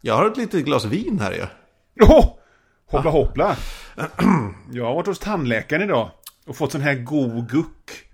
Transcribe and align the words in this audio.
Jag 0.00 0.14
har 0.14 0.26
ett 0.30 0.36
litet 0.36 0.64
glas 0.64 0.84
vin 0.84 1.20
här 1.20 1.32
ju. 1.32 1.46
Åh! 2.00 2.34
Hoppla 2.86 3.10
hoppla. 3.10 3.56
Jag 4.72 4.84
har 4.84 4.94
varit 4.94 5.06
hos 5.06 5.18
tandläkaren 5.18 5.82
idag. 5.82 6.10
Och 6.46 6.56
fått 6.56 6.72
sån 6.72 6.80
här 6.80 6.94
god 6.94 7.50
guck. 7.50 8.04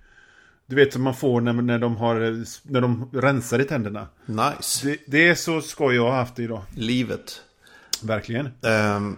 Du 0.67 0.77
vet 0.77 0.93
som 0.93 1.03
man 1.03 1.15
får 1.15 1.41
när, 1.41 1.53
när, 1.53 1.79
de, 1.79 1.97
har, 1.97 2.15
när 2.73 2.81
de 2.81 3.11
rensar 3.13 3.59
i 3.59 3.65
tänderna. 3.65 4.09
Nice. 4.27 4.87
Det, 4.87 4.99
det 5.07 5.29
är 5.29 5.35
så 5.35 5.61
skoj 5.61 5.95
jag 5.95 6.05
har 6.05 6.17
haft 6.17 6.37
det 6.37 6.43
idag. 6.43 6.63
Livet. 6.75 7.43
Verkligen. 8.03 8.49
Ehm, 8.67 9.17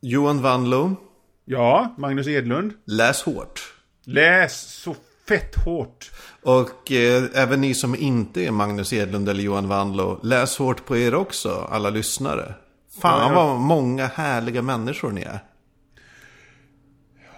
Johan 0.00 0.42
Wanlo. 0.42 0.96
Ja, 1.44 1.94
Magnus 1.98 2.26
Edlund. 2.26 2.72
Läs 2.84 3.22
hårt. 3.22 3.74
Läs 4.04 4.60
så 4.60 4.96
fett 5.28 5.64
hårt. 5.64 6.10
Och 6.42 6.92
eh, 6.92 7.24
även 7.34 7.60
ni 7.60 7.74
som 7.74 7.94
inte 7.94 8.40
är 8.46 8.50
Magnus 8.50 8.92
Edlund 8.92 9.28
eller 9.28 9.42
Johan 9.42 9.68
Wanlo. 9.68 10.20
Läs 10.22 10.58
hårt 10.58 10.84
på 10.86 10.96
er 10.96 11.14
också, 11.14 11.68
alla 11.70 11.90
lyssnare. 11.90 12.54
Fan 13.00 13.20
Ja, 13.20 13.28
ja. 13.28 13.34
vad 13.46 13.60
många 13.60 14.06
härliga 14.06 14.62
människor 14.62 15.10
ni 15.12 15.22
är. 15.22 15.38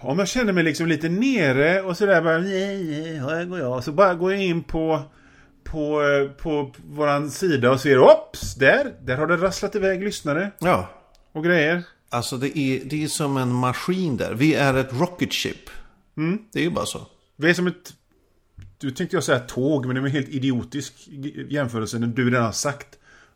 Om 0.01 0.19
jag 0.19 0.27
känner 0.27 0.53
mig 0.53 0.63
liksom 0.63 0.87
lite 0.87 1.09
nere 1.09 1.81
och 1.81 1.97
sådär 1.97 2.21
bara 2.21 2.37
nej, 2.37 3.19
här 3.19 3.45
går 3.45 3.59
jag. 3.59 3.83
Så 3.83 3.91
bara 3.91 4.13
går 4.15 4.31
jag 4.33 4.41
in 4.43 4.63
på 4.63 5.01
på, 5.63 6.01
eh, 6.03 6.31
på 6.43 6.71
våran 6.89 7.31
sida 7.31 7.71
och 7.71 7.79
ser 7.81 7.99
Ops! 7.99 8.55
Där! 8.55 8.93
Där 9.01 9.17
har 9.17 9.27
det 9.27 9.37
rasslat 9.37 9.75
iväg 9.75 10.03
lyssnare 10.03 10.51
Ja, 10.59 10.89
och 11.33 11.43
grejer. 11.43 11.83
alltså 12.09 12.37
det 12.37 12.57
är, 12.57 12.81
det 12.85 13.03
är 13.03 13.07
som 13.07 13.37
en 13.37 13.51
maskin 13.53 14.17
där. 14.17 14.33
Vi 14.33 14.53
är 14.55 14.73
ett 14.73 14.93
rocket 14.93 15.33
ship. 15.33 15.69
Det 16.53 16.59
är 16.59 16.63
ju 16.63 16.69
bara 16.69 16.85
så. 16.85 17.01
Vi 17.35 17.49
är 17.49 17.53
som 17.53 17.67
ett... 17.67 17.93
Du 18.77 18.91
tänkte 18.91 19.15
jag 19.15 19.23
säga 19.23 19.39
tåg, 19.39 19.85
men 19.85 19.95
det 19.95 20.01
är 20.01 20.05
en 20.05 20.11
helt 20.11 20.29
idiotisk 20.29 20.93
jämförelse 21.49 21.99
när 21.99 22.07
du 22.07 22.29
redan 22.29 22.45
har 22.45 22.51
sagt 22.51 22.87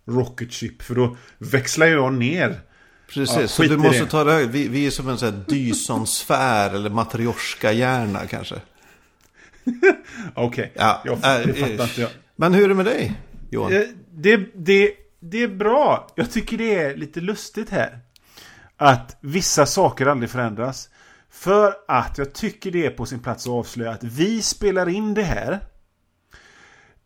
Rocket 0.06 0.54
Ship. 0.54 0.82
För 0.82 0.96
då 0.96 1.18
växlar 1.38 1.88
jag 1.88 2.14
ner. 2.14 2.62
Precis, 3.10 3.38
Ja, 3.42 3.48
så 3.48 3.64
du 3.64 3.78
måste 3.78 4.00
det. 4.04 4.10
ta 4.10 4.24
det 4.24 4.32
högt. 4.32 4.50
Vi, 4.50 4.68
vi 4.68 4.88
är 4.88 4.92
som 4.92 5.10
en 5.10 5.18
sån 5.18 5.34
här 5.34 5.44
Dyson-sfär 5.48 6.76
eller 6.76 6.90
Matryoshka-hjärna 6.90 8.26
kanske. 8.30 8.56
Okej, 10.36 10.72
Ja, 10.76 11.02
jag, 11.06 11.14
äh, 11.14 11.20
fattar 11.54 11.84
inte 11.84 12.02
jag. 12.02 12.10
Men 12.36 12.54
hur 12.54 12.64
är 12.64 12.68
det 12.68 12.76
med 12.76 12.86
dig, 12.86 13.22
Johan? 13.52 13.74
Eh, 13.74 13.82
Det, 14.12 14.38
det, 14.56 14.92
det 15.20 15.44
är 15.44 15.48
bra. 15.48 16.08
Jag 16.16 16.32
tycker 16.32 16.58
det 16.58 16.76
är 16.76 16.96
lite 16.96 17.22
lustigt 17.22 17.70
här. 17.70 18.00
Att 18.78 19.18
vissa 19.22 19.66
saker 19.66 20.06
aldrig 20.06 20.30
förändras. 20.30 20.90
För 21.40 21.76
att 21.88 22.18
jag 22.18 22.34
tycker 22.34 22.72
det 22.72 22.86
är 22.86 22.90
på 22.90 23.06
sin 23.06 23.20
plats 23.20 23.48
att 23.48 23.52
avslöja 23.52 23.92
att 23.92 24.04
vi 24.04 24.42
spelar 24.42 24.90
in 24.90 25.14
det 25.14 25.24
här 25.24 25.60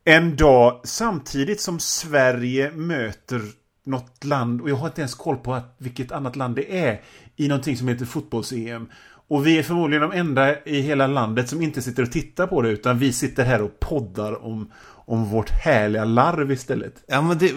en 0.03 0.35
dag 0.35 0.81
samtidigt 0.83 1.61
som 1.61 1.79
Sverige 1.79 2.71
möter 2.71 3.41
något 3.85 4.23
land 4.23 4.61
och 4.61 4.69
jag 4.69 4.75
har 4.75 4.87
inte 4.87 5.01
ens 5.01 5.15
koll 5.15 5.37
på 5.37 5.53
att, 5.53 5.75
vilket 5.77 6.11
annat 6.11 6.35
land 6.35 6.55
det 6.55 6.79
är 6.79 7.01
i 7.35 7.47
någonting 7.47 7.77
som 7.77 7.87
heter 7.87 8.05
fotbolls-EM. 8.05 8.91
Och 9.27 9.47
vi 9.47 9.59
är 9.59 9.63
förmodligen 9.63 10.09
de 10.09 10.11
enda 10.11 10.63
i 10.63 10.81
hela 10.81 11.07
landet 11.07 11.49
som 11.49 11.61
inte 11.61 11.81
sitter 11.81 12.03
och 12.03 12.11
tittar 12.11 12.47
på 12.47 12.61
det 12.61 12.69
utan 12.69 12.99
vi 12.99 13.13
sitter 13.13 13.45
här 13.45 13.61
och 13.61 13.79
poddar 13.79 14.45
om, 14.45 14.71
om 14.85 15.25
vårt 15.25 15.49
härliga 15.49 16.05
larv 16.05 16.51
istället. 16.51 17.03
Ja, 17.07 17.21
men 17.21 17.37
det... 17.37 17.53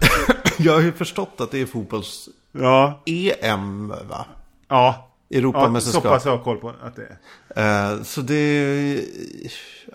jag 0.58 0.72
har 0.72 0.80
ju 0.80 0.92
förstått 0.92 1.40
att 1.40 1.50
det 1.50 1.60
är 1.60 1.66
fotbolls-EM, 1.66 3.90
Ja, 3.90 4.02
va? 4.08 4.26
ja. 4.68 5.05
Ja, 5.28 5.34
så 5.34 5.38
Europamästerskap. 5.38 6.04
pass 6.04 6.24
har 6.24 6.32
jag 6.32 6.44
koll 6.44 6.58
på 6.58 6.68
att 6.68 6.96
det 6.96 7.18
är. 7.54 7.94
Eh, 7.94 8.02
så 8.02 8.20
det... 8.20 9.04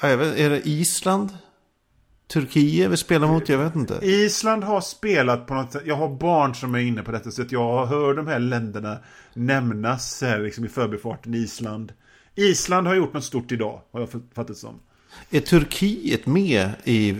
Vet, 0.01 0.39
är 0.39 0.49
det 0.49 0.67
Island? 0.67 1.29
Turkiet 2.27 2.91
vi 2.91 2.97
spelar 2.97 3.27
mot? 3.27 3.49
Jag 3.49 3.57
vet 3.57 3.75
inte. 3.75 3.99
Island 4.01 4.63
har 4.63 4.81
spelat 4.81 5.47
på 5.47 5.53
något 5.53 5.71
sätt. 5.71 5.83
Jag 5.85 5.95
har 5.95 6.09
barn 6.09 6.55
som 6.55 6.75
är 6.75 6.79
inne 6.79 7.03
på 7.03 7.11
detta 7.11 7.31
så 7.31 7.41
att 7.41 7.51
jag 7.51 7.85
hör 7.85 8.13
de 8.13 8.27
här 8.27 8.39
länderna 8.39 8.97
nämnas 9.33 10.21
här 10.21 10.39
liksom 10.39 10.65
i 10.65 10.67
förbifarten. 10.67 11.33
Island. 11.33 11.93
Island 12.35 12.87
har 12.87 12.95
gjort 12.95 13.13
något 13.13 13.23
stort 13.23 13.51
idag, 13.51 13.81
har 13.91 13.99
jag 13.99 14.09
fattat 14.33 14.57
som. 14.57 14.79
Är 15.29 15.39
Turkiet 15.39 16.25
med 16.25 16.71
i 16.83 17.15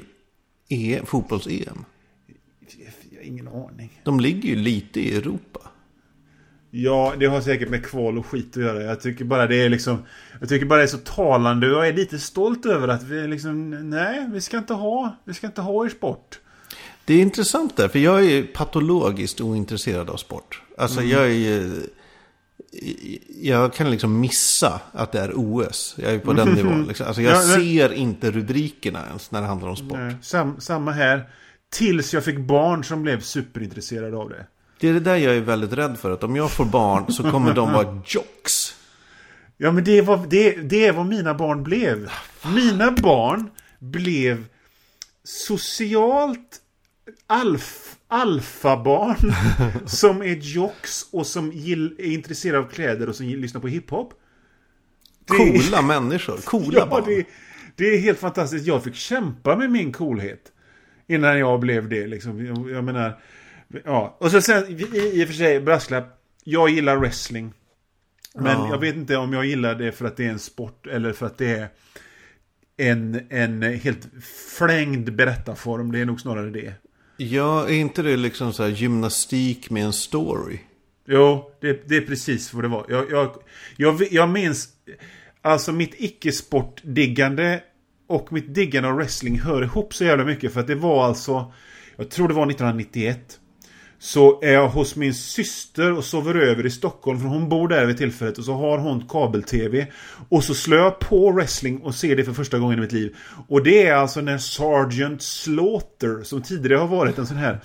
e, 0.70 1.02
fotbolls-EM? 1.06 1.86
Ingen 3.22 3.48
aning. 3.48 4.02
De 4.04 4.20
ligger 4.20 4.50
ju 4.50 4.56
lite 4.56 5.00
i 5.00 5.16
Europa. 5.16 5.51
Ja, 6.74 7.14
det 7.20 7.26
har 7.26 7.42
säkert 7.42 7.70
med 7.70 7.86
kval 7.86 8.18
och 8.18 8.26
skit 8.26 8.58
att 8.58 8.64
göra. 8.64 8.84
Jag 8.84 9.02
tycker 9.02 9.26
bara 9.26 9.48
det 9.48 9.56
är 9.62 9.70
liksom... 9.70 9.98
Jag 10.40 10.50
tycker 10.50 10.66
bara 10.66 10.78
det 10.78 10.84
är 10.86 10.88
så 10.88 10.98
talande 10.98 11.68
och 11.72 11.74
jag 11.78 11.88
är 11.88 11.94
lite 11.94 12.20
stolt 12.20 12.66
över 12.66 12.88
att 12.88 13.04
vi 13.04 13.28
liksom... 13.28 13.70
Nej, 13.90 14.30
vi 14.34 14.42
ska 14.42 14.58
inte 14.58 14.74
ha... 14.74 15.16
Vi 15.26 15.34
ska 15.34 15.48
inte 15.48 15.62
ha 15.62 15.86
er 15.86 15.90
sport. 15.90 16.40
Det 17.06 17.14
är 17.14 17.22
intressant 17.22 17.78
där, 17.78 17.88
för 17.88 18.00
jag 18.00 18.26
är 18.26 18.44
patologiskt 18.44 19.42
ointresserad 19.42 20.10
av 20.10 20.16
sport. 20.18 20.62
Alltså 20.78 21.02
jag 21.02 21.24
är 21.24 21.28
ju- 21.34 21.88
Jag 23.42 23.74
kan 23.74 23.92
liksom 23.92 24.20
missa 24.20 24.82
att 24.92 25.12
det 25.12 25.20
är 25.20 25.32
OS. 25.36 25.96
Jag 25.98 26.14
är 26.14 26.20
på 26.20 26.34
den 26.34 26.48
nivån. 26.54 26.86
Liksom. 26.88 27.08
Alltså 27.08 27.22
jag 27.22 27.34
Ja, 27.36 27.48
men- 27.48 27.60
ser 27.62 27.94
inte 27.94 28.32
rubrikerna 28.32 29.06
ens 29.08 29.32
när 29.32 29.42
det 29.42 29.48
handlar 29.48 29.70
om 29.70 29.76
sport. 29.76 29.98
Nej, 30.00 30.16
sam, 30.22 30.56
samma 30.60 30.92
här. 30.92 31.30
Tills 31.74 32.14
jag 32.14 32.24
fick 32.24 32.38
barn 32.40 32.84
som 32.84 33.02
blev 33.04 33.20
superintresserade 33.22 34.18
av 34.18 34.30
det. 34.30 34.46
Det 34.82 34.88
är 34.90 34.94
det 34.94 35.00
där 35.00 35.16
jag 35.16 35.36
är 35.36 35.42
väldigt 35.42 35.74
rädd 35.74 35.98
för. 36.00 36.12
Att 36.12 36.24
om 36.24 36.36
jag 36.36 36.52
får 36.52 36.66
barn 36.66 37.12
så 37.14 37.32
kommer 37.32 37.54
de 37.54 37.74
vara 37.74 38.02
jocks. 38.08 38.76
Ja, 39.58 39.72
men 39.72 39.84
det, 39.84 40.02
var, 40.02 40.26
det, 40.30 40.52
det 40.56 40.86
är 40.86 40.92
vad 40.94 41.06
mina 41.06 41.34
barn 41.34 41.64
blev. 41.64 42.10
Mina 42.56 42.92
barn 42.92 43.50
blev 43.80 44.46
socialt 45.24 46.58
alf, 47.28 47.96
alfabarn 48.08 49.34
som 49.88 50.22
är 50.22 50.36
jocks 50.36 51.06
och 51.12 51.28
som 51.28 51.52
gill, 51.52 51.96
är 52.00 52.12
intresserade 52.12 52.60
av 52.60 52.70
kläder 52.70 53.10
och 53.10 53.16
som 53.16 53.26
gill, 53.26 53.40
lyssnar 53.40 53.62
på 53.62 53.68
hiphop. 53.68 54.14
Det- 55.28 55.38
Coola 55.62 55.82
människor. 55.82 56.38
Coola 56.38 56.80
Ja, 56.80 56.86
barn. 56.86 57.04
det, 57.08 57.26
det 57.76 57.86
är 57.86 57.98
helt 58.00 58.20
fantastiskt. 58.20 58.68
Jag 58.68 58.84
fick 58.84 58.96
kämpa 58.96 59.56
med 59.56 59.72
min 59.72 59.92
coolhet. 59.94 60.52
Innan 61.08 61.40
jag 61.40 61.60
blev 61.60 61.90
det 61.90 62.08
liksom. 62.08 62.46
Jag, 62.46 62.72
jag 62.72 62.84
menar... 62.84 63.20
Ja. 63.86 64.18
Och 64.20 64.32
så 64.32 64.42
sen, 64.42 64.64
i, 64.68 64.98
i 65.14 65.24
och 65.24 65.28
för 65.28 65.36
sig, 65.36 65.60
brasklapp. 65.62 66.18
Jag 66.44 66.70
gillar 66.70 66.98
wrestling. 66.98 67.54
Men 68.36 68.58
Ja. 68.58 68.70
jag 68.70 68.78
vet 68.80 68.96
inte 68.96 69.18
om 69.18 69.34
jag 69.34 69.46
gillar 69.46 69.76
det 69.76 69.92
för 69.92 70.06
att 70.06 70.18
det 70.18 70.26
är 70.26 70.30
en 70.30 70.40
sport 70.40 70.88
eller 70.88 71.14
för 71.14 71.26
att 71.26 71.38
det 71.38 71.52
är 71.58 71.68
en, 72.78 73.22
en 73.30 73.62
helt 73.64 74.08
flängd 74.58 75.16
berättarform. 75.16 75.92
Det 75.92 76.00
är 76.00 76.06
nog 76.06 76.22
snarare 76.22 76.50
det. 76.50 76.74
Ja, 77.18 77.68
är 77.68 77.74
inte 77.74 78.02
det 78.02 78.18
liksom 78.18 78.54
så 78.54 78.64
här 78.64 78.70
gymnastik 78.70 79.70
med 79.70 79.84
en 79.86 79.94
story? 79.94 80.60
Jo, 81.08 81.52
det, 81.62 81.90
det 81.90 81.98
är 81.98 82.02
precis 82.02 82.54
vad 82.54 82.64
det 82.64 82.68
var. 82.68 82.86
Jag, 82.90 83.12
jag, 83.12 83.36
jag, 83.78 84.02
jag 84.12 84.30
minns... 84.30 84.70
Alltså 85.42 85.72
mitt 85.72 85.94
icke-sportdiggande 85.98 87.64
och 88.08 88.34
mitt 88.34 88.54
diggande 88.56 88.90
av 88.90 88.96
wrestling 88.96 89.40
hör 89.40 89.64
ihop 89.64 89.94
så 89.94 90.04
jävla 90.04 90.26
mycket. 90.26 90.54
För 90.54 90.60
att 90.60 90.68
det 90.68 90.76
var 90.76 91.06
alltså... 91.06 91.54
Jag 91.96 92.10
tror 92.12 92.28
det 92.28 92.34
var 92.34 92.44
1991. 92.44 93.40
Så 94.04 94.42
är 94.44 94.54
jag 94.54 94.68
hos 94.70 94.96
min 94.96 95.14
syster 95.14 95.92
och 95.94 96.04
sover 96.04 96.36
över 96.36 96.66
i 96.66 96.70
Stockholm. 96.72 97.20
För 97.20 97.28
hon 97.28 97.50
bor 97.50 97.68
där 97.68 97.86
vid 97.86 97.98
tillfället. 97.98 98.38
Och 98.38 98.44
så 98.46 98.54
har 98.54 98.78
hon 98.78 99.08
kabel-tv. 99.10 99.88
Och 100.30 100.44
så 100.44 100.54
slår 100.54 100.80
jag 100.80 101.00
på 101.00 101.32
wrestling 101.32 101.78
och 101.82 101.96
ser 101.96 102.16
det 102.16 102.24
för 102.24 102.34
första 102.34 102.60
gången 102.60 102.78
i 102.78 102.82
mitt 102.82 102.92
liv. 102.92 103.16
Och 103.48 103.64
det 103.64 103.88
är 103.88 103.94
alltså 103.94 104.22
när 104.22 104.38
Sergeant 104.38 105.22
Slaughter, 105.22 106.24
som 106.24 106.42
tidigare 106.42 106.80
har 106.80 106.88
varit 106.88 107.18
en 107.18 107.28
sån 107.28 107.38
här 107.38 107.60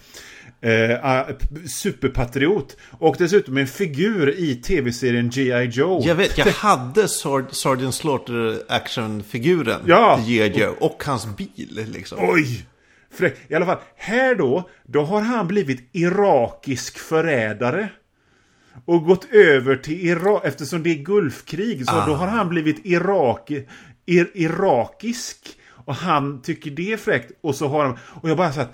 eh, 0.60 1.26
superpatriot. 1.68 2.76
Och 2.90 3.16
dessutom 3.18 3.56
en 3.56 3.66
figur 3.66 4.38
i 4.38 4.54
tv-serien 4.54 5.30
G.I. 5.30 5.64
Joe. 5.72 6.02
Jag 6.06 6.14
vet, 6.14 6.38
jag 6.38 6.46
hade 6.46 7.08
Sar- 7.08 7.46
Sergeant 7.54 7.94
Slaughter 7.94 8.58
actionfiguren 8.68 9.80
Ja. 9.86 10.20
G.I. 10.26 10.60
Joe 10.60 10.74
och 10.80 11.02
hans 11.06 11.26
bil 11.36 11.86
liksom. 11.92 12.18
Oj! 12.20 12.66
Fräck. 13.16 13.36
I 13.48 13.54
alla 13.54 13.66
fall, 13.66 13.78
här 13.96 14.34
då, 14.34 14.70
då 14.84 15.02
har 15.02 15.20
han 15.20 15.46
blivit 15.46 15.88
irakisk 15.92 16.98
förrädare. 16.98 17.88
Och 18.84 19.04
gått 19.04 19.32
över 19.32 19.76
till 19.76 20.06
Irak, 20.06 20.42
eftersom 20.44 20.82
det 20.82 20.90
är 20.90 20.94
Gulfkrig, 21.04 21.86
så 21.86 21.92
Ah. 21.96 22.06
då 22.06 22.14
har 22.14 22.26
han 22.26 22.48
blivit 22.48 22.80
Irak, 22.86 23.50
ir, 24.06 24.30
irakisk. 24.34 25.48
Och 25.68 25.94
han 25.94 26.42
tycker 26.42 26.70
det 26.70 26.92
är 26.92 26.96
fräckt. 26.96 27.32
Och 27.40 27.54
så 27.54 27.68
har 27.68 27.84
han, 27.84 27.98
och 28.22 28.30
jag 28.30 28.36
bara 28.36 28.52
så 28.52 28.60
att 28.60 28.72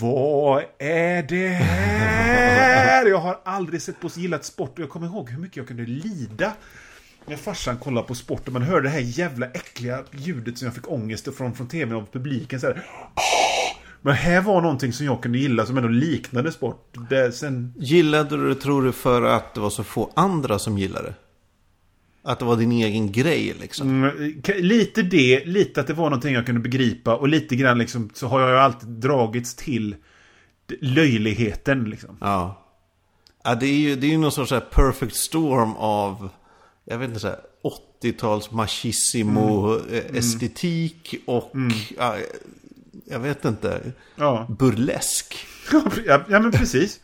vad 0.00 0.64
är 0.78 1.22
det 1.22 1.48
här? 1.48 3.06
Jag 3.06 3.18
har 3.18 3.40
aldrig 3.44 3.82
sett 3.82 4.00
på 4.00 4.08
gillat 4.14 4.44
sport 4.44 4.72
och 4.72 4.78
jag 4.78 4.90
kommer 4.90 5.06
ihåg 5.06 5.30
hur 5.30 5.38
mycket 5.38 5.56
jag 5.56 5.66
kunde 5.68 5.82
lida 5.86 6.52
när 7.26 7.36
farsan 7.36 7.76
kollade 7.78 8.06
på 8.06 8.14
sport 8.14 8.46
och 8.46 8.52
man 8.52 8.62
hörde 8.62 8.82
det 8.82 8.88
här 8.88 9.00
jävla 9.00 9.46
äckliga 9.46 10.04
ljudet 10.12 10.58
som 10.58 10.66
jag 10.66 10.74
fick 10.74 10.90
ångest 10.90 11.34
från, 11.36 11.54
från 11.54 11.68
tvn 11.68 11.96
av 11.96 12.06
publiken. 12.12 12.60
Så 12.60 12.66
här. 12.66 12.82
Men 14.02 14.14
här 14.14 14.40
var 14.42 14.60
någonting 14.60 14.92
som 14.92 15.06
jag 15.06 15.22
kunde 15.22 15.38
gilla 15.38 15.66
som 15.66 15.76
ändå 15.76 15.88
liknade 15.88 16.52
sport. 16.52 16.94
Det, 17.10 17.32
sen, 17.32 17.74
Gillade 17.78 18.36
du 18.36 18.48
det, 18.48 18.54
tror 18.54 18.82
du, 18.82 18.92
för 18.92 19.22
att 19.22 19.54
det 19.54 19.60
var 19.60 19.70
så 19.70 19.84
få 19.84 20.12
andra 20.16 20.58
som 20.58 20.78
gillade 20.78 21.06
det? 21.08 21.14
Att 22.22 22.38
det 22.38 22.44
var 22.44 22.56
din 22.56 22.72
egen 22.72 23.12
grej 23.12 23.54
liksom? 23.60 24.04
mm, 24.04 24.42
lite 24.58 25.02
det, 25.02 25.44
lite 25.44 25.80
att 25.80 25.86
det 25.86 25.92
var 25.92 26.04
någonting 26.04 26.34
jag 26.34 26.46
kunde 26.46 26.60
begripa 26.60 27.16
och 27.16 27.28
lite 27.28 27.56
grann 27.56 27.78
liksom 27.78 28.10
så 28.14 28.26
har 28.26 28.40
jag 28.40 28.50
ju 28.50 28.56
alltid 28.56 28.88
dragits 28.88 29.54
till 29.54 29.96
löjligheten 30.80 31.84
liksom. 31.84 32.16
Ja. 32.20 32.66
ja 33.44 33.54
det 33.54 33.66
är 33.66 33.78
ju 33.78 33.96
det 33.96 34.06
är 34.06 34.10
ju 34.10 34.18
någon 34.18 34.32
sorts 34.32 34.50
här 34.50 34.60
perfect 34.60 35.16
storm 35.16 35.72
av, 35.76 36.28
jag 36.84 36.98
vet 36.98 37.08
inte, 37.08 37.20
så 37.20 37.28
här 37.28 37.38
80-tals 38.02 38.50
machismo 38.50 39.74
Mm. 39.74 39.94
eh, 39.94 40.16
estetik 40.18 41.14
och, 41.26 41.52
ja, 41.98 42.16
jag 43.10 43.18
vet 43.20 43.44
inte, 43.44 43.80
Ja, 44.16 44.46
burlesk. 44.58 45.36
ja, 46.06 46.20
men 46.28 46.52
precis. 46.52 47.00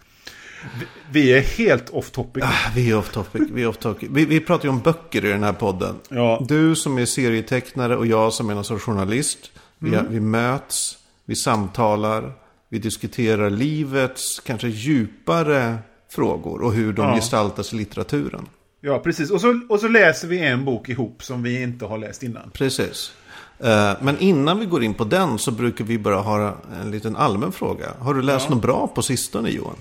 Vi- 1.11 1.33
är 1.33 1.41
helt 1.41 1.91
off 1.91 2.11
topic. 2.11 2.45
Ah, 2.47 2.71
Vi 2.75 2.91
är 2.91 2.97
off 2.99 3.09
topic. 3.12 3.43
Vi, 3.53 3.62
är 3.62 3.67
off 3.67 3.77
topic. 3.77 4.09
Vi, 4.12 4.25
vi 4.25 4.41
pratar 4.41 4.65
ju 4.65 4.71
om 4.71 4.81
böcker 4.81 5.25
i 5.25 5.29
den 5.29 5.43
här 5.43 5.53
podden. 5.53 5.95
Ja. 6.09 6.45
Du 6.49 6.77
som 6.77 6.99
är 6.99 7.06
serietecknare 7.06 7.97
och 7.97 8.06
jag 8.06 8.33
som 8.33 8.51
är 8.51 8.55
någon 8.55 8.65
sorts 8.65 8.85
journalist. 8.85 9.51
Vi, 9.79 9.99
vi 10.11 10.21
möts, 10.21 10.99
vi 11.25 11.37
samtalar, 11.37 12.33
vi 12.69 12.79
diskuterar 12.79 13.51
livets 13.51 14.41
kanske 14.41 14.69
djupare 14.69 15.79
frågor 16.11 16.62
och 16.62 16.73
hur 16.73 16.93
de 16.93 17.03
Ja. 17.06 17.15
gestaltas 17.15 17.73
i 17.73 17.77
litteraturen. 17.77 18.47
Ja, 18.81 18.99
precis. 18.99 19.31
Och 19.31 19.41
så, 19.41 19.61
och 19.69 19.81
så 19.81 19.89
läser 19.89 20.29
vi 20.29 20.39
en 20.39 20.65
bok 20.65 20.89
ihop 20.89 21.23
som 21.25 21.43
vi 21.43 21.62
inte 21.62 21.85
har 21.85 21.99
läst 21.99 22.23
innan. 22.23 22.51
Precis. 22.51 23.12
Eh, 23.61 23.93
Men 24.01 24.19
innan 24.19 24.61
vi 24.61 24.67
går 24.67 24.85
in 24.85 24.95
på 24.95 25.05
den 25.05 25.39
så 25.39 25.51
brukar 25.51 25.85
vi 25.85 25.99
bara 25.99 26.17
ha 26.17 26.56
en 26.83 26.91
liten 26.91 27.17
allmän 27.17 27.53
fråga. 27.53 27.95
Har 27.99 28.15
du 28.15 28.23
läst 28.23 28.49
något 28.49 28.62
bra 28.62 28.87
på 28.87 29.03
sistone 29.03 29.51
Johan? 29.51 29.77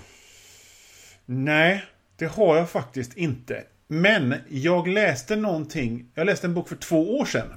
Nej, 1.26 1.84
det 2.18 2.26
har 2.26 2.58
jag 2.58 2.70
faktiskt 2.70 3.18
inte. 3.18 3.64
Men 3.88 4.36
jag 4.50 4.88
läste 4.88 5.36
någonting. 5.36 6.06
Jag 6.16 6.26
läste 6.26 6.48
en 6.48 6.54
bok 6.54 6.70
för 6.70 6.76
två 6.76 7.18
år 7.18 7.26
sedan. 7.26 7.48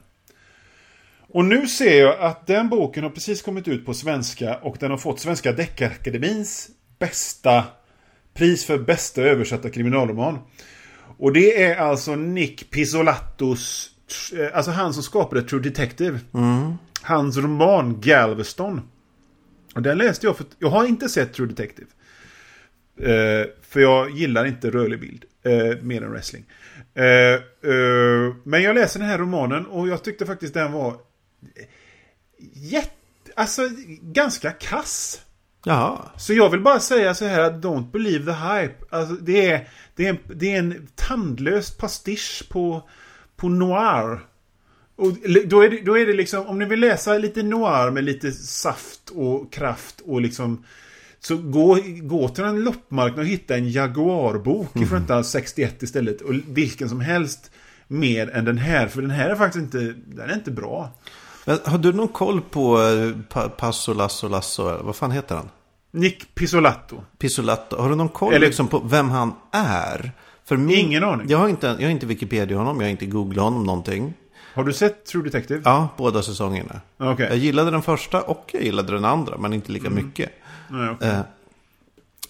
Och 1.28 1.44
nu 1.44 1.66
ser 1.68 2.00
jag 2.00 2.20
att 2.20 2.46
den 2.46 2.68
boken 2.68 3.02
har 3.02 3.10
precis 3.10 3.42
kommit 3.42 3.68
ut 3.68 3.86
på 3.86 3.94
svenska 3.94 4.56
och 4.56 4.76
den 4.80 4.90
har 4.90 4.98
fått 4.98 5.20
Svenska 5.20 5.52
Deckarakademins 5.52 6.68
bästa 6.98 7.64
pris 8.34 8.64
för 8.64 8.78
bästa 8.78 9.22
översatta 9.22 9.70
kriminalroman. 9.70 10.38
Och 11.18 11.32
det 11.32 11.62
är 11.62 11.76
alltså 11.76 12.14
Nick 12.16 12.70
Pizzolattos, 12.70 13.90
alltså 14.52 14.70
han 14.70 14.94
som 14.94 15.02
skapade 15.02 15.42
True 15.42 15.62
Detective. 15.62 16.20
Hans 17.02 17.36
roman 17.36 18.00
Galveston. 18.00 18.80
Och 19.74 19.82
den 19.82 19.98
läste 19.98 20.26
jag 20.26 20.36
för, 20.36 20.46
jag 20.58 20.68
har 20.68 20.84
inte 20.84 21.08
sett 21.08 21.32
True 21.32 21.48
Detective. 21.48 21.88
Eh, 23.00 23.46
för 23.62 23.80
jag 23.80 24.10
gillar 24.10 24.44
inte 24.44 24.70
rörlig 24.70 25.00
bild. 25.00 25.24
Eh, 25.42 25.82
mer 25.82 26.02
än 26.02 26.10
wrestling. 26.10 26.44
Eh, 26.94 27.04
eh, 27.04 28.34
men 28.44 28.62
jag 28.62 28.74
läser 28.74 29.00
den 29.00 29.08
här 29.08 29.18
romanen 29.18 29.66
och 29.66 29.88
jag 29.88 30.04
tyckte 30.04 30.26
faktiskt 30.26 30.54
den 30.54 30.72
var 30.72 30.96
jätte, 32.52 32.92
alltså 33.36 33.62
ganska 34.02 34.50
kass. 34.50 35.20
Jaha. 35.64 36.10
Så 36.16 36.34
jag 36.34 36.50
vill 36.50 36.60
bara 36.60 36.80
säga 36.80 37.14
så 37.14 37.24
här 37.24 37.40
att 37.40 37.52
don't 37.52 37.90
believe 37.90 38.24
the 38.24 38.38
hype. 38.38 38.74
Alltså 38.90 39.14
det 39.14 39.50
är, 39.50 39.68
det 39.94 40.06
är, 40.06 40.10
en, 40.10 40.18
det 40.34 40.52
är 40.54 40.58
en 40.58 40.88
tandlös 40.94 41.76
pastisch 41.76 42.46
på, 42.48 42.88
på 43.36 43.48
noir. 43.48 44.20
Och 44.96 45.12
då 45.46 45.60
är, 45.60 45.70
det, 45.70 45.80
då 45.84 45.98
är 45.98 46.06
det 46.06 46.12
liksom, 46.12 46.46
om 46.46 46.58
ni 46.58 46.64
vill 46.64 46.80
läsa 46.80 47.18
lite 47.18 47.42
noir 47.42 47.90
med 47.90 48.04
lite 48.04 48.32
saft 48.32 49.10
och 49.14 49.52
kraft 49.52 50.00
och 50.04 50.20
liksom 50.20 50.64
så 51.20 51.36
gå, 51.36 51.78
gå 52.02 52.28
till 52.28 52.44
en 52.44 52.60
loppmarknad 52.64 53.18
och 53.20 53.26
hitta 53.26 53.56
en 53.56 53.70
Jaguar-bok 53.70 54.72
från 54.72 54.82
1961 54.82 55.82
istället. 55.82 56.20
Och 56.20 56.34
vilken 56.46 56.88
som 56.88 57.00
helst 57.00 57.50
mer 57.88 58.30
än 58.30 58.44
den 58.44 58.58
här. 58.58 58.88
För 58.88 59.02
den 59.02 59.10
här 59.10 59.30
är 59.30 59.34
faktiskt 59.36 59.62
inte, 59.64 59.94
den 60.06 60.30
är 60.30 60.34
inte 60.34 60.50
bra. 60.50 60.90
Men 61.44 61.58
har 61.64 61.78
du 61.78 61.92
någon 61.92 62.08
koll 62.08 62.40
på 62.40 62.82
eh, 62.82 63.12
Pa- 63.28 63.48
Passo 63.48 63.92
Lasso 63.94 64.28
Lasso? 64.28 64.82
Vad 64.82 64.96
fan 64.96 65.10
heter 65.10 65.34
han? 65.34 65.48
Nick 65.90 66.34
Pizzolatto. 66.34 67.02
Pisolato. 67.18 67.76
Har 67.76 67.88
du 67.90 67.94
någon 67.96 68.08
koll 68.08 68.34
Eller- 68.34 68.46
liksom 68.46 68.68
på 68.68 68.78
vem 68.78 69.10
han 69.10 69.32
är? 69.52 70.12
För 70.48 70.56
min, 70.56 70.76
Ingen 70.78 71.04
aning. 71.04 71.26
Jag 71.28 71.38
har, 71.38 71.48
inte, 71.48 71.66
jag 71.66 71.86
har 71.86 71.90
inte 71.90 72.06
Wikipedia 72.06 72.58
honom, 72.58 72.80
jag 72.80 72.86
har 72.86 72.90
inte 72.90 73.06
googlat 73.06 73.44
honom 73.44 73.64
någonting. 73.64 74.14
Har 74.54 74.64
du 74.64 74.72
sett 74.72 75.04
True 75.06 75.24
Detective? 75.24 75.62
Ja, 75.64 75.88
båda 75.96 76.22
säsongerna. 76.22 76.80
Okej. 76.98 77.26
Jag 77.28 77.36
gillade 77.38 77.70
den 77.70 77.82
första 77.82 78.22
och 78.22 78.50
jag 78.52 78.62
gillade 78.62 78.92
den 78.92 79.04
andra, 79.04 79.38
men 79.38 79.52
inte 79.52 79.72
lika 79.72 79.90
mycket. 79.90 80.30
Nej, 80.70 80.90
okej. 80.90 81.08
Eh, 81.08 81.20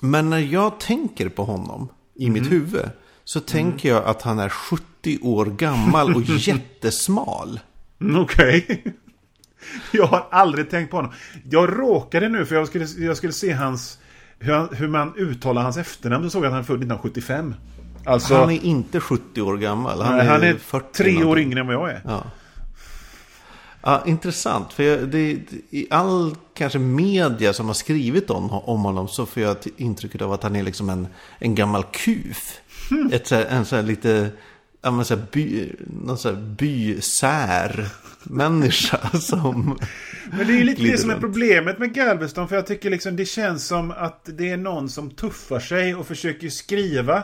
men 0.01 0.31
när 0.31 0.39
jag 0.39 0.81
tänker 0.81 1.29
på 1.29 1.45
honom 1.45 1.89
i 2.15 2.27
Mm. 2.27 2.43
mitt 2.43 2.53
huvud 2.53 2.91
så 3.25 3.41
tänker 3.41 3.89
jag 3.89 4.05
att 4.05 4.23
han 4.23 4.39
är 4.39 4.49
70 4.49 5.19
år 5.23 5.47
gammal 5.47 6.17
och 6.17 6.23
jättesmal. 6.27 7.61
Mm, 8.01 8.23
Okej. 8.23 8.85
Jag 9.93 10.07
har 10.07 10.27
aldrig 10.31 10.71
tänkt 10.71 10.91
på 10.91 10.97
honom. 10.97 11.13
Jag 11.51 11.79
råkade 11.79 12.29
nu, 12.29 12.47
för 12.47 12.55
jag 12.55 12.67
skulle, 12.69 12.85
jag 12.99 13.17
skulle 13.17 13.33
se 13.33 13.53
hans... 13.53 13.99
Hur, 14.39 14.53
han, 14.53 14.69
hur 14.73 14.89
man 14.89 15.15
uttalar 15.17 15.63
hans 15.63 15.77
efternamn. 15.77 16.25
Då 16.25 16.31
såg 16.31 16.43
jag 16.45 16.47
att 16.47 16.53
han 16.53 16.61
är 16.61 16.65
född 16.65 16.77
1975. 16.77 17.55
Alltså, 18.07 18.35
Han 18.35 18.51
är 18.51 18.65
inte 18.65 19.01
70 19.01 19.43
år 19.43 19.57
gammal. 19.57 20.03
Han, 20.03 20.17
nej, 20.17 20.27
är, 20.27 20.31
han 20.31 20.43
är 20.43 20.55
40 20.55 20.87
tre 20.93 21.25
år 21.25 21.39
yngre 21.39 21.61
än 21.61 21.67
vad 21.67 21.75
jag 21.75 21.91
är. 21.91 22.01
Ja. 22.05 22.25
Ja, 23.83 24.03
intressant. 24.07 24.73
För 24.73 24.83
jag, 24.83 25.09
det, 25.09 25.39
i 25.71 25.87
all 25.91 26.37
kanske 26.55 26.79
media 26.79 27.53
som 27.53 27.67
har 27.67 27.75
skrivit 27.75 28.31
om, 28.31 28.51
om 28.51 28.81
honom 28.81 29.09
så 29.09 29.27
får 29.27 29.43
jag 29.43 29.57
intrycket 29.77 30.23
av 30.23 30.33
att 30.33 30.43
han 30.43 30.57
är 30.57 30.63
liksom 30.63 30.91
en, 30.91 31.09
en 31.39 31.55
gammal 31.55 31.85
kuf. 31.93 32.61
Hmm. 32.91 33.11
Ett, 33.13 33.33
en 33.33 33.65
så 33.65 33.77
här 33.77 33.83
lite, 33.83 34.29
ja 34.83 34.91
men 34.91 35.05
så 35.05 35.17
här 35.17 35.23
by, 35.33 35.73
någon 36.05 36.19
så 36.19 36.29
här 36.29 36.37
bysär 36.37 37.89
människa 38.23 39.11
som... 39.21 39.79
Men 40.31 40.47
det 40.47 40.53
är 40.53 40.59
ju 40.59 40.65
lite 40.65 40.83
det 40.83 40.99
som 40.99 41.11
är 41.11 41.21
problemet 41.21 41.79
med 41.79 41.95
Galveston. 41.95 42.49
För 42.49 42.57
jag 42.57 42.67
tycker 42.67 42.91
liksom 42.91 43.17
det 43.17 43.25
känns 43.25 43.67
som 43.67 43.91
att 43.91 44.21
det 44.25 44.51
är 44.51 44.57
någon 44.57 44.89
som 44.89 45.11
tuffar 45.11 45.61
sig 45.61 45.95
och 45.95 46.07
försöker 46.07 46.49
skriva. 46.49 47.23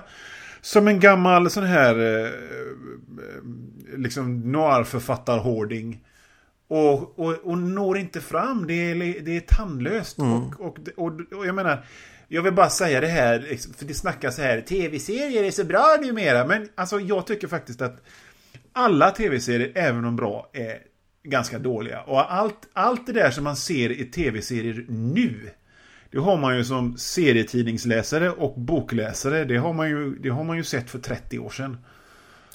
Som 0.64 0.88
en 0.88 1.00
gammal 1.00 1.50
sån 1.50 1.64
här 1.64 2.24
eh, 2.24 2.30
liksom 3.96 4.52
noir-författar-hoarding. 4.52 5.98
Och, 6.68 7.18
och, 7.18 7.32
och 7.32 7.58
når 7.58 7.98
inte 7.98 8.20
fram. 8.20 8.66
Det 8.66 8.74
är, 8.74 9.20
det 9.20 9.36
är 9.36 9.40
tandlöst. 9.40 10.18
Och, 10.18 10.60
och, 10.66 10.78
och, 10.96 11.20
och 11.38 11.46
jag 11.46 11.54
menar, 11.54 11.84
jag 12.28 12.42
vill 12.42 12.52
bara 12.52 12.70
säga 12.70 13.00
det 13.00 13.06
här, 13.06 13.46
liksom, 13.50 13.74
för 13.74 13.84
det 13.84 13.94
snackas 13.94 14.38
här, 14.38 14.60
tv-serier 14.60 15.44
är 15.44 15.50
så 15.50 15.64
bra 15.64 15.98
numera. 16.00 16.46
Men 16.46 16.68
alltså 16.74 17.00
jag 17.00 17.26
tycker 17.26 17.48
faktiskt 17.48 17.82
att 17.82 18.02
alla 18.72 19.10
tv-serier, 19.10 19.72
även 19.74 20.04
om 20.04 20.16
bra, 20.16 20.50
är 20.52 20.78
ganska 21.24 21.58
dåliga. 21.58 22.00
Och 22.02 22.34
allt, 22.34 22.68
allt 22.72 23.06
det 23.06 23.12
där 23.12 23.30
som 23.30 23.44
man 23.44 23.56
ser 23.56 23.90
i 23.90 24.04
tv-serier 24.04 24.84
nu, 24.88 25.50
det 26.12 26.18
har 26.18 26.38
man 26.38 26.56
ju 26.56 26.64
som 26.64 26.98
serietidningsläsare 26.98 28.30
och 28.30 28.60
bokläsare, 28.60 29.44
det 29.44 29.56
har 29.56 29.72
man 29.72 29.90
ju, 29.90 30.18
det 30.18 30.28
har 30.28 30.44
man 30.44 30.56
ju 30.56 30.64
sett 30.64 30.90
för 30.90 30.98
30 30.98 31.38
år 31.38 31.50
sedan. 31.50 31.76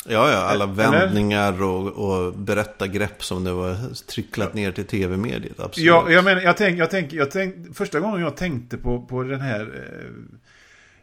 Ja, 0.09 0.31
ja, 0.31 0.37
alla 0.37 0.65
vändningar 0.65 1.63
och, 1.63 1.87
och 1.87 2.33
berättargrepp 2.33 3.23
som 3.23 3.43
det 3.43 3.51
var 3.51 3.93
tricklat 4.07 4.53
ner 4.53 4.71
till 4.71 4.85
tv-mediet. 4.85 5.59
Absolut. 5.59 5.87
Ja, 5.87 6.11
jag 6.11 6.23
menar, 6.23 6.41
jag 6.41 6.57
tänk, 6.57 6.79
jag 6.79 6.89
tänk, 6.89 7.13
jag 7.13 7.31
tänk, 7.31 7.75
första 7.75 7.99
gången 7.99 8.21
jag 8.21 8.37
tänkte 8.37 8.77
på, 8.77 9.01
på 9.01 9.23
den 9.23 9.41
här, 9.41 9.61
eh, 9.61 10.11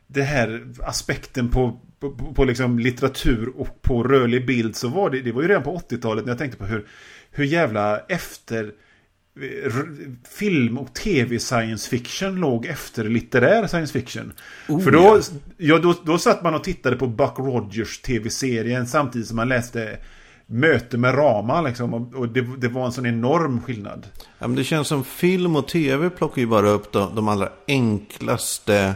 den 0.07 0.25
här 0.25 0.67
aspekten 0.83 1.49
på, 1.49 1.81
på, 2.01 2.11
på, 2.35 2.45
liksom 2.45 2.79
litteratur 2.79 3.53
och 3.57 3.83
på 3.83 4.03
rörlig 4.03 4.47
bild 4.47 4.77
så 4.77 4.89
var 4.89 5.11
det, 5.11 5.21
det 5.21 5.33
var 5.33 5.43
ju 5.43 5.49
redan 5.49 5.63
på 5.63 5.79
80-talet 5.79 6.25
när 6.25 6.33
jag 6.33 6.39
tänkte 6.39 6.59
på 6.59 6.67
hur, 6.67 6.87
hur 7.31 7.45
jävla 7.45 7.99
efter 7.99 8.73
film 10.29 10.79
och 10.79 10.95
tv 10.95 11.39
science 11.39 11.89
fiction 11.89 12.37
låg 12.37 12.67
efter 12.67 13.05
litterär 13.05 13.67
science 13.67 13.93
fiction. 13.93 14.33
Oh, 14.69 14.81
För 14.81 14.91
då, 14.91 14.99
ja. 14.99 15.21
ja, 15.57 15.79
då, 15.79 15.95
då 16.05 16.19
satt 16.19 16.43
man 16.43 16.55
och 16.55 16.65
tittade 16.65 16.97
på 16.97 17.07
Buck 17.07 17.39
Rogers 17.39 18.01
tv-serien 18.01 18.87
samtidigt 18.87 19.29
som 19.29 19.37
man 19.37 19.49
läste 19.49 19.99
Möte 20.47 20.99
med 20.99 21.19
Rama 21.19 21.63
liksom, 21.63 21.95
och, 21.95 22.15
och 22.15 22.29
det, 22.29 22.41
det 22.59 22.69
var 22.69 22.87
en 22.87 22.93
sån 22.93 23.07
enorm 23.07 23.63
skillnad. 23.63 24.07
Ja, 24.39 24.47
men 24.47 24.57
det 24.57 24.65
känns 24.65 24.89
som 24.89 25.05
film 25.05 25.57
och 25.57 25.69
tv 25.69 26.11
plockar 26.11 26.43
ju 26.43 26.47
bara 26.47 26.69
upp 26.69 26.93
de, 26.93 27.15
de 27.15 27.29
allra 27.29 27.49
enklaste... 27.69 28.95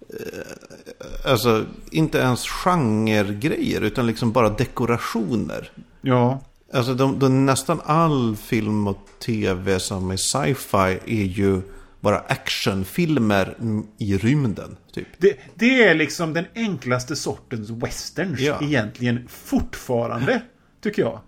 Eh, 0.00 1.30
alltså, 1.30 1.64
inte 1.90 2.18
ens 2.18 2.48
genregrejer, 2.48 3.80
utan 3.80 4.06
liksom 4.06 4.32
bara 4.32 4.48
dekorationer. 4.48 5.70
Ja. 6.00 6.40
Alltså, 6.72 6.94
de, 6.94 7.18
de, 7.18 7.46
nästan 7.46 7.80
all 7.84 8.36
film 8.36 8.86
och 8.86 9.08
tv 9.24 9.80
som 9.80 10.10
är 10.10 10.16
sci-fi 10.16 10.98
är 11.06 11.24
ju 11.24 11.62
bara 12.00 12.18
actionfilmer 12.18 13.56
mm, 13.60 13.86
i 13.98 14.16
rymden, 14.16 14.76
typ. 14.92 15.06
Det, 15.18 15.36
det 15.54 15.84
är 15.84 15.94
liksom 15.94 16.32
den 16.32 16.44
enklaste 16.54 17.16
sortens 17.16 17.70
westerns 17.70 18.40
Ja. 18.40 18.58
egentligen 18.62 19.28
fortfarande, 19.28 20.42
tycker 20.80 21.02
jag. 21.02 21.20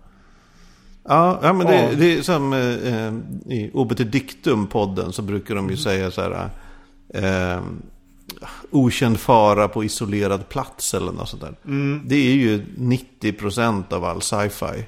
Ja, 1.07 1.39
ja 1.43 1.53
men 1.53 1.67
det, 1.67 1.95
det 1.95 2.17
är 2.17 2.21
som 2.21 2.53
eh, 2.53 3.53
i 3.57 3.71
Obiter 3.73 4.05
Dictum-podden 4.05 5.11
så 5.11 5.21
brukar 5.21 5.55
de 5.55 5.69
ju 5.69 5.77
säga 5.77 6.11
så 6.11 6.21
här. 6.21 6.49
Eh, 7.13 7.61
okänd 8.71 9.19
fara 9.19 9.67
på 9.67 9.83
isolerad 9.83 10.49
plats 10.49 10.93
eller 10.93 11.11
något 11.11 11.29
sånt 11.29 11.41
där. 11.41 11.55
Det 12.05 12.15
är 12.15 12.35
ju 12.35 12.65
90% 12.77 13.93
av 13.93 14.05
all 14.05 14.21
sci-fi. 14.21 14.85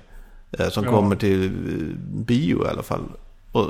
Eh, 0.60 0.70
som 0.70 0.84
Ja. 0.84 0.92
kommer 0.92 1.16
till 1.16 1.50
bio 2.10 2.66
i 2.66 2.70
alla 2.70 2.84
fall. 2.84 3.04
Och, 3.52 3.68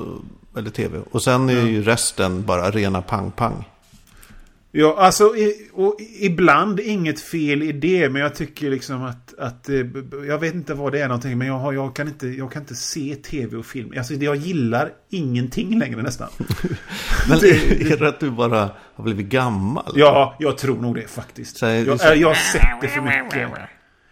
eller 0.58 0.70
tv. 0.70 1.00
Och 1.12 1.22
sen 1.24 1.50
är 1.50 1.62
ju 1.68 1.82
resten 1.84 2.44
bara 2.44 2.72
rena 2.72 3.02
pang-pang. 3.02 3.66
Ja, 4.78 4.96
alltså 5.00 5.24
i, 5.36 5.70
och 5.74 5.98
ibland 6.20 6.80
inget 6.80 7.20
fel 7.22 7.64
i 7.64 7.72
det, 7.72 8.10
men 8.10 8.22
jag 8.22 8.36
tycker 8.36 8.70
liksom 8.70 9.04
att, 9.04 9.34
att 9.40 9.70
eh, 9.70 9.76
jag 10.28 10.40
vet 10.40 10.54
inte 10.54 10.74
vad 10.74 10.92
det 10.92 11.00
är 11.02 11.08
någonting, 11.08 11.38
men 11.38 11.48
jag, 11.48 11.58
har, 11.60 11.74
jag, 11.74 11.96
kan, 11.96 12.08
inte, 12.08 12.28
jag 12.28 12.52
kan 12.52 12.62
inte 12.62 12.76
se 12.76 13.16
tv 13.16 13.58
och 13.58 13.66
film. 13.66 13.94
Alltså 13.98 14.14
jag 14.14 14.36
gillar 14.36 14.92
ingenting 15.10 15.80
längre 15.80 16.02
nästan. 16.02 16.30
men 17.30 17.38
är 17.38 17.98
det 18.00 18.08
att 18.08 18.20
du 18.20 18.32
bara 18.32 18.70
har 18.96 19.04
blivit 19.04 19.26
gammal? 19.28 19.94
Ja, 19.96 20.36
jag 20.40 20.58
tror 20.58 20.78
nog 20.82 20.96
det 20.96 21.08
faktiskt. 21.08 21.58
Så, 21.58 21.66
jag, 21.66 22.00
så, 22.00 22.08
jag 22.16 22.28
har 22.28 22.36
sett 22.36 22.82
det 22.82 22.88
för 22.88 23.02
mycket. 23.02 23.52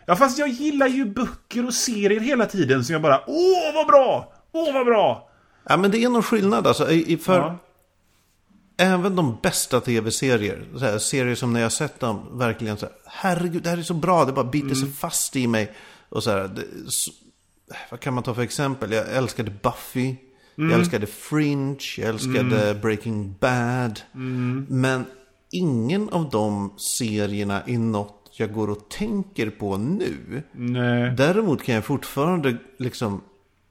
Ja, 0.06 0.16
fast 0.16 0.40
jag 0.40 0.50
gillar 0.50 0.88
ju 0.88 1.06
böcker 1.06 1.66
och 1.66 1.74
serier 1.74 2.20
hela 2.20 2.46
tiden, 2.46 2.86
så 2.86 2.94
jag 2.94 3.02
bara 3.02 3.24
åh 3.28 3.74
vad 3.76 3.88
bra! 3.88 4.34
Åh 4.52 4.74
vad 4.74 4.86
bra! 4.86 5.30
Ja, 5.70 5.78
men 5.78 5.92
det 5.92 6.04
är 6.04 6.10
någon 6.10 6.24
skillnad 6.24 6.68
alltså. 6.68 6.92
I, 6.92 7.18
för... 7.18 7.40
Ja. 7.40 7.58
Även 8.78 9.16
de 9.16 9.38
bästa 9.44 9.82
tv-serier, 9.82 10.98
serier 10.98 11.36
som 11.36 11.54
när 11.54 11.62
jag 11.62 11.72
sett 11.72 12.00
dem, 12.00 12.38
verkligen 12.38 12.78
så 12.78 12.86
här, 12.86 12.96
herregud, 13.06 13.64
det 13.64 13.70
här 13.70 13.78
är 13.78 13.82
så 13.82 13.94
bra, 13.94 14.26
det 14.26 14.32
bara 14.32 14.46
biter 14.46 14.76
sig 14.76 14.92
fast 14.92 15.36
i 15.36 15.48
mig. 15.48 15.74
Och 16.10 16.24
så 16.24 16.32
här, 16.32 16.48
det, 16.48 16.92
så, 16.92 17.12
vad 17.92 18.00
kan 18.00 18.14
man 18.14 18.24
ta 18.24 18.34
för 18.34 18.42
exempel? 18.42 18.92
Jag 18.92 19.12
älskade 19.12 19.52
Buffy, 19.64 20.16
jag 20.56 20.72
älskade 20.72 21.08
Fringe, 21.08 21.80
jag 21.98 22.10
älskade 22.10 22.80
Breaking 22.82 23.36
Bad. 23.40 24.02
Men 24.68 25.06
ingen 25.52 26.10
av 26.10 26.30
de 26.30 26.74
serierna 26.78 27.62
är 27.62 27.78
något 27.78 28.23
jag 28.38 28.54
går 28.54 28.70
och 28.70 28.90
tänker 28.90 29.50
på 29.50 29.78
nu. 29.78 30.44
Nej. 30.52 31.12
Däremot 31.18 31.64
kan 31.64 31.76
jag 31.76 31.86
fortfarande 31.86 32.58
liksom 32.78 33.22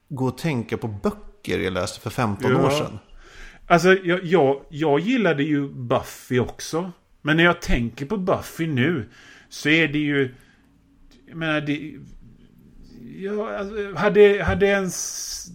gå 0.09 0.27
och 0.27 0.39
tänka 0.39 0.77
på 0.77 0.89
böcker 0.89 1.59
jag 1.59 1.73
läste 1.73 2.01
för 2.01 2.11
15 2.11 2.51
Ja. 2.51 2.67
år 2.67 2.71
sedan. 2.71 2.99
Alltså, 3.67 3.89
jag, 3.95 4.25
jag, 4.25 4.63
jag 4.69 5.01
gillade 5.01 5.43
ju 5.43 5.69
Buffy 5.69 6.39
också. 6.39 6.93
Men 7.23 7.37
när 7.37 7.45
jag 7.45 7.61
tänker 7.61 8.07
på 8.07 8.17
Buffy 8.17 8.67
nu 8.67 9.09
så 9.49 9.69
är 9.69 9.89
det 9.89 9.99
ju... 9.99 10.35
Jag 11.29 11.37
menar, 11.37 11.61
det... 11.61 11.95
Jag 13.19 13.55
alltså, 13.55 13.95
hade, 13.95 14.43
hade 14.45 14.67
ens... 14.67 15.49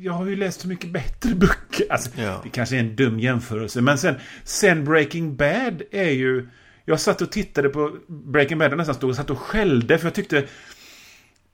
Jag 0.00 0.12
har 0.12 0.26
ju 0.26 0.36
läst 0.36 0.60
så 0.60 0.68
mycket 0.68 0.90
bättre 0.90 1.34
böcker. 1.34 1.86
Alltså, 1.90 2.10
Ja. 2.16 2.40
Det 2.42 2.48
kanske 2.48 2.76
är 2.76 2.80
en 2.80 2.96
dum 2.96 3.20
jämförelse. 3.20 3.80
Men 3.80 3.98
sen, 3.98 4.14
sen 4.44 4.84
Breaking 4.84 5.36
Bad 5.36 5.82
är 5.90 6.10
ju... 6.10 6.48
Jag 6.84 7.00
satt 7.00 7.20
och 7.22 7.30
tittade 7.32 7.68
på 7.68 7.90
Breaking 8.06 8.58
Bad 8.58 8.70
och 8.72 8.78
nästan 8.78 8.94
stod 8.94 9.10
och 9.10 9.16
satt 9.16 9.30
och 9.30 9.38
skällde. 9.38 9.98
För 9.98 10.06
jag 10.06 10.14
tyckte... 10.14 10.44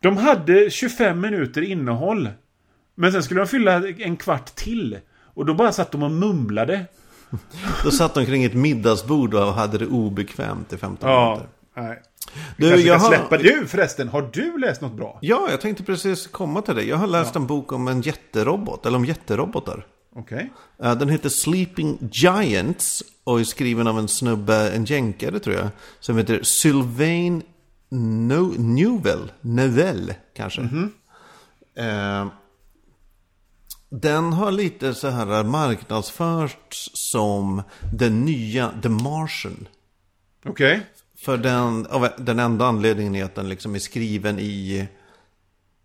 De 0.02 0.16
hade 0.16 0.70
25 0.70 1.20
minuter 1.20 1.62
innehåll. 1.62 2.28
Men 2.94 3.12
sen 3.12 3.22
skulle 3.22 3.40
de 3.40 3.46
fylla 3.46 3.88
en 3.88 4.16
kvart 4.16 4.46
till. 4.54 4.98
Och 5.34 5.46
då 5.46 5.54
bara 5.54 5.72
satt 5.72 5.92
de 5.92 6.02
och 6.02 6.10
mumlade. 6.10 6.86
Då 7.84 7.90
satt 7.90 8.14
de 8.14 8.26
kring 8.26 8.44
ett 8.44 8.54
middagsbord 8.54 9.34
och 9.34 9.40
hade 9.54 9.78
det 9.78 9.86
obekvämt 9.86 10.72
i 10.72 10.76
15 10.76 11.10
Ja. 11.10 11.30
minuter. 11.30 11.48
Nej. 11.76 12.02
Du, 12.56 12.66
jag 12.68 13.00
kan 13.00 13.00
har, 13.00 13.16
släppa. 13.16 13.38
Du 13.38 13.66
förresten, 13.66 14.08
har 14.08 14.30
du 14.32 14.58
läst 14.58 14.80
något 14.80 14.92
bra? 14.92 15.18
ja, 15.22 15.48
jag 15.50 15.60
tänkte 15.60 15.82
precis 15.84 16.26
komma 16.26 16.62
till 16.62 16.74
det. 16.74 16.82
Jag 16.84 16.96
har 16.96 17.06
läst 17.06 17.36
en 17.36 17.46
bok 17.46 17.72
om 17.72 17.88
en 17.88 18.00
jätterobot, 18.02 18.86
eller 18.86 18.96
om 18.98 19.04
jätterobotar. 19.04 19.86
Okej. 20.20 20.50
Eh, 20.82 20.94
Den 20.98 21.08
heter 21.08 21.28
Sleeping 21.28 21.98
Giants 22.12 23.02
och 23.24 23.40
är 23.40 23.44
skriven 23.44 23.86
av 23.86 23.98
en 23.98 24.08
snubbe, 24.08 24.70
en 24.70 24.84
jänkare 24.84 25.38
tror 25.38 25.56
jag, 25.56 25.68
som 26.00 26.18
heter 26.18 26.42
Sylvain 26.42 27.42
no 27.88 28.54
Newell, 28.58 29.32
Nevell 29.40 30.14
kanske. 30.36 30.60
Eh, 31.76 32.26
Den 33.88 34.32
har 34.32 34.50
lite 34.52 34.94
så 34.94 35.08
här 35.08 35.44
marknadsförts 35.44 36.90
som 36.94 37.62
den 37.92 38.24
nya 38.24 38.72
The 38.82 38.88
Martian. 38.88 39.68
Okej. 40.46 40.80
För 41.18 41.36
den, 41.36 41.86
av 41.86 42.08
den 42.18 42.38
enda 42.38 42.66
anledningen 42.66 43.14
är 43.14 43.24
att 43.24 43.34
den 43.34 43.48
liksom 43.48 43.74
är 43.74 43.78
skriven 43.78 44.38
i 44.38 44.88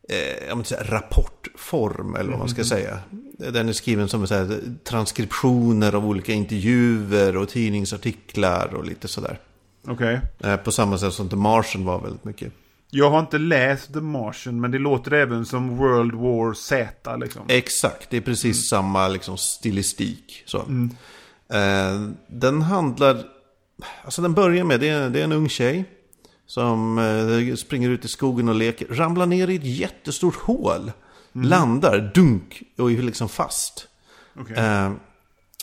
eh, 0.10 0.64
säga, 0.64 0.84
rapportform, 0.84 2.16
eller 2.16 2.30
vad 2.30 2.40
man 2.40 2.50
ska 2.50 2.64
säga. 2.64 3.00
Den 3.38 3.70
är 3.70 3.74
skriven 3.74 4.10
som 4.10 4.22
här, 4.22 4.62
transkriptioner 4.84 5.96
av 5.96 6.06
olika 6.06 6.34
intervjuer 6.34 7.38
och 7.38 7.50
tidningsartiklar 7.50 8.74
och 8.74 8.86
lite 8.86 9.08
sådär. 9.08 9.40
Okej. 9.88 10.22
Eh, 10.40 10.56
på 10.56 10.72
samma 10.72 10.98
sätt 10.98 11.14
som 11.14 11.30
The 11.30 11.36
Martian 11.36 11.86
var 11.86 12.02
väldigt 12.02 12.24
mycket. 12.24 12.54
Jag 12.90 13.10
har 13.10 13.20
inte 13.20 13.38
läst 13.38 13.94
The 13.94 14.02
Martian, 14.02 14.62
men 14.62 14.72
det 14.72 14.80
låter 14.80 15.14
även 15.14 15.46
som 15.46 15.78
World 15.78 16.14
War 16.14 16.54
Z 16.54 17.18
liksom. 17.18 17.42
Exakt, 17.48 18.10
det 18.10 18.18
är 18.18 18.22
precis 18.22 18.70
samma 18.70 19.08
liksom, 19.08 19.38
stilistik. 19.38 20.44
Så. 20.46 20.58
Eh, 21.50 22.10
den 22.28 22.62
handlar, 22.62 23.24
alltså 24.04 24.22
den 24.22 24.34
börjar 24.34 24.64
med, 24.64 24.80
det 24.80 24.90
är, 24.90 25.10
det 25.10 25.20
är 25.20 25.24
en 25.24 25.32
ung 25.32 25.50
tjej. 25.50 25.86
Som 26.46 26.98
eh, 26.98 27.56
springer 27.56 27.90
ut 27.90 28.06
i 28.06 28.08
skogen 28.08 28.50
och 28.50 28.56
leker, 28.56 28.88
ramlar 28.88 29.26
ner 29.26 29.48
i 29.48 29.56
ett 29.56 29.66
jättestort 29.66 30.36
hål. 30.36 30.92
Landar, 31.32 32.12
dunk, 32.16 32.64
och 32.78 32.92
är 32.92 33.02
liksom 33.02 33.30
fast. 33.30 33.88
Okej. 34.40 34.58
Eh, 34.58 34.92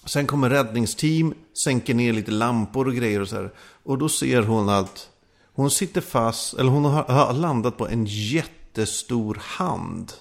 sen 0.05 0.27
kommer 0.27 0.51
räddningsteam, 0.51 1.35
sänker 1.65 1.95
ner 1.95 2.13
lite 2.13 2.31
lampor 2.31 2.87
och 2.87 2.95
grejer 2.95 3.21
och 3.21 3.29
så 3.29 3.37
här. 3.37 3.53
Och 3.83 3.99
då 3.99 4.09
ser 4.09 4.43
hon 4.43 4.69
att 4.69 5.09
hon 5.55 5.71
sitter 5.71 6.01
fast, 6.01 6.55
eller 6.55 6.71
hon 6.71 6.85
har, 6.85 7.03
har 7.03 7.33
landat 7.33 7.77
på 7.77 7.89
en 7.89 8.07
jättestor 8.07 9.39
hand. 9.41 10.13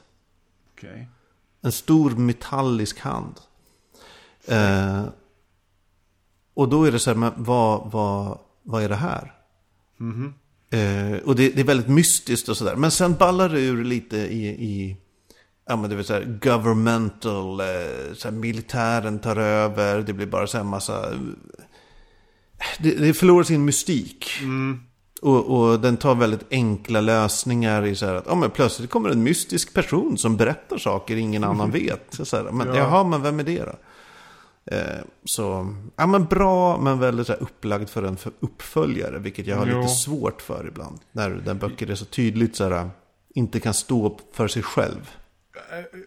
Okej. 0.77 1.07
En 1.61 1.71
stor 1.71 2.11
metallisk 2.11 2.99
hand. 2.99 3.39
Eh, 4.45 5.03
och 6.53 6.69
då 6.69 6.83
är 6.83 6.91
det 6.91 6.99
så 6.99 7.09
här, 7.09 7.17
men 7.17 7.31
vad, 7.35 7.91
vad, 7.91 8.39
vad 8.63 8.83
är 8.83 8.89
det 8.89 8.95
här? 8.95 9.33
Eh, 10.71 11.17
och 11.25 11.35
det, 11.35 11.49
det 11.49 11.61
är 11.61 11.65
väldigt 11.65 11.87
mystiskt 11.87 12.49
och 12.49 12.57
sådär. 12.57 12.75
Men 12.75 12.91
sen 12.91 13.15
ballar 13.15 13.49
det 13.49 13.59
ur 13.59 13.83
lite 13.83 14.17
i, 14.17 14.47
i 14.47 14.97
ja 15.67 15.75
men 15.75 15.89
det 15.89 15.95
vill 15.95 16.05
säga 16.05 16.25
governmental, 16.41 17.59
eh, 17.59 17.65
så 18.13 18.27
här, 18.27 18.35
militären 18.35 19.19
tar 19.19 19.35
över, 19.35 20.01
det 20.01 20.13
blir 20.13 20.25
bara 20.25 20.47
så 20.47 20.57
här 20.57 20.63
massa... 20.63 21.05
Det, 22.79 22.91
det 22.95 23.13
förlorar 23.13 23.43
sin 23.43 23.65
mystik. 23.65 24.25
Och, 25.21 25.45
och 25.45 25.79
den 25.79 25.97
tar 25.97 26.15
väldigt 26.15 26.45
enkla 26.51 27.01
lösningar 27.01 27.85
i 27.85 27.95
så 27.95 28.05
här 28.05 28.15
att 28.15 28.25
ja, 28.27 28.35
men 28.35 28.49
plötsligt 28.49 28.89
kommer 28.89 29.09
en 29.09 29.23
mystisk 29.23 29.73
person 29.73 30.17
som 30.17 30.37
berättar 30.37 30.77
saker 30.77 31.15
ingen 31.15 31.43
annan 31.43 31.71
vet. 31.81 32.19
Så 32.23 32.37
här, 32.37 32.43
men, 32.43 32.67
Ja. 32.67 32.75
Jaha, 32.75 33.03
men 33.03 33.21
vem 33.21 33.39
är 33.39 33.43
det 33.43 33.59
då? 33.59 33.75
Eh, 34.65 35.03
så, 35.25 35.75
ja 35.95 36.07
men 36.07 36.25
bra, 36.25 36.77
men 36.77 36.99
väldigt 36.99 37.27
så 37.27 37.33
upplagd 37.33 37.89
för 37.89 38.03
en 38.03 38.17
uppföljare. 38.39 39.19
Vilket 39.19 39.47
jag 39.47 39.57
har 39.57 39.67
Jo. 39.67 39.81
lite 39.81 39.93
svårt 39.93 40.41
för 40.41 40.67
ibland. 40.67 40.99
När 41.11 41.29
den 41.29 41.57
böcker 41.57 41.91
är 41.91 41.95
så 41.95 42.05
tydligt 42.05 42.55
så 42.55 42.69
här, 42.69 42.89
inte 43.35 43.59
kan 43.59 43.73
stå 43.73 44.19
för 44.33 44.47
sig 44.47 44.63
själv. 44.63 45.09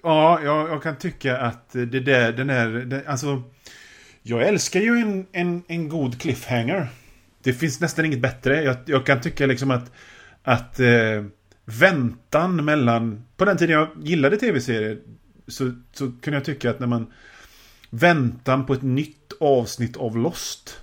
Ja, 0.03 0.41
jag, 0.43 0.71
jag 0.71 0.83
kan 0.83 0.97
tycka 0.97 1.39
att 1.39 1.71
det 1.73 2.01
där, 2.01 2.33
den 2.33 2.51
är, 2.51 2.69
det, 2.69 3.09
alltså... 3.09 3.43
Jag 4.27 4.43
älskar 4.43 4.81
ju 4.81 4.99
en, 4.99 5.27
en, 5.33 5.63
en 5.69 5.89
god 5.89 6.21
cliffhanger. 6.21 6.89
Det 7.43 7.53
finns 7.53 7.81
nästan 7.81 8.05
inget 8.05 8.21
bättre. 8.21 8.63
Jag, 8.63 8.77
jag 8.85 9.07
kan 9.07 9.21
tycka 9.21 9.47
liksom 9.47 9.71
att, 9.71 9.93
att 10.43 10.81
eh, 10.81 11.25
väntan 11.65 12.65
mellan... 12.65 13.25
På 13.37 13.45
den 13.45 13.57
tiden 13.57 13.75
jag 13.77 13.89
gillade 14.03 14.37
tv-serier 14.37 14.99
så, 15.49 15.73
så 15.93 16.13
kunde 16.23 16.37
jag 16.37 16.45
tycka 16.45 16.71
att 16.71 16.81
när 16.81 16.87
man... 16.87 17.13
Väntan 17.99 18.67
på 18.67 18.73
ett 18.75 18.83
nytt 18.83 19.33
avsnitt 19.41 19.97
av 19.97 20.17
Lost 20.17 20.77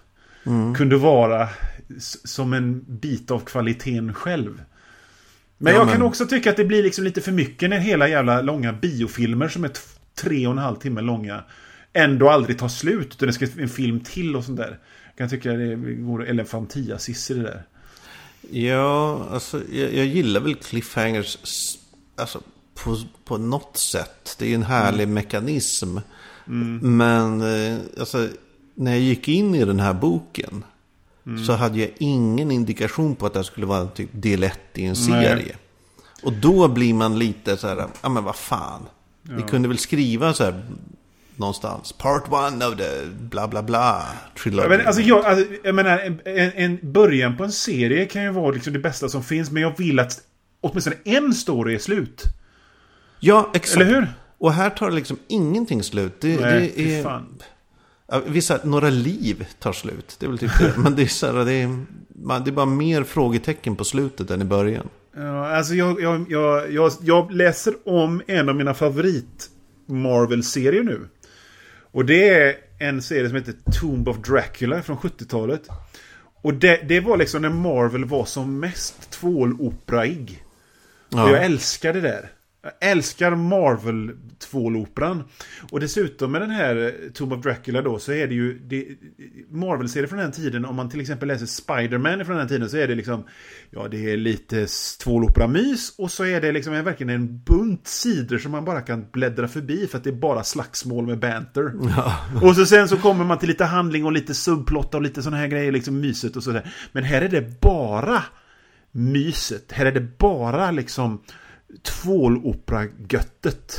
kunde 0.77 0.97
vara 0.97 1.49
som 2.23 2.53
en 2.53 2.85
bit 2.87 3.31
av 3.31 3.39
kvaliteten 3.39 4.13
själv. 4.13 4.61
Men 5.57 5.73
Ja, 5.73 5.79
jag 5.79 5.85
men- 5.85 5.93
kan 5.95 6.01
också 6.05 6.25
tycka 6.27 6.49
att 6.49 6.57
det 6.57 6.65
blir 6.65 6.83
liksom 6.83 7.03
lite 7.03 7.21
för 7.21 7.31
mycket 7.31 7.69
när 7.69 7.79
hela 7.79 8.07
jävla 8.07 8.41
långa 8.41 8.73
biofilmer 8.73 9.47
som 9.47 9.63
är 9.63 9.71
tre 10.21 10.47
och 10.47 10.51
en 10.53 10.57
halv 10.57 10.75
timme 10.75 11.01
långa 11.01 11.43
ändå 11.93 12.29
aldrig 12.29 12.59
tar 12.59 12.67
slut. 12.67 13.07
Utan 13.15 13.27
det 13.27 13.33
ska 13.33 13.47
en 13.61 13.69
film 13.69 13.99
till 13.99 14.35
och 14.35 14.43
sånt 14.45 14.57
där. 14.57 14.79
Jag 15.07 15.17
kan 15.17 15.29
tycka 15.29 15.51
det 15.51 15.75
går 15.75 16.27
elefantiasis 16.27 17.31
i 17.31 17.33
det 17.33 17.41
där. 17.43 17.63
Ja, 18.51 19.25
alltså 19.31 19.61
jag, 19.71 19.93
jag 19.93 20.05
gillar 20.05 20.41
väl 20.41 20.55
cliffhangers 20.55 21.37
alltså, 22.15 22.41
på, 22.83 22.97
på 23.25 23.37
något 23.37 23.77
sätt. 23.77 24.35
Det 24.39 24.45
är 24.45 24.49
ju 24.49 24.55
en 24.55 24.63
härlig 24.63 25.07
mekanism. 25.07 25.97
Men 26.81 27.41
eh, 27.41 27.79
alltså, 27.99 28.27
när 28.75 28.91
jag 28.91 28.99
gick 28.99 29.27
in 29.27 29.55
i 29.55 29.65
den 29.65 29.79
här 29.79 29.93
boken 29.93 30.63
så 31.47 31.53
hade 31.53 31.79
jag 31.79 31.89
ingen 31.97 32.51
indikation 32.51 33.15
på 33.15 33.25
att 33.25 33.33
det 33.33 33.43
skulle 33.43 33.65
vara 33.65 33.87
typ 33.87 34.09
del 34.11 34.43
1 34.43 34.59
i 34.73 34.85
en 34.85 34.95
serie. 34.95 35.55
Och 36.23 36.33
då 36.33 36.67
blir 36.67 36.93
man 36.93 37.19
lite 37.19 37.57
så 37.57 37.67
här, 37.67 37.87
ja 38.01 38.09
men 38.09 38.23
vad 38.23 38.35
fan. 38.35 38.81
Vi 39.21 39.43
kunde 39.43 39.67
väl 39.67 39.77
skriva 39.77 40.33
så 40.33 40.43
här 40.43 40.61
någonstans. 41.35 41.93
Part 41.93 42.31
one 42.31 42.65
of 42.65 42.77
the 42.77 43.05
bla 43.05 43.47
bla 43.47 43.63
bla. 43.63 44.03
Trilogy. 44.43 44.69
Men, 44.69 44.87
alltså, 44.87 45.01
jag, 45.01 45.25
alltså, 45.25 45.45
jag 45.63 45.75
menar, 45.75 45.99
en, 45.99 46.19
en, 46.25 46.51
en 46.55 46.91
början 46.91 47.37
på 47.37 47.43
en 47.43 47.51
serie 47.51 48.05
kan 48.05 48.23
ju 48.23 48.31
vara 48.31 48.51
liksom 48.51 48.73
det 48.73 48.79
bästa 48.79 49.09
som 49.09 49.23
finns. 49.23 49.51
Men 49.51 49.61
jag 49.61 49.77
vill 49.77 49.99
att 49.99 50.21
åtminstone 50.61 50.95
en 51.03 51.33
story 51.33 51.75
är 51.75 51.79
slut. 51.79 52.23
ja, 53.19 53.51
exakt. 53.53 53.81
Eller 53.81 53.93
hur? 53.93 54.07
Och 54.41 54.53
här 54.53 54.69
tar 54.69 54.91
liksom 54.91 55.17
ingenting 55.27 55.83
slut. 55.83 56.21
Det, 56.21 56.39
Nej, 56.39 56.73
det 56.75 56.95
är... 56.95 57.03
fan. 57.03 57.41
Vissa, 58.25 58.59
några 58.63 58.89
liv 58.89 59.47
tar 59.59 59.73
slut. 59.73 60.15
Det 60.19 60.25
är 60.25 60.29
väl 60.29 60.37
typ 60.37 60.59
det. 60.59 60.73
Men 60.77 60.95
det 60.95 61.01
är, 61.01 61.07
så 61.07 61.27
här, 61.27 61.45
det, 61.45 61.53
är, 61.53 61.85
man, 62.07 62.43
det 62.43 62.49
är 62.49 62.51
bara 62.51 62.65
mer 62.65 63.03
frågetecken 63.03 63.75
på 63.75 63.83
slutet 63.83 64.31
än 64.31 64.41
i 64.41 64.45
början. 64.45 64.89
Ja, 65.15 65.47
alltså 65.47 65.73
jag, 65.73 66.01
jag, 66.01 66.25
jag, 66.29 66.71
jag, 66.71 66.91
jag 67.01 67.31
läser 67.31 67.73
om 67.85 68.21
en 68.27 68.49
av 68.49 68.55
mina 68.55 68.73
favorit 68.73 69.49
Marvel-serier 69.85 70.83
nu. 70.83 71.07
Och 71.91 72.05
det 72.05 72.29
är 72.29 72.55
en 72.79 73.01
serie 73.01 73.27
som 73.27 73.35
heter 73.35 73.55
Tomb 73.79 74.07
of 74.07 74.17
Dracula 74.17 74.81
från 74.81 74.97
70-talet. 74.97 75.67
Och 76.41 76.53
det, 76.53 76.87
det 76.87 76.99
var 76.99 77.17
liksom 77.17 77.41
när 77.41 77.49
Marvel 77.49 78.05
var 78.05 78.25
som 78.25 78.59
mest 78.59 79.11
tvåloperaig. 79.11 80.43
Ja. 81.09 81.23
Och 81.23 81.29
jag 81.29 81.43
älskar 81.43 81.93
det 81.93 82.01
där. 82.01 82.29
Jag 82.63 82.73
älskar 82.79 83.35
Marvel 83.35 84.11
tvåloperan. 84.39 85.23
Och 85.71 85.79
dessutom 85.79 86.31
med 86.31 86.41
den 86.41 86.49
här 86.49 86.93
Tomb 87.13 87.33
of 87.33 87.41
Dracula 87.41 87.81
då 87.81 87.99
så 87.99 88.11
är 88.11 88.27
det 88.27 88.33
ju 88.33 88.59
det, 88.59 88.87
Marvel-serier 89.49 90.07
från 90.07 90.19
den 90.19 90.31
tiden. 90.31 90.65
Om 90.65 90.75
man 90.75 90.89
till 90.89 91.01
exempel 91.01 91.27
läser 91.27 91.45
Spider-Man 91.45 92.25
från 92.25 92.37
den 92.37 92.47
tiden 92.47 92.69
så 92.69 92.77
är 92.77 92.87
det 92.87 92.95
liksom 92.95 93.23
Ja 93.69 93.87
det 93.87 94.11
är 94.11 94.17
lite 94.17 94.67
tvålopera-mys 95.03 95.95
och 95.97 96.11
så 96.11 96.25
är 96.25 96.41
det 96.41 96.51
liksom 96.51 96.73
en, 96.73 96.85
verkligen 96.85 97.09
en 97.09 97.39
bunt 97.39 97.87
sidor 97.87 98.37
som 98.37 98.51
man 98.51 98.65
bara 98.65 98.81
kan 98.81 99.05
bläddra 99.11 99.47
förbi 99.47 99.87
för 99.87 99.97
att 99.97 100.03
det 100.03 100.09
är 100.09 100.15
bara 100.15 100.43
slagsmål 100.43 101.07
med 101.07 101.19
banter. 101.19 101.73
Och 102.43 102.55
så 102.55 102.65
sen 102.65 102.89
så 102.89 102.97
kommer 102.97 103.25
man 103.25 103.39
till 103.39 103.49
lite 103.49 103.65
handling 103.65 104.05
och 104.05 104.11
lite 104.11 104.33
subplot 104.33 104.95
och 104.95 105.01
lite 105.01 105.21
sådana 105.23 105.37
här 105.37 105.47
grejer 105.47 105.71
liksom 105.71 105.99
myset 105.99 106.35
och 106.35 106.43
sådär. 106.43 106.71
Men 106.91 107.03
här 107.03 107.21
är 107.21 107.29
det 107.29 107.61
bara 107.61 108.23
myset. 108.91 109.71
Här 109.71 109.85
är 109.85 109.91
det 109.91 110.17
bara 110.17 110.71
liksom 110.71 111.21
tvålopera-göttet. 111.83 113.75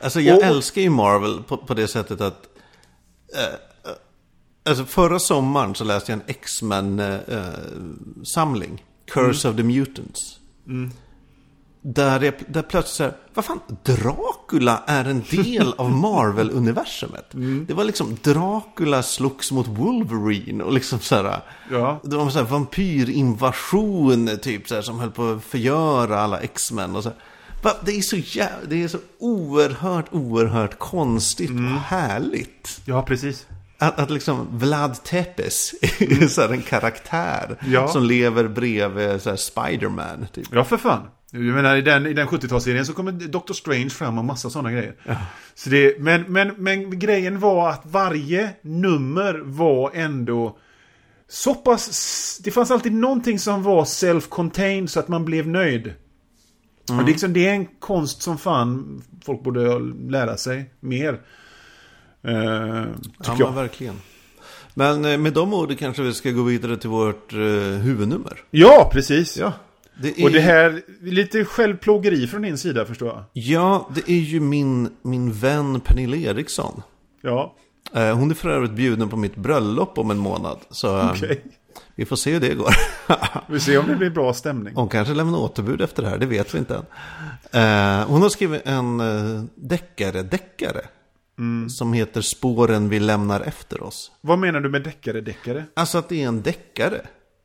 Alltså 0.00 0.20
jag 0.20 0.38
Och- 0.38 0.44
älskar 0.44 0.82
ju 0.82 0.90
Marvel 0.90 1.42
på, 1.42 1.56
på 1.56 1.74
det 1.74 1.88
sättet 1.88 2.20
att... 2.20 2.48
Eh, 3.34 3.42
eh, 3.44 3.50
alltså 4.64 4.84
förra 4.84 5.18
sommaren 5.18 5.74
så 5.74 5.84
läste 5.84 6.12
jag 6.12 6.20
en 6.20 6.24
X-Men-samling. 6.26 8.84
Curse 9.12 9.48
of 9.48 9.56
the 9.56 9.62
Mutants. 9.62 10.38
Där, 11.84 12.20
jag, 12.20 12.34
där 12.48 12.62
plötsligt 12.62 12.94
så 12.96 13.02
här, 13.02 13.12
vad 13.34 13.44
fan, 13.44 13.60
Dracula 13.82 14.82
är 14.86 15.04
en 15.04 15.22
del 15.30 15.74
av 15.78 15.90
Marvel-universumet. 15.96 17.30
Det 17.66 17.74
var 17.74 17.84
liksom, 17.84 18.16
Dracula 18.22 19.02
slogs 19.02 19.52
mot 19.52 19.66
Wolverine 19.68 20.64
och 20.64 20.72
liksom 20.72 20.98
så 21.00 21.14
här. 21.14 21.40
Ja. 21.70 22.00
Det 22.04 22.16
var 22.16 22.30
sån 22.30 22.44
här 22.44 22.50
vampyrinvasion 22.52 24.30
typ 24.42 24.68
så 24.68 24.74
här, 24.74 24.82
som 24.82 25.00
höll 25.00 25.10
på 25.10 25.30
att 25.30 25.44
förgöra 25.44 26.20
alla 26.20 26.40
X-Men 26.40 26.96
och 26.96 27.02
så 27.02 27.08
här. 27.08 27.18
Det 27.84 27.92
är 27.96 28.00
så 28.02 28.16
jä- 28.16 28.66
det 28.68 28.82
är 28.82 28.88
så 28.88 28.98
oerhört, 29.18 30.06
oerhört 30.10 30.78
konstigt 30.78 31.50
och 31.50 31.56
härligt. 31.80 32.80
Ja, 32.84 33.02
precis. 33.02 33.46
Att, 33.78 33.98
att 33.98 34.10
liksom 34.10 34.46
Vlad 34.50 35.02
Tepes 35.04 35.74
är 36.00 36.26
så 36.28 36.40
här 36.40 36.48
en 36.48 36.62
karaktär 36.62 37.58
Ja. 37.66 37.88
som 37.88 38.04
lever 38.04 38.48
bredvid 38.48 39.22
så 39.22 39.36
Spider-Man. 39.36 40.26
Typ. 40.32 40.46
Ja, 40.52 40.64
för 40.64 40.76
fan. 40.76 41.00
Jag 41.34 41.42
menar, 41.42 41.76
i 41.76 41.82
den, 41.82 42.06
i 42.06 42.12
den 42.12 42.28
70-talsserien 42.28 42.84
så 42.84 42.92
kommer 42.92 43.12
Doctor 43.12 43.54
Strange 43.54 43.90
fram 43.90 44.18
och 44.18 44.24
massa 44.24 44.50
sådana 44.50 44.72
grejer. 44.72 44.94
Så 45.54 45.70
det, 45.70 46.00
men, 46.00 46.22
men, 46.22 46.54
men 46.58 46.98
grejen 46.98 47.40
var 47.40 47.70
att 47.70 47.82
varje 47.84 48.50
nummer 48.62 49.42
var 49.44 49.90
ändå 49.94 50.58
så 51.28 51.54
pass... 51.54 52.40
Det 52.44 52.50
fanns 52.50 52.70
alltid 52.70 52.92
någonting 52.92 53.38
som 53.38 53.62
var 53.62 53.84
self-contained 53.84 54.86
så 54.86 55.00
att 55.00 55.08
man 55.08 55.24
blev 55.24 55.48
nöjd. 55.48 55.92
Och 56.88 56.96
det, 56.96 57.02
är 57.02 57.06
liksom, 57.06 57.32
det 57.32 57.48
är 57.48 57.54
en 57.54 57.66
konst 57.66 58.22
som 58.22 58.38
fan 58.38 59.02
folk 59.24 59.42
borde 59.42 59.78
lära 60.10 60.36
sig 60.36 60.70
mer. 60.80 61.12
Uh, 62.28 62.86
Ja, 63.24 63.36
jag. 63.38 63.52
verkligen. 63.52 63.94
Men 64.74 65.04
eh, 65.04 65.18
med 65.18 65.32
de 65.32 65.54
orden 65.54 65.76
kanske 65.76 66.02
vi 66.02 66.14
ska 66.14 66.30
gå 66.30 66.42
vidare 66.42 66.76
till 66.76 66.90
vårt 66.90 67.32
eh, 67.32 67.38
huvudnummer. 67.38 68.44
Ja, 68.50 68.90
precis. 68.92 69.36
Ja. 69.36 69.52
Det 70.00 70.20
är, 70.20 70.24
Och 70.24 70.30
det 70.30 70.40
här, 70.40 70.82
lite 71.00 71.44
självplågeri 71.44 72.26
från 72.26 72.42
din 72.42 72.58
sida 72.58 72.84
förstår 72.84 73.08
jag. 73.08 73.24
Ja, 73.32 73.90
det 73.94 74.12
är 74.12 74.20
ju 74.20 74.40
min, 74.40 74.90
min 75.02 75.32
vän 75.32 75.80
Pernilla 75.80 76.16
Eriksson. 76.16 76.82
Ja, 77.22 77.54
Eh, 77.94 78.16
Hon 78.16 78.30
är 78.30 78.34
för 78.34 78.48
övrigt 78.48 78.72
bjuden 78.72 79.08
på 79.08 79.16
mitt 79.16 79.36
bröllop 79.36 79.98
om 79.98 80.10
en 80.10 80.18
månad. 80.18 80.58
Så 80.70 80.98
eh, 80.98 81.10
okej. 81.10 81.44
vi 81.94 82.04
får 82.04 82.16
se 82.16 82.32
hur 82.32 82.40
det 82.40 82.54
går. 82.54 82.74
Vi 83.52 83.60
ser 83.60 83.78
om 83.78 83.86
det 83.86 83.96
blir 83.96 84.10
bra 84.10 84.34
stämning. 84.34 84.74
Hon 84.74 84.88
kanske 84.88 85.14
lämnar 85.14 85.38
återbud 85.38 85.80
efter 85.80 86.02
det 86.02 86.08
här, 86.08 86.18
det 86.18 86.26
vet 86.26 86.54
vi 86.54 86.58
inte 86.58 86.74
än. 86.74 86.84
Eh, 87.62 88.06
hon 88.06 88.22
har 88.22 88.28
skrivit 88.28 88.62
en 88.64 89.00
uh, 89.00 89.44
deckare-deckare. 89.54 90.80
Mm. 91.38 91.70
Som 91.70 91.92
heter 91.92 92.20
Spåren 92.20 92.88
vi 92.88 93.00
lämnar 93.00 93.40
efter 93.40 93.82
oss. 93.82 94.12
Vad 94.20 94.38
menar 94.38 94.60
du 94.60 94.68
med 94.68 94.82
deckare-deckare? 94.82 95.64
Alltså 95.74 95.98
att 95.98 96.08
det 96.08 96.22
är 96.22 96.28
en 96.28 96.42
deckare. 96.42 97.00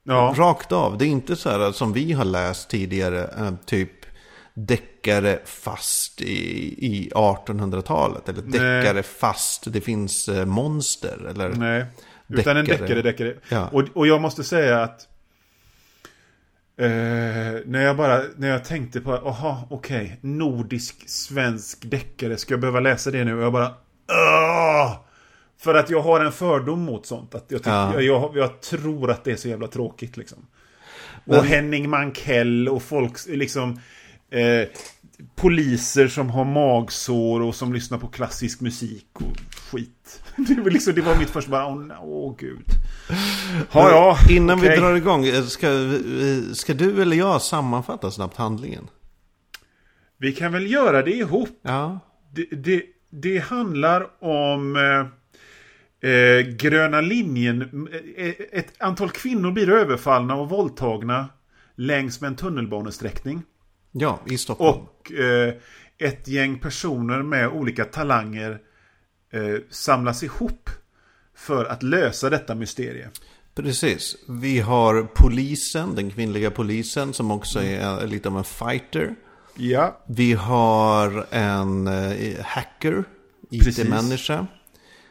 Ja. 0.07 0.33
Rakt 0.37 0.71
av. 0.71 0.97
Det 0.97 1.05
är 1.05 1.09
inte 1.09 1.35
så 1.35 1.49
här 1.49 1.71
som 1.71 1.93
vi 1.93 2.13
har 2.13 2.25
läst 2.25 2.69
tidigare. 2.69 3.23
eh, 3.37 3.51
typ 3.65 3.91
deckare 4.53 5.39
fast 5.45 6.21
i, 6.21 6.85
i 6.85 7.11
1800-talet. 7.15 8.29
Eller 8.29 8.41
deckare 8.41 9.03
fast 9.03 9.73
det 9.73 9.81
finns 9.81 10.29
eh, 10.29 10.45
monster. 10.45 11.27
Eller... 11.29 11.49
Nej. 11.49 11.85
Utan 12.27 12.57
en 12.57 12.65
Deckare. 12.65 12.81
deckare, 12.87 13.01
deckare. 13.01 13.33
Ja. 13.49 13.69
Och, 13.71 13.83
och 13.93 14.07
jag 14.07 14.21
måste 14.21 14.43
säga 14.43 14.81
att 14.83 15.07
eh, 16.79 16.87
när 17.65 17.81
jag 17.81 17.97
bara, 17.97 18.21
när 18.37 18.47
jag 18.49 18.65
tänkte 18.65 19.01
på, 19.01 19.13
aha, 19.13 19.67
okej, 19.69 20.19
nordisk 20.21 21.09
svensk 21.09 21.91
deckare, 21.91 22.37
ska 22.37 22.53
jag 22.53 22.59
behöva 22.61 22.79
läsa 22.79 23.11
det 23.11 23.23
nu? 23.23 23.37
Och 23.37 23.43
jag 23.43 23.53
bara, 23.53 23.73
Åh! 24.09 25.06
För 25.59 25.75
att 25.75 25.89
jag 25.89 26.01
har 26.01 26.19
en 26.25 26.31
fördom 26.31 26.79
mot 26.81 27.05
sånt. 27.05 27.35
Att 27.35 27.45
jag, 27.47 27.59
tycker, 27.59 27.71
Ja. 27.71 27.93
jag, 27.93 28.03
jag, 28.03 28.31
jag 28.37 28.61
tror 28.61 29.11
att 29.11 29.23
det 29.23 29.31
är 29.31 29.35
så 29.35 29.47
jävla 29.47 29.67
tråkigt 29.67 30.17
liksom. 30.17 30.45
Men- 31.25 31.39
Och 31.39 31.45
Henning 31.45 31.89
Mankell 31.89 32.69
och 32.69 32.83
folk 32.83 33.13
liksom... 33.27 33.79
Eh, 34.29 34.67
poliser 35.35 36.07
som 36.07 36.29
har 36.29 36.45
magsår 36.45 37.41
och 37.41 37.55
som 37.55 37.73
lyssnar 37.73 37.97
på 37.97 38.07
klassisk 38.07 38.61
musik 38.61 39.07
och 39.13 39.37
skit. 39.71 40.23
Det 40.35 40.53
var, 40.61 40.69
liksom, 40.71 40.93
det 40.93 41.01
var 41.01 41.15
mitt 41.15 41.29
första 41.29 41.51
bara, 41.51 41.67
åh 41.67 41.73
oh, 41.75 42.31
oh, 42.31 42.35
gud. 42.37 42.65
Ja, 43.71 43.89
ja, 43.91 44.17
Innan 44.29 44.57
okej. 44.59 44.69
vi 44.69 44.75
drar 44.75 44.95
igång, 44.95 45.25
eh, 45.25 45.43
ska, 45.43 45.67
ska 46.53 46.73
du 46.73 47.01
eller 47.01 47.17
jag 47.17 47.41
sammanfatta 47.41 48.11
snabbt 48.11 48.37
handlingen? 48.37 48.87
Vi 50.17 50.31
kan 50.33 50.51
väl 50.53 50.71
göra 50.71 51.01
det 51.01 51.11
ihop. 51.11 51.49
Ja. 51.61 51.99
Det, 52.33 52.45
det, 52.51 52.83
det 53.09 53.37
handlar 53.37 54.23
om 54.23 54.75
eh, 54.75 55.05
eh, 56.01 56.47
gröna 56.55 57.01
linjen. 57.01 57.87
Eh, 58.17 58.33
Ett 58.51 58.73
antal 58.81 59.09
kvinnor 59.09 59.51
blir 59.51 59.69
överfallna 59.69 60.35
och 60.35 60.49
våldtagna 60.49 61.29
längs 61.75 62.21
med 62.21 62.27
en 62.27 62.35
tunnelbanesträckning. 62.35 63.43
Ja, 63.91 64.19
i 64.25 64.37
Stockholm. 64.37 64.81
Och 64.81 65.11
eh, 65.11 65.53
ett 65.97 66.27
gäng 66.27 66.59
personer 66.59 67.21
med 67.23 67.47
olika 67.49 67.85
talanger 67.85 68.59
eh, 69.31 69.61
samlas 69.69 70.23
ihop 70.23 70.69
för 71.35 71.65
att 71.65 71.83
lösa 71.83 72.29
detta 72.29 72.55
mysterie. 72.55 73.09
Precis. 73.55 74.15
Vi 74.29 74.59
har 74.59 75.03
polisen, 75.15 75.95
den 75.95 76.11
kvinnliga 76.11 76.51
polisen 76.51 77.13
som 77.13 77.31
också 77.31 77.63
är 77.63 78.01
eh, 78.01 78.07
lite 78.07 78.29
av 78.29 78.37
en 78.37 78.43
fighter. 78.43 79.15
Ja. 79.55 80.03
Vi 80.07 80.33
har 80.33 81.25
en 81.31 81.87
eh, 81.87 82.45
hacker. 82.45 83.03
IT-människa. 83.51 84.47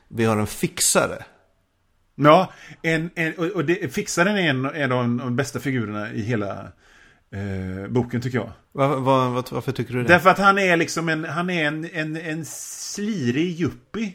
Vi 0.08 0.24
har 0.24 0.36
en 0.36 0.46
fixare. 0.46 1.24
Ja, 2.14 2.52
en, 2.82 3.10
en, 3.14 3.34
och 3.34 3.46
och 3.46 3.64
det, 3.64 3.94
fixaren 3.94 4.36
är 4.36 4.50
en, 4.50 4.64
en 4.64 4.92
av 4.92 4.98
de, 4.98 5.36
bästa 5.36 5.60
figurerna 5.60 6.12
i 6.12 6.22
hela 6.22 6.72
eh, 7.30 7.90
boken 7.90 8.20
tycker 8.20 8.38
jag. 8.38 8.52
Va, 8.72 8.88
va, 8.96 9.28
va, 9.28 9.42
varför 9.50 9.72
tycker 9.72 9.94
du 9.94 10.02
det? 10.02 10.08
Därför 10.08 10.30
att 10.30 10.38
han 10.38 10.58
är 10.58 10.76
liksom 10.76 11.08
en, 11.08 11.24
han 11.24 11.50
är 11.50 11.66
en, 11.66 11.90
en, 11.92 12.16
en 12.16 12.44
slirig 12.44 13.60
yuppie. 13.60 14.14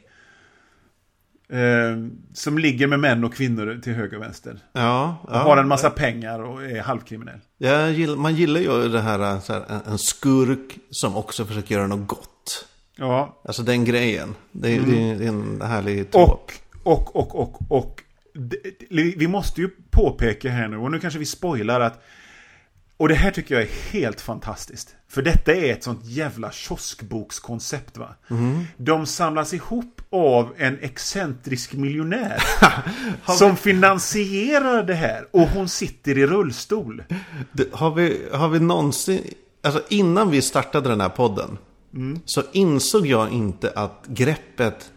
Eh, 1.50 1.98
som 2.34 2.58
ligger 2.58 2.88
med 2.88 3.00
män 3.00 3.24
och 3.24 3.34
kvinnor 3.34 3.80
till 3.84 3.94
höger 3.94 4.18
och 4.18 4.24
vänster. 4.24 4.60
ja, 4.74 5.18
ja. 5.28 5.38
Har 5.38 5.58
en 5.58 5.68
massa 5.68 5.90
pengar 5.90 6.44
och 6.44 6.64
är 6.64 6.82
halvkriminell. 6.82 7.40
Gillar, 7.94 8.16
man 8.16 8.36
gillar 8.36 8.60
ju 8.60 8.90
det 8.90 9.02
här, 9.02 9.20
eh, 9.20 9.42
här 9.48 9.82
en 9.88 9.98
skurk 9.98 10.78
som 10.90 11.18
också 11.18 11.46
försöker 11.46 11.76
göra 11.76 11.88
något 11.88 12.08
gott. 12.08 12.31
Ja, 13.02 13.42
Alltså 13.46 13.64
den 13.64 13.86
grejen. 13.86 14.36
Det, 14.52 14.70
är- 14.76 14.80
är- 14.82 15.16
det 15.20 15.24
är 15.26 15.28
en 15.30 15.62
härlig 15.62 16.12
tåp. 16.12 16.52
Och, 16.84 17.16
och, 17.16 17.16
och, 17.16 17.42
och, 17.42 17.62
och 17.72 18.04
vi 19.16 19.28
måste 19.28 19.62
ju 19.62 19.70
påpeka 19.90 20.50
här 20.50 20.68
nu, 20.68 20.78
och 20.78 20.92
nu 20.92 21.00
kanske 21.00 21.20
vi 21.20 21.26
spoilar 21.26 21.80
att 21.82 22.02
och 22.98 23.08
det 23.10 23.16
här 23.16 23.32
tycker 23.32 23.56
jag 23.56 23.64
är 23.64 23.92
helt 23.92 24.22
fantastiskt. 24.22 24.96
För 25.10 25.22
detta 25.22 25.54
är 25.54 25.72
ett 25.74 25.84
sånt 25.84 26.06
jävla 26.06 26.52
kioskbokskoncept 26.52 27.98
va. 27.98 28.16
De 28.78 29.06
samlas 29.06 29.54
ihop 29.54 30.02
av 30.12 30.54
en 30.58 30.80
excentrisk 30.82 31.74
miljonär. 31.74 32.44
som 33.38 33.56
finansierar 33.58 34.84
det 34.84 34.94
här. 34.94 35.28
Och 35.32 35.42
hon 35.48 35.70
sitter 35.70 36.18
i 36.18 36.26
rullstol. 36.28 37.04
Det- 37.52 37.74
Har 37.74 37.92
vi, 37.92 38.28
har 38.34 38.50
vi 38.50 38.60
någonsin, 38.60 39.22
alltså 39.62 39.82
innan 39.90 40.32
vi 40.32 40.42
startade 40.42 40.90
den 40.90 41.02
här 41.02 41.10
podden. 41.10 41.58
Så 42.26 42.44
insåg 42.52 43.08
jag 43.08 43.32
inte 43.32 43.72
att 43.76 44.06
greppet 44.08 44.92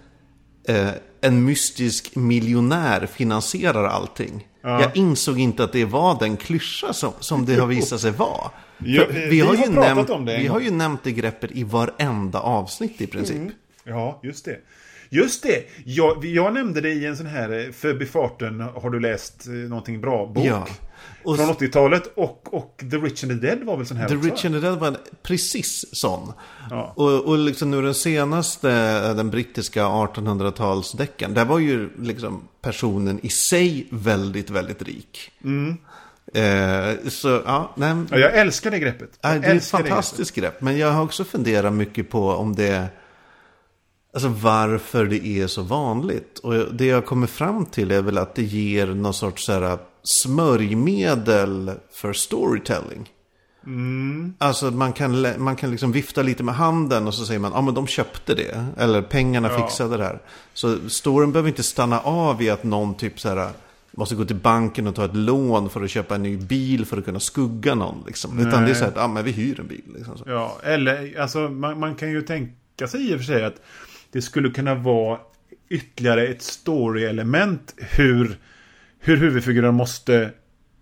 eh, 0.69 0.91
en 1.21 1.45
mystisk 1.45 2.17
miljonär 2.17 3.07
finansierar 3.07 3.85
allting. 3.85 4.49
Jag 4.63 4.97
insåg 4.97 5.39
inte 5.39 5.65
att 5.65 5.73
det 5.73 5.85
var 5.85 6.19
den 6.21 6.37
klyscha 6.37 6.93
som, 6.93 7.13
som 7.21 7.47
det 7.47 7.55
har 7.55 7.67
visat 7.67 8.01
sig 8.01 8.11
vara. 8.11 8.51
Jo, 8.79 9.03
För 9.07 9.13
vi 9.13 9.41
har 9.41 9.71
nämnt, 9.71 10.11
om 10.11 10.25
det 10.25 10.35
en 10.35 10.41
vi 10.41 10.47
har 10.47 10.61
ju 10.61 10.71
nämnt 10.71 11.05
det 11.05 11.13
greppet 11.13 11.51
i 11.53 11.65
varenda 11.65 12.41
avsnitt 12.41 13.01
i 13.01 13.07
princip. 13.07 13.53
Ja, 13.85 14.21
just 14.23 14.45
det. 14.45 14.59
Just 15.09 15.43
det! 15.43 15.65
Jag, 15.85 16.25
jag 16.25 16.55
nämnde 16.55 16.81
det 16.81 16.91
i 16.91 17.07
en 17.07 17.17
sån 17.17 17.27
här 17.27 17.67
eh, 17.67 17.73
förbifarten, 17.73 18.61
har 18.61 18.91
du 18.91 19.01
läst 19.01 19.47
eh, 19.47 19.53
någonting 19.53 20.01
bra 20.01 20.27
bok? 20.27 20.45
Ja. 20.47 20.67
Och 21.25 21.37
Från 21.37 21.47
80-talet 21.47 22.13
och, 22.17 22.55
och 22.55 22.85
The 22.91 22.97
Rich 22.97 23.25
and 23.25 23.41
the 23.41 23.47
Dead 23.47 23.65
var 23.65 23.77
väl 23.77 23.87
sån 23.87 23.97
här 23.97 24.09
The 24.09 24.17
också? 24.17 24.29
Rich 24.29 24.45
and 24.45 24.55
the 24.55 24.61
Dead 24.61 24.79
var 24.79 24.89
en 24.89 24.97
precis 25.23 25.85
sån. 25.93 26.33
Ja. 26.71 26.93
Och, 26.97 27.25
och 27.25 27.39
liksom 27.39 27.71
nu 27.71 27.83
den 27.83 27.95
senaste, 27.95 28.69
den 29.15 29.31
brittiska 29.31 29.85
1800-talsdeckaren, 29.85 31.35
där 31.35 31.45
var 31.45 31.59
ju 31.59 31.91
liksom 31.99 32.49
personen 32.61 33.21
i 33.23 33.29
sig 33.29 33.87
väldigt, 33.91 34.51
väldigt 34.51 34.83
rik. 34.83 35.31
Eh, 36.35 37.09
så, 37.09 37.43
ja, 37.47 37.73
nej, 37.77 37.97
Ja, 38.11 38.19
jag 38.19 38.35
älskar 38.35 38.71
det 38.71 38.79
greppet. 38.79 39.19
Jag 39.21 39.43
det 39.43 39.47
är 39.47 39.55
ett 39.55 39.67
fantastiskt 39.67 40.35
grepp. 40.35 40.61
Men 40.61 40.79
jag 40.79 40.93
har 40.93 41.03
också 41.03 41.25
funderat 41.25 41.73
mycket 41.73 42.11
på 42.11 42.29
om 42.31 42.55
det, 42.55 42.87
alltså 44.15 44.29
varför 44.29 45.05
det 45.05 45.27
är 45.27 45.47
så 45.47 45.63
vanligt. 45.63 46.39
Och 46.39 46.75
det 46.75 46.87
jag 46.87 47.07
kommer 47.07 47.27
fram 47.27 47.67
till 47.67 47.91
är 47.91 48.03
väl 48.03 48.19
att 48.19 48.35
det 48.35 48.43
ger 48.43 48.87
någon 48.87 49.15
sorts 49.15 49.47
så 49.47 49.53
här, 49.53 49.79
smörjmedel 50.05 51.73
för 51.93 52.13
storytelling. 52.13 53.11
Alltså 54.39 54.71
man 54.71 54.93
kan, 54.93 55.27
man 55.43 55.57
kan 55.57 55.71
liksom 55.71 55.93
vifta 55.93 56.23
lite 56.23 56.43
med 56.43 56.55
handen 56.55 57.07
och 57.07 57.15
så 57.15 57.27
säger 57.27 57.41
man 57.41 57.53
ja 57.55 57.61
men 57.61 57.75
de 57.75 57.87
köpte 57.87 58.35
det. 58.35 58.67
Eller 58.79 59.03
pengarna 59.03 59.49
Ja. 59.53 59.67
fixade 59.67 59.97
det 59.97 60.05
här. 60.05 60.19
Så 60.55 60.79
storyn 60.89 61.33
behöver 61.33 61.49
inte 61.49 61.63
stanna 61.63 62.01
av 62.01 62.43
i 62.43 62.51
att 62.51 62.65
någon 62.65 62.95
typ 62.95 63.21
så 63.21 63.29
här 63.29 63.49
måste 63.97 64.15
gå 64.15 64.25
till 64.25 64.37
banken 64.37 64.87
och 64.87 64.95
ta 64.95 65.05
ett 65.05 65.17
lån 65.17 65.71
för 65.71 65.83
att 65.85 65.91
köpa 65.91 66.15
en 66.15 66.23
ny 66.23 66.37
bil 66.37 66.87
för 66.87 66.99
att 66.99 67.05
kunna 67.05 67.21
skugga 67.21 67.75
någon. 67.75 68.05
Liksom. 68.07 68.39
Utan 68.39 68.65
det 68.65 68.71
är 68.71 68.75
så 68.75 68.85
här 68.85 68.91
att 68.91 68.97
ja 68.97 69.09
men 69.09 69.25
vi 69.25 69.31
hyr 69.33 69.61
en 69.61 69.67
bil. 69.67 69.83
Liksom. 69.97 70.15
Ja, 70.27 70.57
eller 70.63 71.21
alltså 71.21 71.39
man, 71.39 71.81
man 71.81 71.95
kan 71.95 72.11
ju 72.11 72.23
tänka 72.23 72.89
sig 72.89 73.11
i 73.11 73.15
och 73.15 73.19
för 73.19 73.25
sig 73.25 73.45
att 73.45 73.57
det 74.13 74.23
skulle 74.23 74.51
kunna 74.51 74.75
vara 74.75 75.19
ytterligare 75.69 76.27
ett 76.27 76.43
story-element 76.43 77.75
hur, 77.77 78.39
hur 79.05 79.17
huvudfiguren 79.17 79.75
måste, 79.75 80.31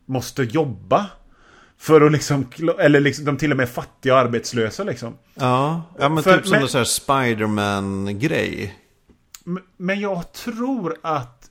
måste 0.06 0.42
jobba. 0.42 1.06
För 1.78 2.00
att 2.00 2.12
liksom, 2.12 2.46
eller 2.78 3.00
liksom, 3.00 3.24
de 3.24 3.36
till 3.36 3.50
och 3.50 3.56
med 3.56 3.68
fattiga 3.68 4.14
och 4.14 4.20
arbetslösa 4.20 4.84
liksom. 4.84 5.14
Ja, 5.34 5.82
ja 5.98 6.08
men 6.08 6.24
För- 6.24 6.36
typ 6.36 6.46
som 6.46 6.58
men- 6.60 6.76
en 6.76 6.86
Spiderman-grej. 6.86 8.78
Men 9.76 10.00
jag 10.00 10.32
tror 10.32 10.96
att, 11.02 11.50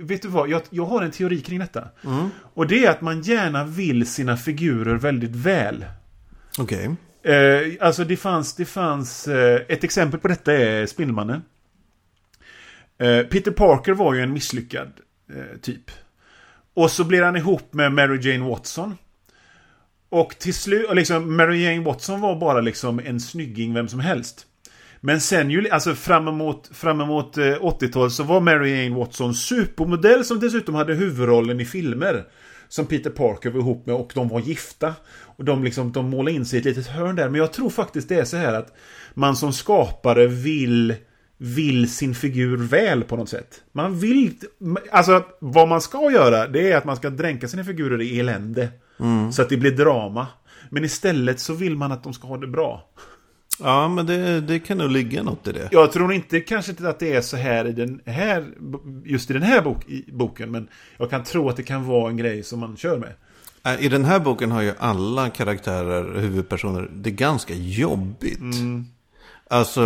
vet 0.00 0.22
du 0.22 0.28
vad, 0.28 0.48
jag, 0.48 0.62
jag 0.70 0.86
har 0.86 1.02
en 1.02 1.10
teori 1.10 1.40
kring 1.40 1.58
detta. 1.58 1.88
Och 2.54 2.66
det 2.66 2.84
är 2.86 2.90
att 2.90 3.00
man 3.00 3.22
gärna 3.22 3.64
vill 3.64 4.06
sina 4.06 4.36
figurer 4.36 4.94
väldigt 4.94 5.36
väl. 5.36 5.84
Okej. 6.58 6.90
Eh, 7.22 7.86
alltså 7.86 8.04
det 8.04 8.16
fanns, 8.16 8.54
det 8.56 8.64
fanns 8.64 9.28
eh, 9.28 9.60
ett 9.68 9.84
exempel 9.84 10.20
på 10.20 10.28
detta 10.28 10.52
är 10.52 10.86
Spindelmannen. 10.86 11.42
Eh, 12.98 13.22
Peter 13.26 13.50
Parker 13.50 13.92
var 13.92 14.14
ju 14.14 14.20
en 14.20 14.32
misslyckad 14.32 14.92
eh, 15.34 15.58
typ. 15.62 15.90
Och 16.74 16.90
så 16.90 17.04
blir 17.04 17.22
han 17.22 17.36
ihop 17.36 17.74
med 17.74 17.92
Mary 17.92 18.30
Jane 18.30 18.48
Watson. 18.48 18.96
Och 20.08 20.38
till 20.38 20.54
slut, 20.54 20.94
liksom 20.94 21.36
Mary 21.36 21.64
Jane 21.64 21.84
Watson 21.84 22.20
var 22.20 22.40
bara 22.40 22.60
liksom 22.60 23.00
en 23.04 23.20
snygging 23.20 23.74
vem 23.74 23.88
som 23.88 24.00
helst. 24.00 24.46
Men 25.00 25.20
sen 25.20 25.50
ju, 25.50 25.68
alltså 25.68 25.94
fram 25.94 26.28
emot, 26.28 26.70
fram 26.72 27.00
emot 27.00 27.38
eh, 27.38 27.42
80-talet 27.42 28.12
så 28.12 28.22
var 28.22 28.40
Mary 28.40 28.82
Jane 28.82 28.96
Watson 28.96 29.34
supermodell 29.34 30.24
som 30.24 30.40
dessutom 30.40 30.74
hade 30.74 30.94
huvudrollen 30.94 31.60
i 31.60 31.64
filmer. 31.64 32.24
Som 32.68 32.86
Peter 32.86 33.10
Parker 33.10 33.50
var 33.50 33.60
ihop 33.60 33.86
med 33.86 33.94
och 33.94 34.12
de 34.14 34.28
var 34.28 34.40
gifta. 34.40 34.94
Och 35.36 35.44
de 35.44 35.64
liksom, 35.64 35.92
de 35.92 36.10
målade 36.10 36.36
in 36.36 36.46
sig 36.46 36.56
i 36.56 36.60
ett 36.60 36.66
litet 36.66 36.86
hörn 36.86 37.16
där. 37.16 37.28
Men 37.28 37.40
jag 37.40 37.52
tror 37.52 37.70
faktiskt 37.70 38.08
det 38.08 38.14
är 38.14 38.24
så 38.24 38.36
här 38.36 38.54
att 38.54 38.76
man 39.14 39.36
som 39.36 39.52
skapare 39.52 40.26
vill 40.26 40.94
vill 41.42 41.90
sin 41.90 42.14
figur 42.14 42.56
väl 42.56 43.04
på 43.04 43.16
något 43.16 43.28
sätt. 43.28 43.62
Man 43.72 43.98
vill... 43.98 44.34
Alltså, 44.90 45.24
vad 45.38 45.68
man 45.68 45.80
ska 45.80 46.10
göra, 46.10 46.48
det 46.48 46.72
är 46.72 46.76
att 46.76 46.84
man 46.84 46.96
ska 46.96 47.10
dränka 47.10 47.48
sina 47.48 47.64
figurer 47.64 48.00
i 48.00 48.20
elände. 48.20 48.68
Så 49.32 49.42
att 49.42 49.48
det 49.48 49.56
blir 49.56 49.70
drama. 49.70 50.26
Men 50.70 50.84
istället 50.84 51.40
så 51.40 51.54
vill 51.54 51.76
man 51.76 51.92
att 51.92 52.04
de 52.04 52.12
ska 52.12 52.28
ha 52.28 52.36
det 52.36 52.46
bra. 52.46 52.88
Ja, 53.62 53.88
men 53.88 54.06
det, 54.06 54.40
det 54.40 54.58
kan 54.58 54.78
nog 54.78 54.90
ligga 54.90 55.22
något 55.22 55.48
i 55.48 55.52
det. 55.52 55.68
Jag 55.72 55.92
tror 55.92 56.12
inte 56.12 56.40
kanske 56.40 56.70
inte 56.70 56.88
att 56.88 56.98
det 56.98 57.12
är 57.12 57.20
så 57.20 57.36
här 57.36 57.66
i 57.66 57.72
den 57.72 58.00
här, 58.06 58.46
just 59.04 59.30
i 59.30 59.32
den 59.32 59.42
här 59.42 59.62
bok, 59.62 59.88
i 59.88 60.04
boken, 60.12 60.50
men 60.50 60.68
jag 60.96 61.10
kan 61.10 61.24
tro 61.24 61.48
att 61.48 61.56
det 61.56 61.62
kan 61.62 61.86
vara 61.86 62.10
en 62.10 62.16
grej 62.16 62.42
som 62.42 62.60
man 62.60 62.76
kör 62.76 62.98
med. 62.98 63.12
Äh, 63.64 63.84
I 63.84 63.88
den 63.88 64.04
här 64.04 64.20
boken 64.20 64.50
har 64.50 64.62
ju 64.62 64.72
alla 64.78 65.30
karaktärer, 65.30 66.20
huvudpersoner, 66.20 66.90
det 66.94 67.10
är 67.10 67.14
ganska 67.14 67.54
jobbigt. 67.54 68.40
Alltså, 69.52 69.80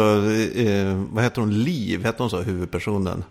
eh, 0.55 1.03
vad 1.13 1.25
heter 1.25 1.41
hon? 1.41 1.63
Liv, 1.63 2.05
heter 2.05 2.19
hon 2.19 2.31
så, 2.31 2.43
huvudpersonen? 2.43 3.25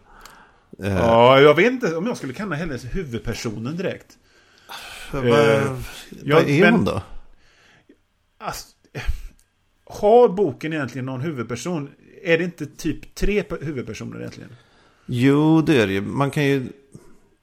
Eh, 0.84 0.94
Ja, 0.96 1.40
jag 1.40 1.54
vet 1.56 1.72
inte 1.72 1.96
om 1.96 2.08
jag 2.08 2.18
skulle 2.18 2.34
kalla 2.34 2.56
henne 2.56 2.78
huvudpersonen 2.92 3.78
direkt. 3.78 4.18
vad, 5.12 5.24
ja, 5.26 5.76
vad 6.24 6.50
är 6.50 6.62
men- 6.62 6.74
hon 6.74 6.86
då? 6.86 7.02
Alltså, 8.38 8.68
har 9.86 10.30
boken 10.30 10.74
egentligen 10.74 11.06
någon 11.06 11.22
huvudperson? 11.22 11.90
Är 12.24 12.38
det 12.38 12.44
inte 12.44 12.66
typ 12.66 13.16
tre 13.16 13.42
pe- 13.42 13.66
huvudpersoner 13.66 14.20
egentligen? 14.20 14.50
Jo, 15.06 15.62
det 15.62 15.82
är 15.82 15.88
det 15.88 15.94
ju. 15.94 16.02
Man 16.02 16.32
kan 16.32 16.44
ju... 16.46 16.68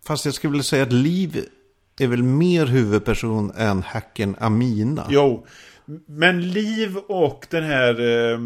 Fast 0.07 0.25
jag 0.25 0.35
skulle 0.35 0.51
vilja 0.51 0.63
säga 0.65 0.83
att 0.83 0.93
Liv 0.93 1.45
är 2.01 2.07
väl 2.07 2.23
mer 2.23 2.67
huvudperson 2.67 3.51
än 3.57 3.83
hacken 3.83 4.37
Amina. 4.41 5.07
Jo. 5.11 5.47
Men 6.07 6.51
Liv 6.51 6.97
och 6.97 7.47
den 7.51 7.65
här 7.65 7.95
eh, 8.01 8.39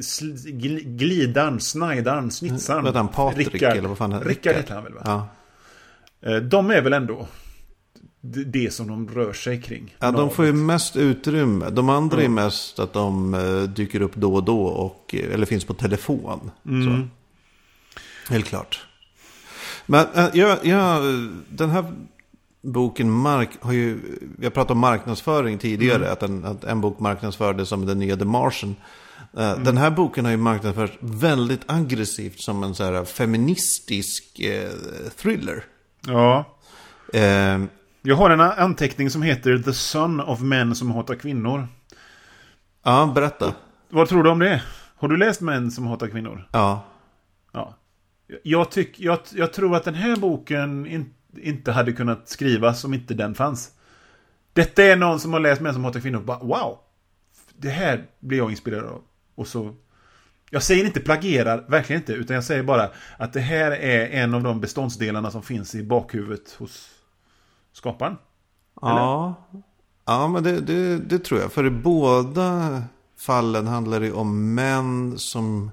sl- 0.00 0.46
gl- 0.60 0.96
glidaren, 0.96 1.60
snajdaren, 1.60 2.30
snitsaren. 2.30 2.84
Vad 2.84 2.96
han? 2.96 3.08
Patrik, 3.08 3.62
eller 3.62 3.88
vad 3.88 3.98
fan 3.98 4.12
han- 4.12 4.22
Rickard 4.22 4.46
Rickard. 4.46 4.56
heter 4.56 4.74
han 4.74 4.84
väl 4.84 4.92
va? 4.94 5.00
Ja. 5.04 5.28
Eh, 6.30 6.36
De 6.36 6.70
är 6.70 6.82
väl 6.82 6.92
ändå 6.92 7.28
det- 8.20 8.44
det 8.44 8.72
som 8.74 8.88
de 8.88 9.08
rör 9.08 9.32
sig 9.32 9.62
kring. 9.62 9.96
Ja, 9.98 10.10
de 10.10 10.30
får 10.30 10.44
ju 10.44 10.52
mest 10.52 10.96
utrymme. 10.96 11.70
De 11.70 11.88
andra 11.88 12.22
är 12.22 12.28
mest 12.28 12.78
att 12.78 12.92
de 12.92 13.34
eh, 13.34 13.62
dyker 13.62 14.02
upp 14.02 14.14
då 14.14 14.34
och 14.34 14.44
då 14.44 14.62
och, 14.64 15.14
eh, 15.14 15.34
eller 15.34 15.46
finns 15.46 15.64
på 15.64 15.74
telefon. 15.74 16.50
Så. 16.64 17.08
Helt 18.32 18.46
klart. 18.46 18.86
Men 19.86 20.06
jag, 20.32 20.58
jag, 20.66 21.02
den 21.48 21.70
här 21.70 21.84
boken 22.64 23.10
Mark, 23.10 23.48
har 23.60 23.72
ju, 23.72 24.00
vi 24.38 24.46
har 24.46 24.50
pratat 24.50 24.70
om 24.70 24.78
marknadsföring 24.78 25.58
tidigare, 25.58 26.12
att, 26.12 26.22
en, 26.22 26.44
att 26.44 26.64
en 26.64 26.80
bok 26.80 27.00
marknadsfördes 27.00 27.68
som 27.68 27.86
den 27.86 27.98
nya 27.98 28.16
The 28.16 28.24
Martian. 28.24 28.76
Eh, 29.36 29.58
Den 29.58 29.76
här 29.76 29.90
boken 29.90 30.24
har 30.24 30.32
ju 30.32 30.38
marknadsförts 30.38 30.92
väldigt 31.00 31.60
aggressivt 31.66 32.40
som 32.40 32.62
en 32.64 32.74
så 32.74 32.84
här 32.84 33.04
feministisk 33.04 34.40
eh, 34.40 34.70
thriller. 35.16 35.64
Ja. 36.06 36.44
Eh, 37.12 37.60
Jag 38.02 38.16
har 38.16 38.30
en 38.30 38.40
anteckning 38.40 39.10
som 39.10 39.22
heter 39.22 39.58
The 39.58 39.72
Son 39.72 40.20
of 40.20 40.40
Men 40.40 40.74
som 40.74 40.90
hatar 40.90 41.14
kvinnor. 41.14 41.68
ja, 42.84 43.12
berätta. 43.14 43.54
Vad 43.90 44.08
tror 44.08 44.22
du 44.22 44.30
om 44.30 44.38
det? 44.38 44.62
Har 44.96 45.08
du 45.08 45.16
läst 45.16 45.40
Män 45.40 45.70
som 45.70 45.86
hatar 45.86 46.06
kvinnor? 46.08 46.48
Ja. 46.52 46.84
Ja. 47.52 47.74
Jag, 48.42 48.70
tyck, 48.70 49.00
jag, 49.00 49.18
jag 49.34 49.52
tror 49.52 49.76
att 49.76 49.84
den 49.84 49.94
här 49.94 50.16
boken 50.16 50.86
in, 50.86 51.14
inte 51.38 51.72
hade 51.72 51.92
kunnat 51.92 52.28
skrivas 52.28 52.84
om 52.84 52.94
inte 52.94 53.14
den 53.14 53.34
fanns. 53.34 53.70
Detta 54.52 54.82
är 54.82 54.96
någon 54.96 55.20
som 55.20 55.32
har 55.32 55.40
läst 55.40 55.60
Män 55.60 55.74
som 55.74 55.84
hatar 55.84 56.00
kvinnor 56.00 56.18
och 56.18 56.24
bara 56.24 56.38
wow! 56.38 56.78
Det 57.56 57.70
här 57.70 58.06
blir 58.20 58.38
jag 58.38 58.50
inspirerad 58.50 58.84
av. 58.84 59.02
Och 59.34 59.46
så... 59.46 59.74
Jag 60.50 60.62
säger 60.62 60.84
inte 60.84 61.00
plagierar, 61.00 61.64
verkligen 61.68 62.02
inte, 62.02 62.12
utan 62.12 62.34
jag 62.34 62.44
säger 62.44 62.62
bara 62.62 62.90
att 63.16 63.32
det 63.32 63.40
här 63.40 63.70
är 63.70 64.06
en 64.06 64.34
av 64.34 64.42
de 64.42 64.60
beståndsdelarna 64.60 65.30
som 65.30 65.42
finns 65.42 65.74
i 65.74 65.82
bakhuvudet 65.82 66.52
hos 66.58 66.88
skaparen. 67.72 68.16
Ja, 68.80 69.34
ja 70.04 70.28
men 70.28 70.42
det, 70.42 70.60
det, 70.60 70.98
det 70.98 71.18
tror 71.18 71.40
jag. 71.40 71.52
För 71.52 71.66
i 71.66 71.70
båda 71.70 72.82
fallen 73.18 73.66
handlar 73.66 74.00
det 74.00 74.12
om 74.12 74.54
män 74.54 75.18
som 75.18 75.70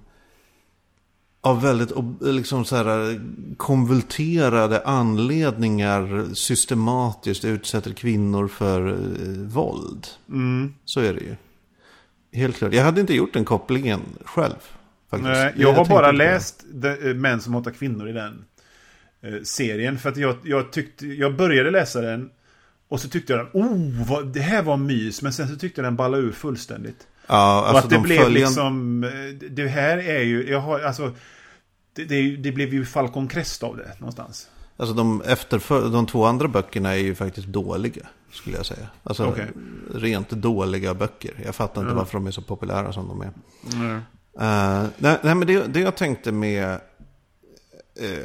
av 1.41 1.61
väldigt 1.61 1.91
liksom 2.21 2.65
så 2.65 2.75
här, 2.75 3.21
konvulterade 3.57 4.81
anledningar 4.85 6.33
systematiskt 6.33 7.45
utsätter 7.45 7.93
kvinnor 7.93 8.47
för 8.47 8.87
eh, 8.87 8.95
våld. 9.47 10.07
Mm. 10.29 10.73
Så 10.85 10.99
är 10.99 11.13
det 11.13 11.19
ju. 11.19 11.35
Helt 12.33 12.57
klart. 12.57 12.73
Jag 12.73 12.83
hade 12.83 13.01
inte 13.01 13.13
gjort 13.13 13.33
den 13.33 13.45
kopplingen 13.45 14.01
själv. 14.25 14.55
Faktiskt. 15.09 15.29
Nej, 15.29 15.53
jag 15.57 15.67
har 15.67 15.75
tänkte 15.75 15.93
bara 15.93 16.11
det. 16.11 16.17
läst 16.17 16.65
eh, 16.83 17.13
Män 17.13 17.41
som 17.41 17.53
hatar 17.53 17.71
kvinnor 17.71 18.09
i 18.09 18.13
den 18.13 18.45
eh, 19.21 19.41
serien. 19.43 19.97
För 19.99 20.09
att 20.09 20.17
jag, 20.17 20.37
jag 20.43 20.71
tyckte, 20.71 21.07
jag 21.07 21.35
började 21.35 21.71
läsa 21.71 22.01
den 22.01 22.29
och 22.87 22.99
så 22.99 23.09
tyckte 23.09 23.33
jag, 23.33 23.55
oh, 23.55 24.07
vad, 24.07 24.27
det 24.27 24.39
här 24.39 24.63
var 24.63 24.77
mys. 24.77 25.21
Men 25.21 25.33
sen 25.33 25.47
så 25.47 25.55
tyckte 25.55 25.81
jag 25.81 25.85
den 25.85 25.95
ballade 25.95 26.23
ur 26.23 26.31
fullständigt. 26.31 27.07
Ja, 27.31 27.61
och 27.61 27.67
alltså 27.67 27.83
att 27.83 27.89
det 27.89 27.95
de 27.95 28.03
blev 28.03 28.17
följande... 28.17 28.39
liksom... 28.39 29.03
eh, 29.03 29.49
Det 29.49 29.67
här 29.67 29.97
är 29.97 30.21
ju... 30.21 30.49
Jag 30.49 30.59
har, 30.59 30.79
alltså... 30.79 31.11
Det, 31.93 32.05
det, 32.05 32.35
det 32.35 32.51
blev 32.51 32.73
ju 32.73 32.85
Falcon 32.85 33.27
Crest 33.27 33.63
av 33.63 33.77
det 33.77 33.91
någonstans. 33.99 34.47
Alltså 34.77 34.95
de, 34.95 35.21
efterför, 35.21 35.89
de 35.89 36.05
två 36.05 36.25
andra 36.25 36.47
böckerna 36.47 36.91
är 36.91 36.97
ju 36.97 37.15
faktiskt 37.15 37.47
dåliga, 37.47 38.07
skulle 38.31 38.57
jag 38.57 38.65
säga. 38.65 38.87
Alltså 39.03 39.25
Okej. 39.25 39.47
rent 39.95 40.29
dåliga 40.29 40.93
böcker. 40.93 41.31
Jag 41.45 41.55
fattar 41.55 41.81
inte 41.81 41.93
varför 41.93 42.13
de 42.13 42.27
är 42.27 42.31
så 42.31 42.41
populära 42.41 42.93
som 42.93 43.07
de 43.07 43.21
är. 43.21 43.31
Mm. 43.73 43.95
Eh, 44.39 44.89
nej, 44.97 45.17
nej, 45.23 45.35
men 45.35 45.47
det, 45.47 45.73
det 45.73 45.79
jag 45.79 45.95
tänkte 45.95 46.31
med 46.31 46.79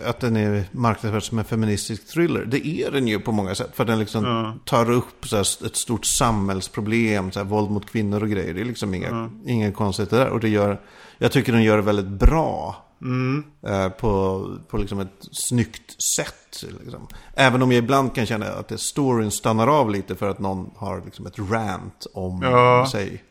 att 0.06 0.20
den 0.20 0.36
är 0.36 0.64
marknadsförd 0.72 1.22
som 1.22 1.38
en 1.38 1.44
feministisk 1.44 2.06
thriller. 2.08 2.44
Det 2.44 2.66
är 2.66 2.90
den 2.90 3.08
ju 3.08 3.20
på 3.20 3.32
många 3.32 3.54
sätt. 3.54 3.70
För 3.74 3.84
den 3.84 3.98
liksom 3.98 4.24
Ja. 4.24 4.54
tar 4.64 4.90
upp 4.90 5.26
så 5.28 5.36
här, 5.36 5.66
ett 5.66 5.76
stort 5.76 6.06
samhällsproblem. 6.06 7.32
Så 7.32 7.38
här, 7.38 7.46
våld 7.46 7.70
mot 7.70 7.90
kvinnor 7.90 8.22
och 8.22 8.28
grejer. 8.30 8.54
Det 8.54 8.60
är 8.60 8.64
liksom 8.64 8.94
inga, 8.94 9.30
inget 9.46 9.74
konstigt 9.76 10.10
det 10.10 10.16
där. 10.16 10.28
Och 10.28 10.40
det 10.40 10.48
gör, 10.48 10.80
jag 11.18 11.32
tycker 11.32 11.52
den 11.52 11.62
gör 11.62 11.76
det 11.76 11.82
väldigt 11.82 12.06
bra. 12.20 12.82
Mm. 13.02 13.44
eh, 13.66 13.88
på 13.88 14.42
på 14.68 14.76
liksom 14.78 15.00
ett 15.00 15.28
snyggt 15.32 16.02
sätt. 16.02 16.64
Liksom. 16.82 17.06
Även 17.34 17.62
om 17.62 17.72
jag 17.72 17.78
ibland 17.78 18.14
kan 18.14 18.26
känna 18.26 18.46
att 18.46 18.68
det 18.68 18.78
storyn 18.78 19.30
stannar 19.30 19.66
av 19.68 19.90
lite 19.90 20.14
för 20.16 20.28
att 20.30 20.38
någon 20.38 20.70
har 20.76 21.02
liksom 21.04 21.26
ett 21.26 21.38
rant 21.38 22.06
om 22.14 22.42
Ja. 22.42 22.88
sig. 22.92 23.22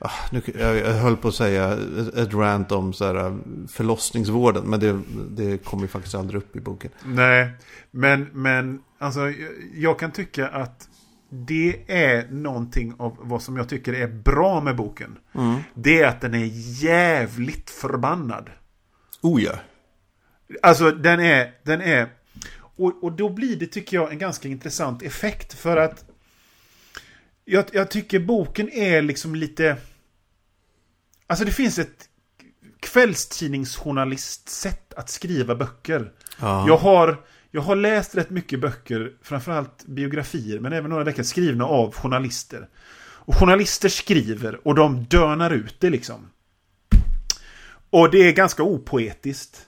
Ah, 0.00 0.10
nu, 0.32 0.42
jag, 0.58 0.76
jag 0.76 0.94
höll 0.94 1.16
på 1.16 1.28
att 1.28 1.34
säga 1.34 1.78
ett, 2.16 2.34
rant 2.34 2.72
om 2.72 2.92
så 2.92 3.04
här, 3.04 3.38
förlossningsvården. 3.68 4.64
Men 4.64 4.80
det, 4.80 5.00
det 5.30 5.64
kommer 5.64 5.82
ju 5.82 5.88
faktiskt 5.88 6.14
aldrig 6.14 6.42
upp 6.42 6.56
i 6.56 6.60
boken. 6.60 6.90
Nej, 7.04 7.50
men, 7.90 8.28
men 8.32 8.82
alltså 8.98 9.20
jag, 9.74 9.98
kan 9.98 10.12
tycka 10.12 10.48
att 10.48 10.88
det 11.30 11.82
är 11.86 12.30
någonting 12.30 12.94
av 12.98 13.16
vad 13.20 13.42
som 13.42 13.56
jag 13.56 13.68
tycker 13.68 13.92
är 13.92 14.08
bra 14.08 14.60
med 14.60 14.76
boken. 14.76 15.18
Det 15.74 16.02
är 16.02 16.08
att 16.08 16.20
den 16.20 16.34
är 16.34 16.50
jävligt 16.84 17.70
förbannad. 17.70 18.50
Oh 19.22 19.42
ja. 19.42 19.52
Alltså 20.62 20.90
den 20.90 21.20
är, 21.20 21.52
den 21.64 21.80
är 21.80 22.08
och, 22.78 23.04
och 23.04 23.12
då 23.12 23.28
blir 23.28 23.56
det 23.56 23.66
tycker 23.66 23.96
jag 23.96 24.12
en 24.12 24.18
ganska 24.18 24.48
intressant 24.48 25.02
effekt 25.02 25.54
för 25.54 25.76
att 25.76 26.04
jag, 27.48 27.64
jag 27.72 27.90
tycker 27.90 28.18
boken 28.18 28.72
är 28.72 29.02
liksom 29.02 29.34
lite 29.34 29.76
Alltså 31.26 31.44
det 31.44 31.52
finns 31.52 31.78
ett 31.78 32.08
kvällstidningsjournalistsätt 32.80 34.94
att 34.94 35.10
skriva 35.10 35.54
böcker. 35.54 36.12
Ja. 36.40 36.64
Jag, 36.68 36.76
har, 36.76 37.24
jag 37.50 37.60
har 37.60 37.76
läst 37.76 38.14
rätt 38.14 38.30
mycket 38.30 38.60
böcker, 38.60 39.12
framförallt 39.22 39.86
biografier, 39.86 40.60
men 40.60 40.72
även 40.72 40.90
några 40.90 41.04
böcker 41.04 41.22
skrivna 41.22 41.64
av 41.64 41.94
journalister. 41.94 42.68
Och 43.00 43.34
journalister 43.34 43.88
skriver 43.88 44.66
och 44.66 44.74
de 44.74 45.04
dönar 45.04 45.50
ut 45.50 45.80
det 45.80 45.90
liksom. 45.90 46.30
Och 47.90 48.10
det 48.10 48.18
är 48.18 48.32
ganska 48.32 48.62
opoetiskt. 48.62 49.66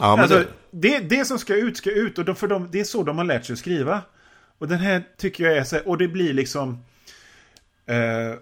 Ja, 0.00 0.20
alltså, 0.20 0.44
det, 0.70 0.78
det, 0.98 0.98
det 0.98 1.24
som 1.24 1.38
ska 1.38 1.56
ut 1.56 1.76
ska 1.76 1.90
ut 1.90 2.18
och 2.18 2.24
de, 2.24 2.36
för 2.36 2.48
de, 2.48 2.70
det 2.70 2.80
är 2.80 2.84
så 2.84 3.02
de 3.02 3.18
har 3.18 3.24
lärt 3.24 3.46
sig 3.46 3.52
att 3.52 3.58
skriva. 3.58 4.02
Och 4.58 4.68
den 4.68 4.78
här 4.78 5.04
tycker 5.16 5.44
jag 5.44 5.56
är 5.56 5.64
så 5.64 5.76
här, 5.76 5.88
och 5.88 5.98
det 5.98 6.08
blir 6.08 6.32
liksom... 6.34 6.84
Eh, 7.86 8.38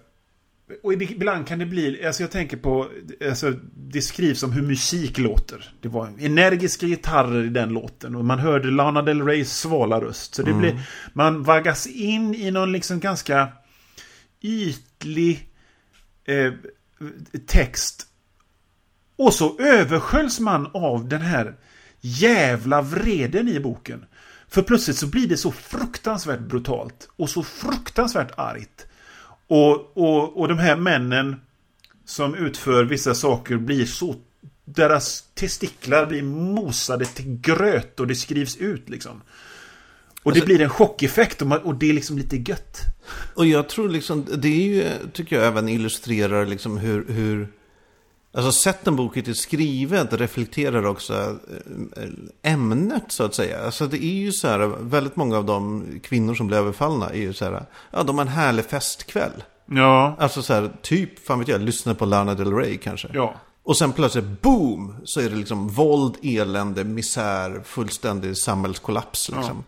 och 0.82 0.92
ibland 0.92 1.46
kan 1.46 1.58
det 1.58 1.66
bli, 1.66 2.06
alltså 2.06 2.22
jag 2.22 2.30
tänker 2.30 2.56
på, 2.56 2.90
alltså 3.28 3.54
det 3.74 4.02
skrivs 4.02 4.42
om 4.42 4.52
hur 4.52 4.62
musik 4.62 5.18
låter. 5.18 5.72
Det 5.80 5.88
var 5.88 6.12
energiska 6.18 6.86
gitarrer 6.86 7.44
i 7.44 7.48
den 7.48 7.68
låten 7.68 8.14
och 8.14 8.24
man 8.24 8.38
hörde 8.38 8.70
Lana 8.70 9.02
Del 9.02 9.22
Reys 9.22 9.58
svala 9.58 10.00
röst. 10.00 10.34
Så 10.34 10.42
det 10.42 10.52
blir, 10.52 10.80
man 11.12 11.42
vaggas 11.42 11.86
in 11.86 12.34
i 12.34 12.50
någon 12.50 12.72
liksom 12.72 13.00
ganska 13.00 13.48
ytlig 14.40 15.48
eh, 16.24 16.52
text. 17.46 18.06
Och 19.16 19.34
så 19.34 19.58
översköljs 19.58 20.40
man 20.40 20.70
av 20.74 21.08
den 21.08 21.20
här 21.20 21.54
jävla 22.00 22.82
vreden 22.82 23.48
i 23.48 23.60
boken. 23.60 24.04
För 24.56 24.62
plötsligt 24.62 24.96
så 24.96 25.06
blir 25.06 25.28
det 25.28 25.36
så 25.36 25.52
fruktansvärt 25.52 26.40
brutalt 26.40 27.08
och 27.16 27.30
så 27.30 27.42
fruktansvärt 27.42 28.32
argt. 28.36 28.86
Och, 29.46 29.96
och, 29.96 30.40
och 30.40 30.48
de 30.48 30.58
här 30.58 30.76
männen 30.76 31.36
som 32.04 32.34
utför 32.34 32.84
vissa 32.84 33.14
saker 33.14 33.56
blir 33.56 33.86
så... 33.86 34.14
Deras 34.64 35.24
testiklar 35.34 36.06
blir 36.06 36.22
mosade 36.22 37.04
till 37.04 37.40
gröt 37.40 38.00
och 38.00 38.06
det 38.06 38.14
skrivs 38.14 38.56
ut 38.56 38.88
liksom. 38.88 39.22
Och 40.22 40.32
det 40.32 40.40
Alltså- 40.40 40.46
blir 40.46 40.60
en 40.60 40.70
chockeffekt 40.70 41.42
och, 41.42 41.48
man, 41.48 41.60
och 41.60 41.74
det 41.74 41.88
är 41.88 41.92
liksom 41.92 42.18
lite 42.18 42.36
gött. 42.36 42.80
Och 43.34 43.46
jag 43.46 43.68
tror 43.68 43.88
liksom, 43.88 44.26
det 44.36 44.48
är 44.48 44.74
ju, 44.74 44.84
tycker 45.12 45.36
jag 45.36 45.46
även 45.46 45.68
illustrerar 45.68 46.46
liksom 46.46 46.78
hur, 46.78 47.06
hur 47.08 47.48
alltså 48.36 48.52
sätten 48.52 48.96
boken 48.96 49.30
är 49.30 49.32
skrivet 49.32 50.12
reflekterar 50.12 50.86
också 50.86 51.14
eh, 51.96 52.52
ämnet 52.52 53.04
så 53.08 53.24
att 53.24 53.34
säga. 53.34 53.64
Alltså 53.64 53.86
det 53.86 54.04
är 54.04 54.14
ju 54.14 54.32
så 54.32 54.48
här, 54.48 54.58
väldigt 54.80 55.16
många 55.16 55.36
av 55.36 55.44
de 55.44 55.86
kvinnor 56.02 56.34
som 56.34 56.46
blir 56.46 56.56
överfallna 56.56 57.08
är 57.10 57.18
ju 57.18 57.32
så 57.32 57.44
här, 57.44 57.66
ja 57.90 58.02
de 58.02 58.18
har 58.18 58.24
en 58.24 58.32
härlig 58.32 58.64
festkväll. 58.64 59.44
Ja. 59.66 60.16
Alltså 60.18 60.42
så 60.42 60.54
här, 60.54 60.70
typ, 60.82 61.26
fan 61.26 61.38
vet 61.38 61.48
jag, 61.48 61.60
lyssna 61.60 61.94
på 61.94 62.04
Lana 62.04 62.34
Del 62.34 62.52
Rey 62.54 62.76
kanske. 62.76 63.08
Ja. 63.12 63.34
Och 63.62 63.76
sen 63.76 63.92
plötsligt, 63.92 64.42
boom, 64.42 64.96
så 65.04 65.20
är 65.20 65.30
det 65.30 65.36
liksom 65.36 65.68
våld, 65.68 66.14
elände, 66.22 66.84
misär, 66.84 67.62
fullständig 67.64 68.36
samhällskollaps. 68.36 69.28
Liksom. 69.28 69.64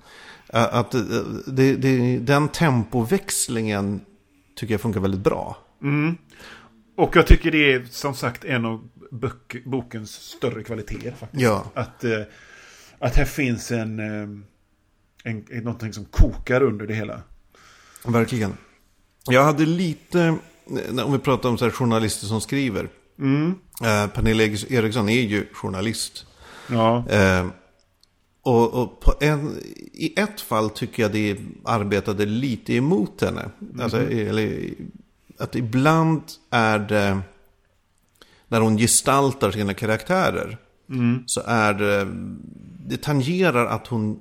Ä- 0.49 0.69
Att 0.73 0.95
eh, 0.95 1.01
det, 1.47 1.77
det, 1.77 2.19
den 2.19 2.49
tempoväxlingen 2.49 4.01
tycker 4.57 4.75
jag 4.75 4.81
funkar 4.81 5.01
väldigt 5.01 5.21
bra. 5.21 5.57
Och 6.99 7.17
jag 7.17 7.27
tycker 7.27 7.51
det 7.51 7.73
är 7.73 7.85
som 7.91 8.15
sagt 8.15 8.45
en 8.45 8.65
av 8.65 8.89
bok, 9.11 9.57
bokens 9.65 10.11
större 10.11 10.63
kvaliteter 10.63 11.11
faktiskt. 11.11 11.43
Ja. 11.43 11.65
Att, 11.75 12.05
eh, 12.05 12.21
att 12.99 13.17
här 13.17 13.25
finns 13.25 13.71
en, 13.71 13.99
eh, 13.99 14.29
en, 15.25 15.45
en, 15.51 15.65
någonting 15.65 15.93
som 15.93 16.05
kokar 16.05 16.63
under 16.63 16.87
det 16.87 16.95
hela. 16.95 17.23
Verkligen. 18.07 18.53
Jag 19.27 19.45
hade 19.45 19.67
lite, 19.67 20.21
eh, 20.89 21.05
om 21.07 21.13
vi 21.13 21.19
pratar 21.19 21.49
om 21.49 21.59
så 21.59 21.65
här 21.65 21.73
journalister 21.73 22.27
som 22.27 22.41
skriver. 22.41 22.89
Eh, 23.83 24.07
Pernilla 24.07 24.43
Eriksson 24.69 25.09
är 25.09 25.23
ju 25.23 25.47
journalist. 25.53 26.27
Ja. 26.71 27.09
Eh, 27.09 27.47
och 28.43 28.75
och 28.75 29.23
en, 29.23 29.59
i 29.93 30.21
ett 30.21 30.41
fall 30.41 30.71
tycker 30.71 31.03
jag 31.03 31.13
det 31.13 31.39
arbetade 31.65 32.27
lite 32.27 32.75
emot 32.75 33.21
henne. 33.21 33.51
Alltså, 33.81 34.11
eller, 34.11 34.71
att 35.41 35.55
ibland 35.55 36.23
är 36.51 36.79
det, 36.79 37.19
när 38.49 38.61
hon 38.61 38.77
gestaltar 38.79 39.51
sina 39.51 39.75
karaktärer, 39.75 40.59
så 41.27 41.41
är 41.47 41.75
det, 41.75 42.07
det 42.87 43.03
tangerar 43.03 43.67
att 43.67 43.87
hon 43.87 44.21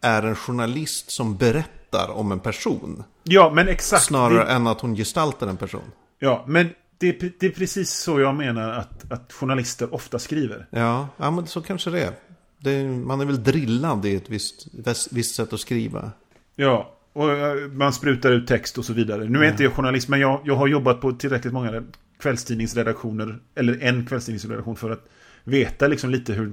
är 0.00 0.22
en 0.22 0.34
journalist 0.36 1.10
som 1.10 1.36
berättar 1.36 2.10
om 2.10 2.32
en 2.32 2.40
person. 2.40 3.02
ja, 3.22 3.52
men 3.54 3.68
exakt. 3.68 4.02
Snarare 4.04 4.44
Det, 4.44 4.50
än 4.52 4.66
att 4.66 4.80
hon 4.80 4.94
gestaltar 4.94 5.46
en 5.46 5.56
person. 5.56 5.92
ja, 6.18 6.44
men 6.48 6.68
det, 6.98 7.08
är- 7.08 7.32
det 7.40 7.46
är 7.46 7.50
precis 7.50 7.90
så 7.90 8.20
jag 8.20 8.34
menar 8.34 8.70
att, 8.70 9.12
att 9.12 9.32
journalister 9.32 9.94
ofta 9.94 10.18
skriver. 10.18 10.66
Ja, 10.70 11.08
ja 11.16 11.30
men 11.30 11.46
så 11.46 11.60
kanske 11.62 11.90
det 11.90 12.02
är. 12.04 12.12
Det, 12.58 12.84
man 12.84 13.20
är 13.20 13.24
väl 13.24 13.42
drillad 13.44 14.06
i 14.06 14.14
ett 14.16 14.30
visst, 14.30 14.66
visst 15.10 15.34
sätt 15.34 15.52
att 15.52 15.60
skriva. 15.60 16.10
Ja, 16.54 16.95
och 17.16 17.30
eh, 17.32 17.68
man 17.68 17.92
sprutar 17.92 18.32
ut 18.32 18.46
text 18.48 18.78
och 18.78 18.84
så 18.84 18.92
vidare. 18.92 19.24
Nu 19.24 19.44
är 19.44 19.50
inte 19.50 19.62
jag 19.62 19.72
journalist, 19.72 20.08
men 20.08 20.20
jag, 20.20 20.40
jag 20.44 20.54
har 20.56 20.66
jobbat 20.66 21.00
på 21.00 21.12
tillräckligt 21.12 21.52
många 21.52 21.82
kvällstidningsredaktioner, 22.20 23.38
eller 23.54 23.78
en 23.82 24.06
kvällstidningsredaktion 24.06 24.76
för 24.76 24.90
att 24.90 25.04
veta 25.44 25.86
liksom 25.86 26.10
lite 26.10 26.32
hur, 26.32 26.52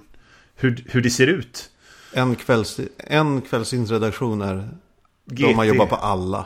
hur, 0.55 0.83
hur 0.87 1.01
det 1.01 1.09
ser 1.09 1.27
ut. 1.27 1.69
En, 2.13 2.35
kvälls, 2.35 2.79
en 2.97 3.41
kvällstidningsredaktion 3.41 4.41
är 4.41 4.69
de 5.25 5.55
man 5.55 5.67
GT. 5.67 5.73
jobbar 5.75 5.85
på 5.85 5.95
alla. 5.95 6.45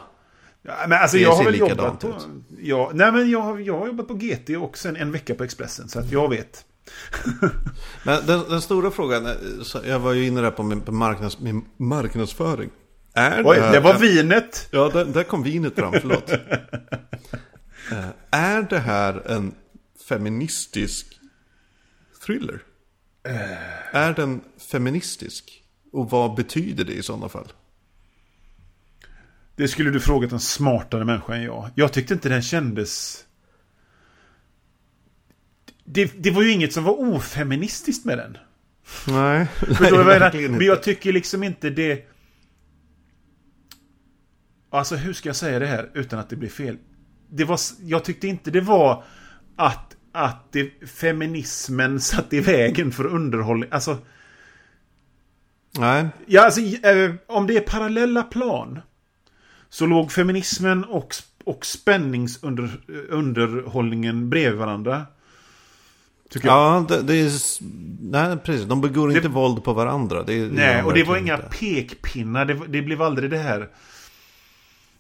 Ja, 0.62 0.74
men 0.88 1.02
alltså 1.02 1.18
Det 1.18 1.24
jag 1.24 1.32
har 1.36 1.44
väl 1.44 1.60
jobbat 1.60 2.00
på... 2.00 2.16
Ja, 2.62 2.92
nej 2.94 3.12
men 3.12 3.30
jag, 3.30 3.42
har- 3.42 3.60
jag 3.60 3.80
har 3.80 3.88
jobbat 3.88 4.08
på 4.08 4.14
GT 4.14 4.50
och 4.58 4.78
sen 4.78 4.96
en 4.96 5.12
vecka 5.12 5.36
på 5.36 5.44
Expressen, 5.44 5.90
så 5.90 6.00
att 6.00 6.12
jag 6.12 6.30
vet. 6.30 6.66
Men 8.06 8.26
den, 8.26 8.44
den 8.50 8.62
stora 8.62 8.92
frågan, 8.92 9.28
jag 9.86 10.00
var 10.00 10.14
ju 10.14 10.26
inne 10.28 10.42
där 10.42 10.52
på 10.52 10.64
min, 10.64 10.82
på 10.82 10.92
marknads, 10.92 11.40
min 11.40 11.66
marknadsföring. 11.78 12.70
Är 13.18 13.42
Oj, 13.46 13.58
det 13.58 13.80
var 13.80 14.00
vinet! 14.00 14.68
Ja, 14.72 14.90
där, 14.90 15.06
där 15.06 15.24
kom 15.24 15.44
vinet 15.44 15.76
fram, 15.76 15.94
förlåt. 16.02 16.32
Eh, 17.92 18.10
är 18.32 18.62
det 18.62 18.80
här 18.80 19.32
en 19.32 19.54
feministisk 20.08 21.20
thriller? 22.26 22.60
Är 23.92 24.14
den 24.14 24.42
feministisk? 24.72 25.64
Och 25.92 26.10
vad 26.10 26.36
betyder 26.36 26.84
det 26.84 26.94
i 26.94 27.04
sådana 27.04 27.30
fall? 27.30 27.52
Det 29.56 29.68
skulle 29.68 29.92
du 29.92 30.00
frågat 30.00 30.32
en 30.32 30.40
smartare 30.40 31.06
människa 31.06 31.36
än 31.36 31.44
jag. 31.44 31.70
Jag 31.76 31.94
tyckte 31.94 32.14
inte 32.14 32.30
den 32.30 32.42
kändes... 32.42 33.24
Det, 35.84 36.24
det 36.24 36.32
var 36.32 36.42
ju 36.42 36.52
inget 36.52 36.74
som 36.74 36.84
var 36.84 37.00
ofeministiskt 37.00 38.06
med 38.06 38.18
den. 38.18 38.38
Nej, 39.08 39.48
jag 39.80 40.04
verkligen? 40.04 40.52
Men 40.52 40.66
jag 40.66 40.84
tycker 40.84 41.14
liksom 41.14 41.44
inte 41.44 41.70
det... 41.70 42.08
Alltså 44.78 44.96
hur 44.96 45.13
ska 45.13 45.30
jag 45.30 45.36
säga 45.36 45.60
det 45.60 45.68
här 45.68 45.90
utan 45.94 46.20
att 46.20 46.30
det 46.30 46.36
blir 46.36 46.50
fel? 46.50 46.78
det 47.30 47.44
var, 47.44 47.60
jag 47.82 48.04
tyckte 48.04 48.28
inte 48.28 48.52
det 48.52 48.62
var 48.62 49.04
att, 49.56 49.96
att 50.12 50.52
det, 50.52 50.88
feminismen 50.88 52.00
satt 52.00 52.34
i 52.34 52.40
vägen 52.40 52.92
för 52.92 53.06
underhållning. 53.06 53.70
Alltså, 53.72 53.98
Nej. 55.80 56.08
ja, 56.26 56.46
alltså 56.46 56.62
eh, 56.62 57.13
om 57.28 57.48
det 57.48 57.58
är 57.58 57.62
parallella 57.62 58.24
plan 58.24 58.80
så 59.70 59.86
låg 59.86 60.12
feminismen 60.12 60.84
och, 60.84 61.16
och 61.44 61.66
spänningsunderhållningen 61.66 64.30
bredvid 64.30 64.60
varandra. 64.60 65.06
Tycker 66.30 66.48
jag. 66.48 66.58
Ja, 66.58 66.86
det, 66.90 67.02
det 67.02 67.13
är... 67.13 67.32
Nej, 68.02 68.38
precis. 68.38 68.66
De 68.66 68.82
begår 68.82 69.16
inte 69.16 69.28
våld 69.28 69.63
på 69.63 69.74
varandra. 69.74 70.24
Det, 70.24 70.48
det 70.48 70.54
Nej, 70.54 70.84
och 70.84 70.94
det 70.94 71.04
var 71.04 71.18
inga 71.18 71.36
inte. 71.36 71.50
pekpinnar. 71.60 72.46
Det, 72.46 72.60
det 72.68 72.82
blev 72.82 73.02
aldrig 73.02 73.30
det 73.30 73.38
här 73.38 73.70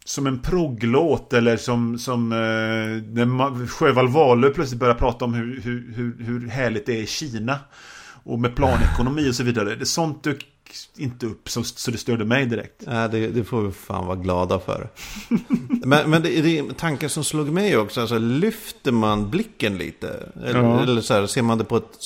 som 0.07 0.27
en 0.27 0.39
progglåt 0.39 1.33
eller 1.33 1.57
som, 1.57 1.99
som 1.99 2.31
eh, 2.31 2.37
när 2.37 3.67
Sjöwall 3.67 4.07
Wahlöö 4.07 4.49
plötsligt 4.49 4.79
börjar 4.79 4.95
prata 4.95 5.25
om 5.25 5.33
hur, 5.33 5.61
hur, 5.61 5.93
hur, 5.95 6.23
hur 6.23 6.47
härligt 6.47 6.85
det 6.85 6.93
är 6.97 7.01
i 7.01 7.07
Kina. 7.07 7.59
Och 8.23 8.39
med 8.39 8.55
planekonomi 8.55 9.29
och 9.29 9.35
så 9.35 9.43
vidare. 9.43 9.75
Det, 9.75 9.85
sånt 9.85 10.23
dök 10.23 10.45
inte 10.97 11.25
upp 11.25 11.49
så, 11.49 11.63
så 11.63 11.91
det 11.91 11.97
störde 11.97 12.25
mig 12.25 12.45
direkt. 12.45 12.83
Nej, 12.87 13.09
det, 13.09 13.27
det 13.27 13.43
får 13.43 13.61
vi 13.61 13.71
fan 13.71 14.05
vara 14.05 14.15
glada 14.15 14.59
för. 14.59 14.89
men 15.85 16.09
men 16.09 16.21
det, 16.21 16.41
det 16.41 16.59
är 16.59 16.73
tanken 16.73 17.09
som 17.09 17.23
slog 17.23 17.49
mig 17.49 17.77
också. 17.77 18.01
Alltså, 18.01 18.17
lyfter 18.17 18.91
man 18.91 19.29
blicken 19.29 19.77
lite? 19.77 20.29
Eller, 20.45 20.59
Ja. 20.63 20.83
eller 20.83 21.01
så 21.01 21.13
här, 21.13 21.27
ser 21.27 21.41
man 21.41 21.57
det 21.57 21.63
på 21.63 21.77
ett, 21.77 21.97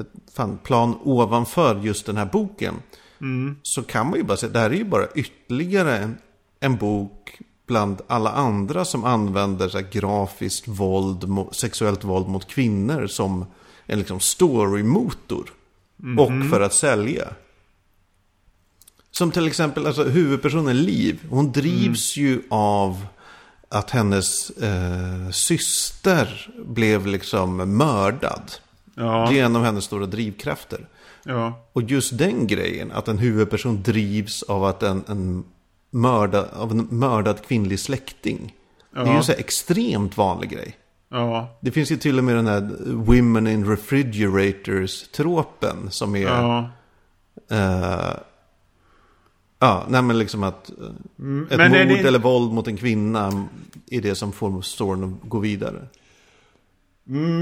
ett 0.00 0.34
fan, 0.36 0.58
plan 0.58 0.98
ovanför 1.02 1.80
just 1.82 2.06
den 2.06 2.16
här 2.16 2.26
boken. 2.26 2.74
Så 3.62 3.82
kan 3.82 4.06
man 4.06 4.18
ju 4.18 4.24
bara 4.24 4.36
säga, 4.36 4.52
det 4.52 4.58
här 4.58 4.70
är 4.70 4.74
ju 4.74 4.84
bara 4.84 5.06
ytterligare 5.14 6.10
en, 6.60 6.76
bok 6.76 7.40
bland 7.66 8.00
alla 8.06 8.30
andra 8.30 8.84
som 8.84 9.04
använder 9.04 9.68
så 9.68 9.80
grafiskt 9.90 10.68
våld, 10.68 11.24
sexuellt 11.52 12.04
våld 12.04 12.28
mot 12.28 12.48
kvinnor 12.48 13.06
som 13.06 13.44
en 13.86 13.98
liksom 13.98 14.20
storymotor. 14.20 15.52
Och 16.18 16.50
för 16.50 16.60
att 16.60 16.74
sälja. 16.74 17.28
Som 19.10 19.30
till 19.30 19.46
exempel 19.46 19.86
alltså, 19.86 20.04
huvudpersonen 20.04 20.82
Liv. 20.82 21.26
Hon 21.30 21.52
drivs 21.52 22.16
ju 22.16 22.42
av 22.50 23.06
att 23.68 23.90
hennes 23.90 24.50
eh, 24.50 25.30
syster 25.30 26.50
blev 26.66 27.06
liksom 27.06 27.76
mördad. 27.76 28.52
Ja, 28.94 29.26
Det 29.30 29.40
är 29.40 29.44
en 29.44 29.56
av 29.56 29.64
hennes 29.64 29.84
stora 29.84 30.06
drivkrafter. 30.06 30.86
ja, 31.24 31.68
Och 31.72 31.82
just 31.82 32.18
den 32.18 32.46
grejen, 32.46 32.92
att 32.92 33.08
en 33.08 33.18
huvudperson 33.18 33.82
drivs 33.82 34.42
av 34.42 34.64
att 34.64 34.82
en, 34.82 35.04
en, 35.08 35.44
mördad, 35.90 36.48
av 36.52 36.70
en 36.70 36.86
mördad 36.90 37.42
kvinnlig 37.42 37.80
släkting. 37.80 38.54
Det 38.92 39.00
är 39.00 39.04
ju 39.06 39.12
en 39.12 39.24
så 39.24 39.32
extremt 39.32 40.16
vanlig 40.16 40.50
grej. 40.50 40.76
ja, 41.10 41.58
Det 41.60 41.70
finns 41.70 41.92
ju 41.92 41.96
till 41.96 42.18
och 42.18 42.24
med 42.24 42.36
den 42.36 42.46
här 42.46 42.70
Women 42.86 43.46
in 43.46 43.66
Refrigerators-tropen 43.70 45.90
som 45.90 46.16
är... 46.16 46.20
ja. 46.20 46.70
Eh, 47.50 48.12
ja, 49.58 49.84
nej 49.88 50.02
men 50.02 50.18
liksom 50.18 50.42
att 50.42 50.70
eh, 50.70 50.76
ett 50.86 50.92
men 51.18 51.88
mord 51.88 51.98
det- 51.98 52.08
eller 52.08 52.18
våld 52.18 52.52
mot 52.52 52.68
en 52.68 52.76
kvinna 52.76 53.46
är 53.90 54.00
det 54.00 54.14
som 54.14 54.32
får 54.32 54.62
storyn 54.62 55.16
att 55.22 55.28
gå 55.28 55.38
vidare. 55.38 55.86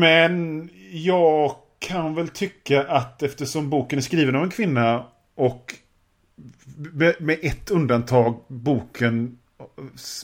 Men 0.01 0.69
jag 0.93 1.55
kan 1.79 2.15
väl 2.15 2.29
tycka 2.29 2.85
att 2.89 3.23
eftersom 3.23 3.71
boken 3.71 3.99
är 3.99 4.03
skriven 4.03 4.37
av 4.37 4.43
en 4.43 4.51
kvinna 4.51 5.05
och 5.35 5.75
med 7.19 7.39
ett 7.43 7.71
undantag 7.71 8.45
boken 8.49 9.39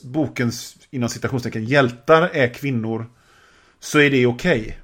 bokens 0.03 0.77
inom 0.91 1.09
citationstecken 1.09 1.65
hjältar 1.65 2.23
är 2.23 2.55
kvinnor 2.55 3.07
så 3.81 3.99
är 3.99 4.11
det 4.11 4.27
okej. 4.27 4.79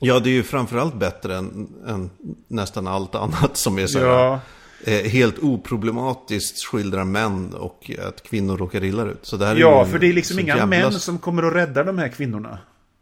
Ja, 0.00 0.20
det 0.20 0.30
är 0.30 0.32
ju 0.32 0.42
framförallt 0.42 0.94
bättre 0.94 1.36
än, 1.36 1.68
än 1.86 2.10
nästan 2.48 2.86
allt 2.86 3.14
annat 3.14 3.56
som 3.56 3.78
är 3.78 3.86
så 3.86 3.98
Ja, 3.98 4.40
eh, 4.84 5.04
helt 5.04 5.38
oproblematiskt 5.38 6.64
skildrar 6.64 7.04
män 7.04 7.54
och 7.54 7.90
att 8.08 8.22
kvinnor 8.22 8.56
råkar 8.56 8.84
illa 8.84 9.04
ut. 9.04 9.18
Så 9.22 9.36
det 9.36 9.46
här 9.46 9.56
är 9.56 9.60
ja, 9.60 9.84
ju 9.84 9.92
för 9.92 9.98
det 9.98 10.06
är 10.06 10.12
liksom 10.12 10.38
inga 10.38 10.56
jävla- 10.56 10.66
män 10.66 10.92
som 10.92 11.18
kommer 11.18 11.42
att 11.42 11.54
rädda 11.54 11.84
de 11.84 11.98
här 11.98 12.08
kvinnorna. 12.08 12.58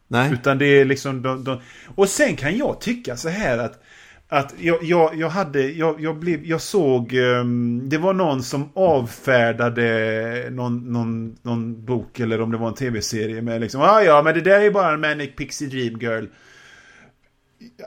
Nej, 0.08 0.32
Utan 0.32 0.58
det 0.58 0.66
är 0.66 0.84
liksom 0.84 1.22
de, 1.22 1.44
de... 1.44 1.60
Och 1.94 2.08
sen 2.08 2.36
kan 2.36 2.58
jag 2.58 2.80
tycka 2.80 3.16
så 3.16 3.28
här 3.28 3.58
att 3.58 3.82
att 4.28 4.54
jag, 4.58 4.82
jag, 4.82 5.14
jag 5.14 5.28
hade, 5.28 5.70
jag, 5.70 6.00
jag, 6.00 6.18
blev, 6.18 6.46
jag 6.46 6.60
såg, 6.60 7.14
ehm, 7.14 7.88
det 7.88 7.98
var 7.98 8.12
någon 8.12 8.42
som 8.42 8.70
avfärdade 8.74 10.48
någon, 10.50 10.92
någon, 10.92 11.36
någon 11.42 11.84
bok 11.84 12.20
eller 12.20 12.40
om 12.40 12.50
det 12.50 12.58
var 12.58 12.68
en 12.68 12.74
tv-serie 12.74 13.42
med 13.42 13.60
liksom, 13.60 13.80
ah, 13.80 14.02
ja 14.02 14.22
men 14.22 14.34
det 14.34 14.40
där 14.40 14.60
är 14.60 14.70
bara 14.70 14.94
en 14.94 15.00
Manic 15.00 15.36
Pixie 15.36 15.68
Dream 15.68 16.00
Girl. 16.00 16.26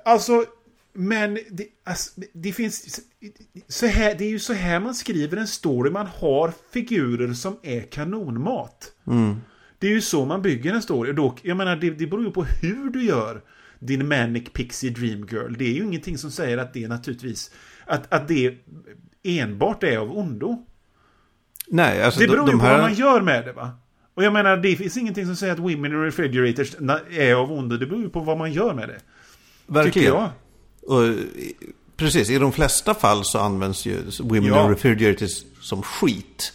Alltså, 0.05 0.45
men 0.93 1.39
det, 1.49 1.65
alltså, 1.83 2.21
det 2.33 2.51
finns, 2.51 3.01
så 3.67 3.85
här, 3.85 4.15
det 4.15 4.25
är 4.25 4.29
ju 4.29 4.39
så 4.39 4.53
här 4.53 4.79
man 4.79 4.95
skriver 4.95 5.37
en 5.37 5.47
story, 5.47 5.91
man 5.91 6.07
har 6.07 6.53
figurer 6.73 7.33
som 7.33 7.57
är 7.63 7.81
kanonmat. 7.81 8.91
Det 9.79 9.87
är 9.87 9.91
ju 9.91 10.01
så 10.01 10.25
man 10.25 10.41
bygger 10.41 10.73
en 10.73 10.81
story. 10.81 11.11
Och 11.11 11.15
då, 11.15 11.35
jag 11.41 11.57
menar, 11.57 11.75
det, 11.75 11.89
det 11.89 12.07
beror 12.07 12.25
ju 12.25 12.31
på 12.31 12.43
hur 12.43 12.89
du 12.89 13.03
gör 13.03 13.41
din 13.79 14.07
Manic 14.07 14.43
Pixie 14.53 14.89
Dream 14.89 15.27
Girl. 15.31 15.53
Det 15.57 15.65
är 15.65 15.73
ju 15.73 15.83
ingenting 15.83 16.17
som 16.17 16.31
säger 16.31 16.57
att 16.57 16.73
det 16.73 16.87
naturligtvis... 16.87 17.51
Att, 17.85 18.13
att 18.13 18.27
det 18.27 18.55
enbart 19.23 19.83
är 19.83 19.97
av 19.97 20.17
ondo. 20.17 20.65
nej 21.67 22.03
alltså 22.03 22.19
Det 22.19 22.25
de, 22.25 22.31
beror 22.31 22.45
ju 22.47 22.51
de 22.51 22.59
på 22.59 22.65
vad 22.67 22.79
man 22.79 22.93
gör 22.93 23.21
med 23.21 23.45
det 23.45 23.53
va? 23.53 23.71
Och 24.13 24.23
jag 24.23 24.33
menar, 24.33 24.57
det 24.57 24.75
finns 24.75 24.97
ingenting 24.97 25.25
som 25.25 25.35
säger 25.35 25.53
att 25.53 25.59
Women 25.59 25.85
in 25.85 26.01
Refrigerators 26.03 26.75
är 27.11 27.33
av 27.35 27.51
ondo. 27.51 27.77
Det 27.77 27.85
beror 27.85 28.01
ju 28.01 28.09
på 28.09 28.19
vad 28.19 28.37
man 28.37 28.53
gör 28.53 28.73
med 28.73 28.89
det. 28.89 28.93
Tycker 28.99 29.73
Verkligen. 29.73 30.07
jag. 30.13 30.29
Och, 30.81 31.15
precis, 31.97 32.29
i 32.29 32.37
de 32.37 32.51
flesta 32.51 32.93
fall 32.93 33.25
så 33.25 33.39
används 33.39 33.85
ju 33.85 33.97
Women 34.19 34.43
Ja. 34.43 34.63
in 34.63 34.69
Refrigerators 34.69 35.43
som 35.61 35.81
skit. 35.81 36.53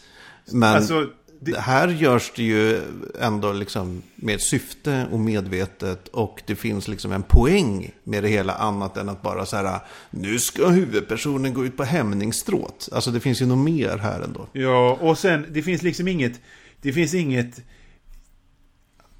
Men 0.52 0.62
Alltså, 0.76 1.08
det, 1.44 1.58
här 1.58 1.88
görs 1.88 2.32
det 2.36 2.42
ju 2.42 2.80
ändå 3.20 3.52
liksom 3.52 4.02
med 4.14 4.40
syfte 4.40 5.06
och 5.12 5.20
medvetet. 5.20 6.08
Och 6.08 6.42
det 6.46 6.56
finns 6.56 6.88
liksom 6.88 7.12
en 7.12 7.22
poäng 7.22 7.90
med 8.04 8.22
det 8.22 8.28
hela 8.28 8.52
annat 8.52 8.96
än 8.96 9.08
att 9.08 9.22
bara 9.22 9.46
så 9.46 9.56
här, 9.56 9.80
nu 10.10 10.38
ska 10.38 10.68
huvudpersonen 10.68 11.54
gå 11.54 11.64
ut 11.64 11.76
på 11.76 11.84
hämningsstråt. 11.84 12.88
Alltså 12.92 13.10
det 13.10 13.20
finns 13.20 13.42
ju 13.42 13.46
något 13.46 13.64
mer 13.64 13.98
här 13.98 14.20
ändå. 14.20 14.46
Ja, 14.52 14.98
och 15.00 15.18
sen 15.18 15.46
det 15.50 15.62
finns 15.62 15.82
liksom 15.82 16.08
inget... 16.08 16.40
Det 16.82 16.92
finns 16.92 17.14
inget... 17.14 17.62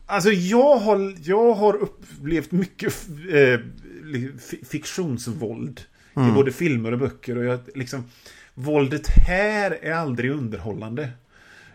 Alltså 0.07 0.31
jag 0.31 0.77
har, 0.77 1.15
jag 1.23 1.55
har 1.55 1.75
upplevt 1.75 2.53
mycket 2.53 2.93
eh, 3.33 3.61
fi- 4.51 4.65
fiktionsvåld. 4.71 5.81
I 6.17 6.33
både 6.35 6.53
filmer 6.53 6.93
och 6.93 6.99
böcker. 6.99 7.39
Och 7.39 7.45
jag, 7.45 7.61
liksom, 7.75 8.05
våldet 8.55 9.09
här 9.09 9.79
är 9.83 9.93
aldrig 9.93 10.31
underhållande. 10.31 11.09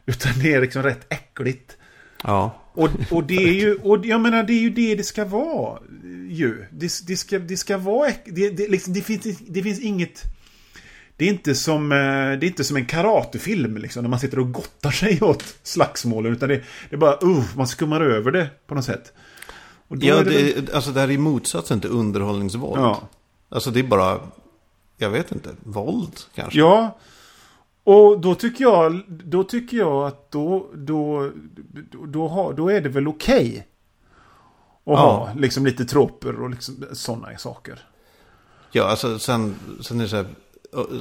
Utan 0.09 0.31
det 0.39 0.53
är 0.53 0.61
liksom 0.61 0.83
rätt 0.83 1.13
äckligt. 1.13 1.77
Ja. 2.23 2.55
Och, 2.73 2.89
och 3.11 3.23
det 3.23 3.35
är 3.35 3.53
ju, 3.53 3.75
och 3.75 4.05
jag 4.05 4.21
menar 4.21 4.43
det 4.43 4.53
är 4.53 4.59
ju 4.61 4.69
det 4.69 4.95
det 4.95 5.03
ska 5.03 5.25
vara 5.25 5.79
ju. 6.29 6.65
Det, 6.71 6.91
det, 7.07 7.17
ska, 7.17 7.39
det 7.39 7.57
ska 7.57 7.77
vara, 7.77 8.11
det, 8.25 8.49
det, 8.49 8.67
liksom, 8.67 8.93
det, 8.93 9.01
finns, 9.01 9.37
det 9.47 9.63
finns 9.63 9.79
inget... 9.79 10.23
Det 11.17 11.25
är 11.25 11.29
inte 11.29 11.55
som, 11.55 11.91
eh, 11.91 11.97
det 12.39 12.45
är 12.45 12.47
inte 12.47 12.63
som 12.63 12.77
en 12.77 12.85
karatefilm 12.85 13.77
liksom, 13.77 14.03
när 14.03 14.09
man 14.09 14.19
sitter 14.19 14.39
och 14.39 14.51
gottar 14.51 14.91
sig 14.91 15.21
åt 15.21 15.43
slagsmålen. 15.63 16.33
Utan 16.33 16.49
det, 16.49 16.63
det 16.89 16.95
är 16.95 16.97
bara, 16.97 17.17
uh, 17.23 17.43
man 17.55 17.67
skummar 17.67 18.01
över 18.01 18.31
det 18.31 18.49
på 18.67 18.75
något 18.75 18.85
sätt. 18.85 19.13
Ja, 19.87 20.19
är 20.19 20.23
det 20.23 20.29
väl- 20.29 20.65
det, 20.65 20.73
alltså 20.73 20.91
det 20.91 20.99
här 20.99 21.11
är 21.11 21.17
motsatsen 21.17 21.81
till 21.81 21.89
underhållningsvåld. 21.89 22.81
Ja. 22.81 23.09
Alltså 23.49 23.71
det 23.71 23.79
är 23.79 23.83
bara, 23.83 24.19
jag 24.97 25.09
vet 25.09 25.31
inte, 25.31 25.49
våld 25.63 26.19
kanske. 26.35 26.59
Ja. 26.59 26.97
Och 27.89 28.19
då 28.19 28.35
tycker 28.35 28.63
jag, 28.63 29.01
då 29.07 29.43
tycker 29.43 29.77
jag 29.77 30.07
att 30.07 30.31
då, 30.31 30.69
då, 30.73 31.31
då, 31.91 32.05
då, 32.05 32.27
har, 32.27 32.53
då 32.53 32.69
är 32.69 32.81
det 32.81 32.89
väl 32.89 33.07
okej. 33.07 33.67
Att 34.85 34.99
ha 34.99 35.29
liksom 35.37 35.65
lite 35.65 35.85
troper 35.85 36.41
och 36.41 36.49
liksom 36.49 36.85
sådana 36.93 37.37
saker. 37.37 37.79
Ja, 38.71 38.83
alltså 38.83 39.19
sen, 39.19 39.55
sen 39.81 39.99
är 39.99 40.03
det 40.03 40.09
så 40.09 40.15
här, 40.15 40.25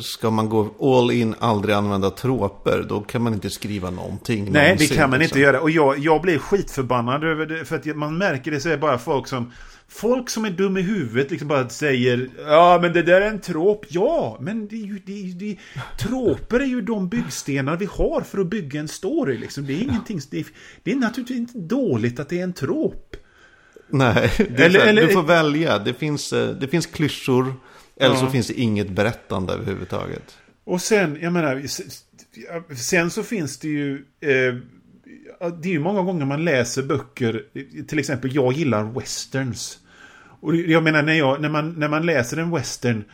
ska 0.01 0.31
man 0.31 0.49
gå 0.49 0.69
all 0.81 1.11
in, 1.11 1.35
aldrig 1.39 1.75
använda 1.75 2.11
troper, 2.11 2.87
då 2.89 3.01
kan 3.01 3.23
man 3.23 3.35
inte 3.35 3.51
skriva 3.51 3.91
någonting. 3.91 4.45
Nej, 4.45 4.53
det 4.53 4.69
någonsin, 4.69 4.97
kan 4.97 5.11
man 5.11 5.19
liksom. 5.19 5.39
inte 5.39 5.47
göra. 5.47 5.61
Och 5.61 5.71
jag, 5.71 5.99
jag 5.99 6.23
blir 6.23 6.39
skitförbannad 6.39 7.25
över 7.25 7.47
det. 7.47 7.65
För 7.65 7.77
att 7.77 7.97
man 7.97 8.19
märker 8.19 8.51
det 8.51 8.61
så 8.61 8.69
är 8.69 8.73
det 8.73 8.79
bara 8.79 8.99
folk 8.99 9.27
som... 9.27 9.53
Folk 9.91 10.30
som 10.30 10.45
är 10.45 10.51
dum 10.51 10.76
i 10.76 10.82
huvudet 10.82 11.30
liksom 11.30 11.49
bara 11.49 11.68
säger 11.68 12.28
Ja 12.39 12.78
men 12.82 12.93
det 12.93 13.03
där 13.03 13.20
är 13.20 13.28
en 13.30 13.41
trop. 13.41 13.86
Ja, 13.89 14.39
men 14.41 14.68
det 14.68 14.76
är 14.76 14.86
ju... 14.86 14.99
Det 15.07 15.12
är, 15.12 15.34
det 15.34 15.51
är, 15.51 15.59
troper 15.99 16.61
är 16.61 16.64
ju 16.66 16.80
de 16.80 17.09
byggstenar 17.09 17.76
vi 17.76 17.84
har 17.91 18.20
för 18.20 18.39
att 18.39 18.47
bygga 18.47 18.80
en 18.80 18.89
story 18.89 19.39
liksom. 19.39 19.66
Det 19.66 19.72
är 19.72 19.82
ingenting... 19.82 20.20
Det 20.30 20.39
är, 20.41 20.47
det 20.82 20.93
är 20.93 20.97
naturligtvis 20.97 21.39
inte 21.39 21.59
dåligt 21.59 22.20
att 22.20 22.28
det 22.28 22.39
är 22.39 22.45
en 22.45 22.53
trop. 22.53 23.16
Nej, 23.91 24.30
Eller- 24.57 24.80
här, 24.80 24.86
eller- 24.86 25.07
du 25.07 25.12
får 25.12 25.22
välja. 25.22 25.78
Det 25.78 25.95
finns, 25.95 26.32
eh, 26.32 26.49
det 26.57 26.68
finns 26.68 26.86
klyschor, 26.86 27.55
eller 27.97 28.14
Ja. 28.14 28.20
så 28.20 28.26
finns 28.26 28.47
det 28.47 28.55
inget 28.61 28.89
berättande 28.91 29.53
överhuvudtaget. 29.53 30.39
Och 30.64 30.82
sen, 30.82 31.18
jag 31.20 31.32
menar, 31.32 31.62
sen 32.74 33.11
så 33.11 33.22
finns 33.22 33.59
det 33.59 33.68
ju... 33.68 34.05
Eh, 34.20 34.55
det 35.41 35.68
är 35.68 35.72
ju 35.72 35.78
många 35.78 36.03
gånger 36.03 36.26
man 36.26 36.45
läser 36.45 36.82
böcker, 36.82 37.45
till 37.89 37.99
exempel 37.99 38.34
jag 38.34 38.53
gillar 38.53 38.84
westerns. 38.84 39.78
Och 40.41 40.57
jag 40.57 40.82
menar 40.82 41.03
när, 41.03 41.14
jag, 41.14 41.41
när, 41.41 41.49
man, 41.49 41.72
när 41.72 41.89
man 41.89 42.07
läser 42.07 42.36
en 42.36 42.51
western, 42.51 43.05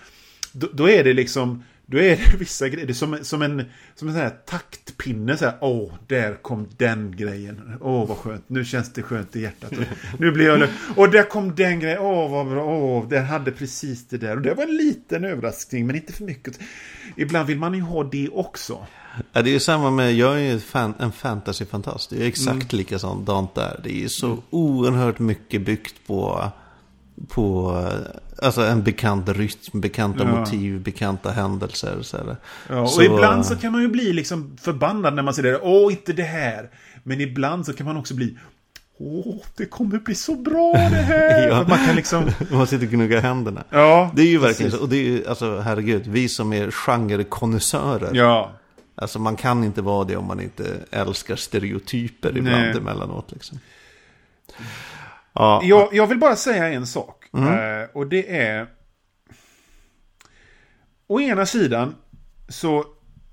då, 0.53 0.69
då 0.73 0.91
är 0.91 1.05
det 1.05 1.13
liksom 1.13 1.63
då 1.87 1.99
är 1.99 2.17
det 2.17 2.37
vissa 2.39 2.69
grejer, 2.69 2.87
det 2.87 2.93
är 2.93 2.95
som, 2.95 3.19
som 3.23 3.43
en, 3.43 3.65
som 3.95 4.09
en 4.09 4.15
sån 4.15 4.23
här 4.23 4.37
taktpinne 4.47 5.37
så 5.37 5.45
här, 5.45 5.55
åh, 5.61 5.93
där 6.07 6.35
kom 6.35 6.69
den 6.77 7.17
grejen. 7.17 7.79
Åh, 7.81 8.09
vad 8.09 8.17
skönt, 8.17 8.49
nu 8.49 8.65
känns 8.65 8.93
det 8.93 9.03
skönt 9.03 9.37
i 9.37 9.41
hjärtat. 9.41 9.73
nu 10.19 10.31
blir 10.31 10.47
jag 10.47 10.69
Och 10.97 11.11
där 11.11 11.23
kom 11.23 11.55
den 11.55 11.81
grejen, 11.81 11.99
åh, 11.99 12.31
vad 12.31 12.49
bra, 12.49 12.65
åh, 12.65 13.09
den 13.09 13.25
hade 13.25 13.51
precis 13.51 14.09
det 14.09 14.19
där. 14.19 14.37
Och 14.37 14.43
det 14.43 14.55
var 14.55 14.65
en 14.65 14.77
liten 14.77 15.25
överraskning, 15.25 15.87
men 15.87 15.97
inte 15.97 16.13
för 16.13 16.25
mycket. 16.25 16.59
Ibland 17.17 17.47
vill 17.47 17.59
man 17.59 17.75
ju 17.75 17.81
ha 17.81 18.05
det 18.05 18.29
också. 18.29 18.87
Ja, 19.33 19.43
det 19.43 19.51
är 19.51 19.53
ju 19.53 19.61
samma 19.61 19.91
med, 19.91 20.15
jag 20.15 20.35
är 20.41 20.53
ju 20.53 20.61
fan, 20.61 20.95
en 20.99 21.13
fantasyfantast. 21.13 22.11
Det 22.11 22.23
är 22.23 22.27
exakt 22.27 22.73
mm. 22.73 22.79
likadant 22.79 23.55
där. 23.55 23.81
Det 23.85 24.05
är 24.05 24.09
så 24.09 24.27
mm. 24.27 24.41
oerhört 24.51 25.19
mycket 25.19 25.63
byggt 25.63 26.07
på 26.07 26.51
på 27.29 27.77
alltså 28.43 28.61
en 28.63 28.83
bekant 28.83 29.29
rytm, 29.29 29.81
bekanta 29.81 30.25
ja. 30.25 30.39
motiv, 30.39 30.81
bekanta 30.81 31.31
händelser. 31.31 31.99
Så 32.03 32.37
ja, 32.69 32.81
och 32.81 32.91
så, 32.91 33.03
ibland 33.03 33.47
så 33.47 33.57
kan 33.57 33.73
man 33.73 33.83
ju 33.83 33.89
bli 33.89 34.13
liksom 34.13 34.57
förbannad 34.61 35.15
när 35.15 35.23
man 35.23 35.35
ser 35.35 35.43
det. 35.43 35.61
Åh, 35.63 35.93
inte 35.93 36.13
det 36.13 36.23
här. 36.23 36.71
Men 37.03 37.21
ibland 37.21 37.67
så 37.67 37.73
kan 37.73 37.87
man 37.87 37.97
också 37.97 38.15
bli 38.15 38.37
Åh, 38.99 39.37
det 39.57 39.67
kommer 39.67 39.99
bli 39.99 40.15
så 40.15 40.35
bra 40.35 40.73
det 40.73 40.79
här! 40.79 41.49
ja. 41.49 41.67
Man 41.69 41.87
kan 41.87 41.97
liksom... 41.97 42.31
man 42.51 42.67
sitter 42.67 42.87
och 42.87 42.93
gnuggar 42.93 43.21
händerna. 43.21 43.65
Ja, 43.71 44.11
det 44.15 44.23
är 44.23 44.27
ju 44.27 44.39
verkligen 44.39 44.73
så. 44.73 44.81
Och 44.81 44.89
det 44.89 44.97
är 44.97 45.03
ju, 45.03 45.27
alltså 45.27 45.61
herregud, 45.61 46.07
vi 46.07 46.29
som 46.29 46.53
är 46.53 46.71
genrekonnässörer. 46.71 48.11
Ja. 48.15 48.53
Alltså 48.95 49.19
man 49.19 49.37
kan 49.37 49.65
inte 49.65 49.83
vara 49.83 50.05
det 50.05 50.17
om 50.17 50.27
man 50.27 50.41
inte 50.41 50.81
älskar 50.91 51.37
stereotyper 51.37 52.39
ibland 52.39 52.63
Nej. 52.63 52.77
emellanåt. 52.77 53.33
Liksom. 53.33 53.59
Ja. 55.33 55.61
Jag, 55.65 55.95
jag 55.95 56.07
vill 56.07 56.19
bara 56.19 56.37
säga 56.37 56.69
en 56.69 56.87
sak. 56.87 57.25
Mm. 57.33 57.83
Eh, 57.83 57.89
och 57.93 58.07
det 58.07 58.39
är... 58.39 58.67
Å 61.07 61.21
ena 61.21 61.47
sidan 61.47 61.95
så... 62.49 62.85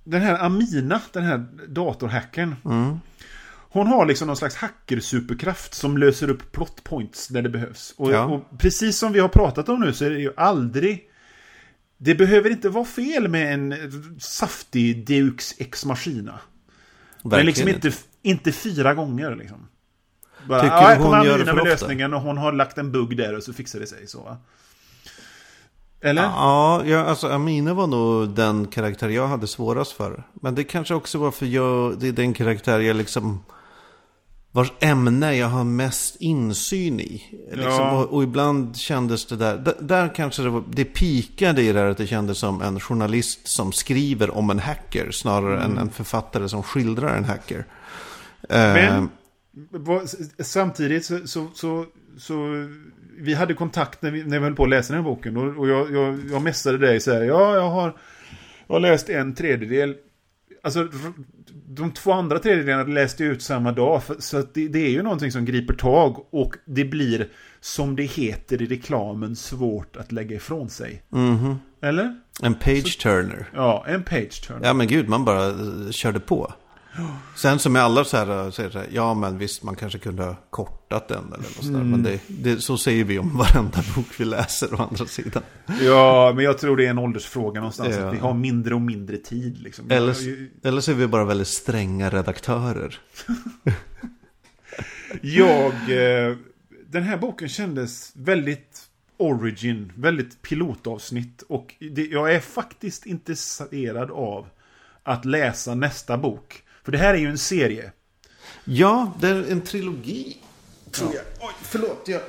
Den 0.03 0.21
här 0.21 0.45
Amina, 0.45 1.01
den 1.13 1.23
här 1.23 1.45
datorhacken. 1.67 2.55
Mm. 2.65 2.99
Hon 3.73 3.87
har 3.87 4.05
liksom 4.05 4.27
någon 4.27 4.37
slags 4.37 4.55
hacker-superkraft 4.55 5.73
som 5.73 5.97
löser 5.97 6.29
upp 6.29 6.51
plot 6.51 6.83
points 6.83 7.29
när 7.29 7.41
det 7.41 7.49
behövs. 7.49 7.93
Och, 7.97 8.11
ja. 8.11 8.25
och, 8.25 8.59
precis 8.59 8.97
som 8.97 9.11
vi 9.11 9.19
har 9.19 9.29
pratat 9.29 9.69
om 9.69 9.79
nu 9.79 9.93
så 9.93 10.05
är 10.05 10.09
det 10.09 10.19
ju 10.19 10.33
aldrig... 10.37 11.10
Det 12.03 12.15
behöver 12.15 12.49
inte 12.49 12.69
vara 12.69 12.85
fel 12.85 13.27
med 13.27 13.53
en 13.53 13.75
saftig 14.19 15.07
Deux 15.07 15.55
Ex 15.57 15.85
Machina. 15.85 16.39
Verkligen 17.23 17.37
Men 17.37 17.45
liksom 17.45 17.67
inte, 17.67 17.91
inte 18.21 18.51
fyra 18.51 18.93
gånger 18.93 19.35
liksom. 19.35 19.67
Bara, 20.47 20.61
Tycker 20.61 20.75
ja, 20.75 20.95
hon 20.99 21.25
gör 21.25 21.37
det 21.37 21.45
för 21.45 21.53
ofta? 21.53 21.63
lösningen 21.63 22.13
och 22.13 22.21
hon 22.21 22.37
har 22.37 22.51
lagt 22.51 22.77
en 22.77 22.91
bugg 22.91 23.17
där 23.17 23.37
och 23.37 23.43
så 23.43 23.53
fixar 23.53 23.79
det 23.79 23.87
sig 23.87 24.07
så. 24.07 24.37
Eller? 26.01 26.21
Ja, 26.21 26.81
ja, 26.85 26.99
alltså 26.99 27.27
Amina 27.27 27.73
var 27.73 27.87
nog 27.87 28.29
den 28.29 28.67
karaktär 28.67 29.09
jag 29.09 29.27
hade 29.27 29.47
svårast 29.47 29.91
för. 29.91 30.23
Men 30.33 30.55
det 30.55 30.63
kanske 30.63 30.93
också 30.93 31.17
var 31.17 31.31
för 31.31 31.45
jag, 31.45 31.99
det 31.99 32.07
är 32.07 32.11
den 32.11 32.33
karaktär 32.33 32.79
jag 32.79 32.95
liksom 32.95 33.43
vars 34.51 34.73
ämne 34.79 35.35
jag 35.35 35.47
har 35.47 35.63
mest 35.63 36.15
insyn 36.19 36.99
i. 36.99 37.23
Liksom, 37.51 37.71
ja. 37.71 37.91
och, 37.91 38.13
och, 38.13 38.23
ibland 38.23 38.77
kändes 38.77 39.25
det 39.25 39.35
där, 39.35 39.57
där, 39.57 39.75
där 39.79 40.15
kanske 40.15 40.41
det, 40.41 40.49
var, 40.49 40.63
det 40.69 40.85
pikade 40.85 41.61
i 41.61 41.71
det 41.71 41.79
här 41.79 41.87
att 41.87 41.97
det 41.97 42.07
kändes 42.07 42.37
som 42.37 42.61
en 42.61 42.79
journalist 42.79 43.47
som 43.47 43.71
skriver 43.71 44.37
om 44.37 44.49
en 44.49 44.59
hacker 44.59 45.11
snarare 45.11 45.57
mm. 45.57 45.71
än 45.71 45.77
en 45.77 45.89
författare 45.89 46.49
som 46.49 46.63
skildrar 46.63 47.17
en 47.17 47.23
hacker. 47.23 47.65
Men, 48.49 49.03
uh, 49.03 50.03
Samtidigt 50.39 51.05
så, 51.05 51.27
så, 51.27 51.47
så, 51.53 51.85
så, 52.17 52.67
vi 53.17 53.33
hade 53.33 53.53
kontakt 53.53 54.01
när 54.01 54.11
vi, 54.11 54.23
när 54.23 54.39
vi 54.39 54.43
höll 54.43 54.55
på 54.55 54.63
att 54.63 54.69
läsa 54.69 54.93
den 54.93 55.03
här 55.03 55.11
boken 55.11 55.37
och, 55.37 55.57
och 55.57 55.69
jag, 55.69 55.91
jag, 55.91 56.19
jag 56.31 56.41
mässade 56.41 56.77
dig 56.77 56.99
så 56.99 57.13
här, 57.13 57.21
ja 57.21 57.55
jag 57.55 57.69
har, 57.69 57.97
jag 58.67 58.75
har 58.75 58.79
läst 58.79 59.09
en 59.09 59.35
tredjedel. 59.35 59.95
Alltså 60.63 60.89
de 61.75 61.91
två 61.91 62.11
andra 62.11 62.39
tredjedelarna 62.39 62.83
läste 62.83 63.23
ut 63.23 63.41
samma 63.41 63.71
dag. 63.71 64.01
Så 64.19 64.43
det, 64.53 64.67
det, 64.67 64.79
är 64.79 64.89
ju 64.89 65.03
någonting 65.03 65.31
som 65.31 65.45
griper 65.45 65.73
tag 65.73 66.25
och 66.29 66.55
det 66.65 66.85
blir 66.85 67.27
som 67.59 67.95
det 67.95 68.03
heter 68.03 68.61
i 68.61 68.65
reklamen 68.65 69.35
svårt 69.35 69.95
att 69.95 70.11
lägga 70.11 70.35
ifrån 70.35 70.69
sig. 70.69 71.03
Mm 71.13 71.37
-hmm. 71.37 71.55
Eller? 71.81 72.15
En 72.41 72.53
page-turner. 72.53 73.49
Ja, 73.53 73.85
en 73.87 74.03
page-turner. 74.03 74.61
Ja 74.63 74.73
men 74.73 74.87
gud, 74.87 75.09
man 75.09 75.25
bara 75.25 75.47
eh, 75.47 75.91
körde 75.91 76.19
på. 76.19 76.53
Sen 77.35 77.59
som 77.59 77.73
med 77.73 77.81
alla 77.81 78.03
så 78.03 78.17
här, 78.17 78.51
så 78.51 78.61
här, 78.61 78.87
ja 78.91 79.13
men 79.13 79.37
visst 79.37 79.63
man 79.63 79.75
kanske 79.75 79.99
kunde 79.99 80.23
ha 80.23 80.35
kortat 80.49 81.07
den 81.07 81.27
eller 81.27 81.37
något 81.37 81.63
sådär. 81.63 81.79
Mm. 81.79 81.91
Men 81.91 82.03
det, 82.03 82.19
det, 82.27 82.61
så 82.61 82.77
säger 82.77 83.03
vi 83.03 83.19
om 83.19 83.37
varenda 83.37 83.83
bok 83.95 84.05
vi 84.17 84.25
läser 84.25 84.73
å 84.73 84.87
andra 84.89 85.05
sidan. 85.05 85.43
Ja, 85.81 86.33
men 86.35 86.45
jag 86.45 86.57
tror 86.57 86.77
det 86.77 86.85
är 86.85 86.89
en 86.89 86.97
åldersfråga 86.97 87.59
någonstans. 87.59 87.95
Ja. 87.95 88.07
Att 88.07 88.13
vi 88.13 88.17
har 88.17 88.33
mindre 88.33 88.75
och 88.75 88.81
mindre 88.81 89.17
tid. 89.17 89.57
Liksom. 89.57 89.91
Eller, 89.91 90.15
eller 90.63 90.81
så 90.81 90.91
är 90.91 90.95
vi 90.95 91.07
bara 91.07 91.25
väldigt 91.25 91.47
stränga 91.47 92.09
redaktörer. 92.09 92.99
jag, 95.21 95.73
eh, 95.73 96.35
den 96.87 97.03
här 97.03 97.17
boken 97.17 97.49
kändes 97.49 98.11
väldigt 98.15 98.81
origin, 99.17 99.93
väldigt 99.95 100.41
pilotavsnitt. 100.41 101.41
Och 101.41 101.75
det, 101.91 102.05
jag 102.05 102.33
är 102.33 102.39
faktiskt 102.39 103.05
intresserad 103.05 104.11
av 104.11 104.47
att 105.03 105.25
läsa 105.25 105.75
nästa 105.75 106.17
bok. 106.17 106.63
För 106.83 106.91
det 106.91 106.97
här 106.97 107.13
är 107.13 107.17
ju 107.17 107.27
en 107.27 107.37
serie. 107.37 107.91
Ja, 108.63 109.13
det 109.19 109.27
är 109.27 109.51
en 109.51 109.61
trilogi. 109.61 110.37
Tror 110.91 111.13
jag. 111.15 111.23
Oj, 111.39 111.53
förlåt. 111.61 112.03
Jag, 112.05 112.21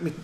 mitt, 0.00 0.14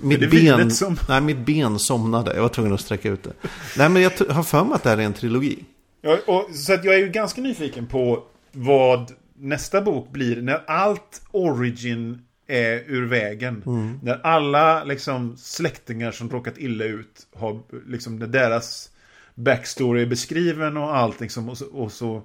mitt 0.00 0.30
ben, 0.30 0.70
som... 0.70 0.96
nej, 1.08 1.20
mitt 1.20 1.38
ben 1.38 1.78
somnade. 1.78 2.34
Jag 2.34 2.42
var 2.42 2.48
tvungen 2.48 2.72
att 2.72 2.80
sträcka 2.80 3.08
ut 3.08 3.22
det. 3.22 3.32
Nej, 3.76 3.88
men 3.88 4.02
jag 4.02 4.10
har 4.28 4.42
för 4.42 4.64
mig 4.64 4.74
att 4.74 4.82
det 4.82 4.90
här 4.90 4.98
är 4.98 5.02
en 5.02 5.12
trilogi. 5.12 5.64
Ja, 6.02 6.18
och, 6.26 6.54
så 6.54 6.72
att 6.72 6.84
jag 6.84 6.94
är 6.94 6.98
ju 6.98 7.08
ganska 7.08 7.40
nyfiken 7.40 7.86
på 7.86 8.24
vad 8.52 9.12
nästa 9.38 9.80
bok 9.80 10.10
blir 10.10 10.42
när 10.42 10.62
allt 10.66 11.22
origin 11.30 12.22
är 12.46 12.84
ur 12.86 13.06
vägen. 13.06 13.62
Mm. 13.66 14.00
När 14.02 14.26
alla 14.26 14.84
liksom, 14.84 15.36
släktingar 15.36 16.12
som 16.12 16.30
råkat 16.30 16.58
illa 16.58 16.84
ut 16.84 17.26
har 17.34 17.62
liksom, 17.86 18.32
deras 18.32 18.90
backstory 19.34 20.02
är 20.02 20.06
beskriven 20.06 20.76
och 20.76 20.96
allt 20.96 21.20
liksom, 21.20 21.48
och 21.48 21.58
så, 21.58 21.66
och 21.66 21.92
så 21.92 22.22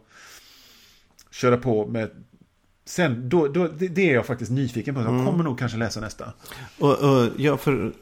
köra 1.32 1.58
på 1.58 1.88
med 1.88 2.10
Sen, 2.86 3.30
då, 3.30 3.48
då, 3.48 3.68
det 3.68 4.10
är 4.10 4.14
jag 4.14 4.26
faktiskt 4.26 4.52
nyfiken 4.52 4.96
på. 4.96 5.02
Jag 5.02 5.10
mm. 5.10 5.26
kommer 5.26 5.44
nog 5.44 5.60
kanske 5.60 5.78
läsa 5.78 6.00
nästa. 6.00 6.34
Och, 6.80 7.00
och, 7.00 7.30
ja, 7.38 7.58
för 7.58 7.94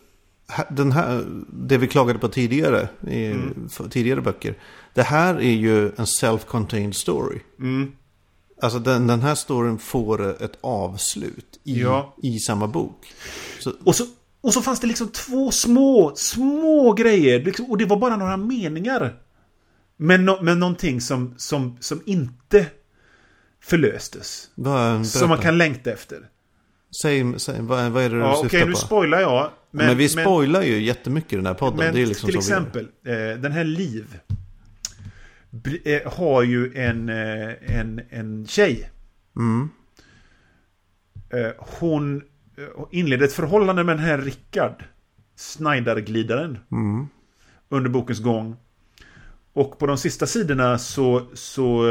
den 0.69 0.91
här, 0.91 1.25
det 1.47 1.77
vi 1.77 1.87
klagade 1.87 2.19
på 2.19 2.27
tidigare, 2.27 2.89
i 3.07 3.25
mm. 3.25 3.69
tidigare 3.89 4.21
böcker. 4.21 4.55
Det 4.93 5.03
här 5.03 5.35
är 5.35 5.51
ju 5.51 5.85
en 5.85 6.05
self-contained 6.05 6.91
story. 6.91 7.39
Mm. 7.59 7.91
Alltså 8.61 8.79
den, 8.79 9.07
den 9.07 9.21
här 9.21 9.35
storyn 9.35 9.77
får 9.77 10.43
ett 10.43 10.57
avslut 10.61 11.59
i, 11.63 11.81
ja. 11.81 12.15
i 12.23 12.39
samma 12.39 12.67
bok. 12.67 13.13
Så, 13.59 13.73
och, 13.83 13.95
så, 13.95 14.05
och 14.41 14.53
så 14.53 14.61
fanns 14.61 14.79
det 14.79 14.87
liksom 14.87 15.07
två 15.07 15.51
små, 15.51 16.11
små 16.15 16.93
grejer. 16.93 17.43
Liksom, 17.43 17.65
och 17.65 17.77
det 17.77 17.85
var 17.85 17.97
bara 17.97 18.17
några 18.17 18.37
meningar. 18.37 19.19
Men, 19.97 20.25
no, 20.25 20.41
men 20.41 20.59
någonting 20.59 21.01
som, 21.01 21.33
som, 21.37 21.77
som 21.79 22.01
inte 22.05 22.65
förlöstes. 23.69 24.49
Vad, 24.55 25.07
som 25.07 25.29
man 25.29 25.37
kan 25.37 25.57
längta 25.57 25.91
efter. 25.91 26.29
Säg, 27.01 27.39
säg 27.39 27.61
vad, 27.61 27.91
vad 27.91 28.03
är 28.03 28.09
det 28.09 28.15
du 28.15 28.21
ja, 28.21 28.33
syftar 28.33 28.47
okay, 28.47 28.59
på? 28.59 28.63
Okej, 28.63 28.69
nu 28.69 28.75
spoilar 28.75 29.19
jag. 29.19 29.51
Men, 29.71 29.85
men 29.85 29.97
vi 29.97 30.09
spoilar 30.09 30.59
men, 30.59 30.69
ju 30.69 30.81
jättemycket 30.81 31.33
i 31.33 31.35
den 31.35 31.45
här 31.45 31.53
podden. 31.53 31.77
Men 31.77 31.93
det 31.93 32.01
är 32.01 32.05
liksom 32.05 32.27
till 32.27 32.37
exempel, 32.37 32.87
eh, 33.05 33.13
den 33.13 33.51
här 33.51 33.63
Liv 33.63 34.19
eh, 35.83 36.11
har 36.11 36.43
ju 36.43 36.73
en, 36.75 37.09
eh, 37.09 37.79
en, 37.79 38.01
en 38.09 38.47
tjej. 38.47 38.89
Mm. 39.35 39.69
Hon 41.57 42.23
inleder 42.91 43.25
ett 43.25 43.33
förhållande 43.33 43.83
med 43.83 43.97
den 43.97 44.05
här 44.05 44.17
Rickard. 44.17 44.83
Snyderglidaren. 45.35 46.57
Mm. 46.71 47.07
Under 47.69 47.89
bokens 47.89 48.19
gång. 48.19 48.55
Och 49.53 49.79
på 49.79 49.87
de 49.87 49.97
sista 49.97 50.27
sidorna 50.27 50.77
så, 50.77 51.27
så 51.33 51.85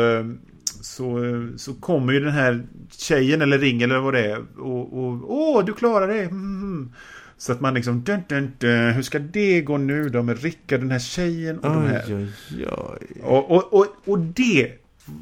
så, 0.81 1.19
så 1.57 1.75
kommer 1.75 2.13
ju 2.13 2.21
den 2.21 2.33
här 2.33 2.67
tjejen 2.91 3.43
eller 3.43 3.59
ring 3.59 3.83
eller 3.83 3.99
vad 3.99 4.15
det 4.15 4.27
är 4.27 4.61
och, 4.61 4.99
och 4.99 5.33
åh, 5.33 5.65
du 5.65 5.73
klarar 5.73 6.09
det. 6.09 6.23
Mm. 6.23 6.93
Så 7.39 7.53
att 7.53 7.61
man 7.61 7.75
liksom, 7.75 8.03
dun, 8.03 8.21
dun, 8.29 8.53
dun, 8.59 8.93
hur 8.93 9.03
ska 9.03 9.19
det 9.19 9.61
gå 9.61 9.77
nu 9.77 10.09
då 10.09 10.23
med 10.23 10.43
Rickard, 10.43 10.81
den 10.81 10.91
här 10.91 10.99
tjejen 10.99 11.59
och 11.59 11.71
oj, 11.71 11.75
de 11.75 11.87
här. 11.87 12.05
Oj, 12.09 12.67
oj. 12.67 13.21
Och, 13.23 13.51
och, 13.51 13.73
och, 13.73 13.87
och 14.05 14.19
det 14.19 14.73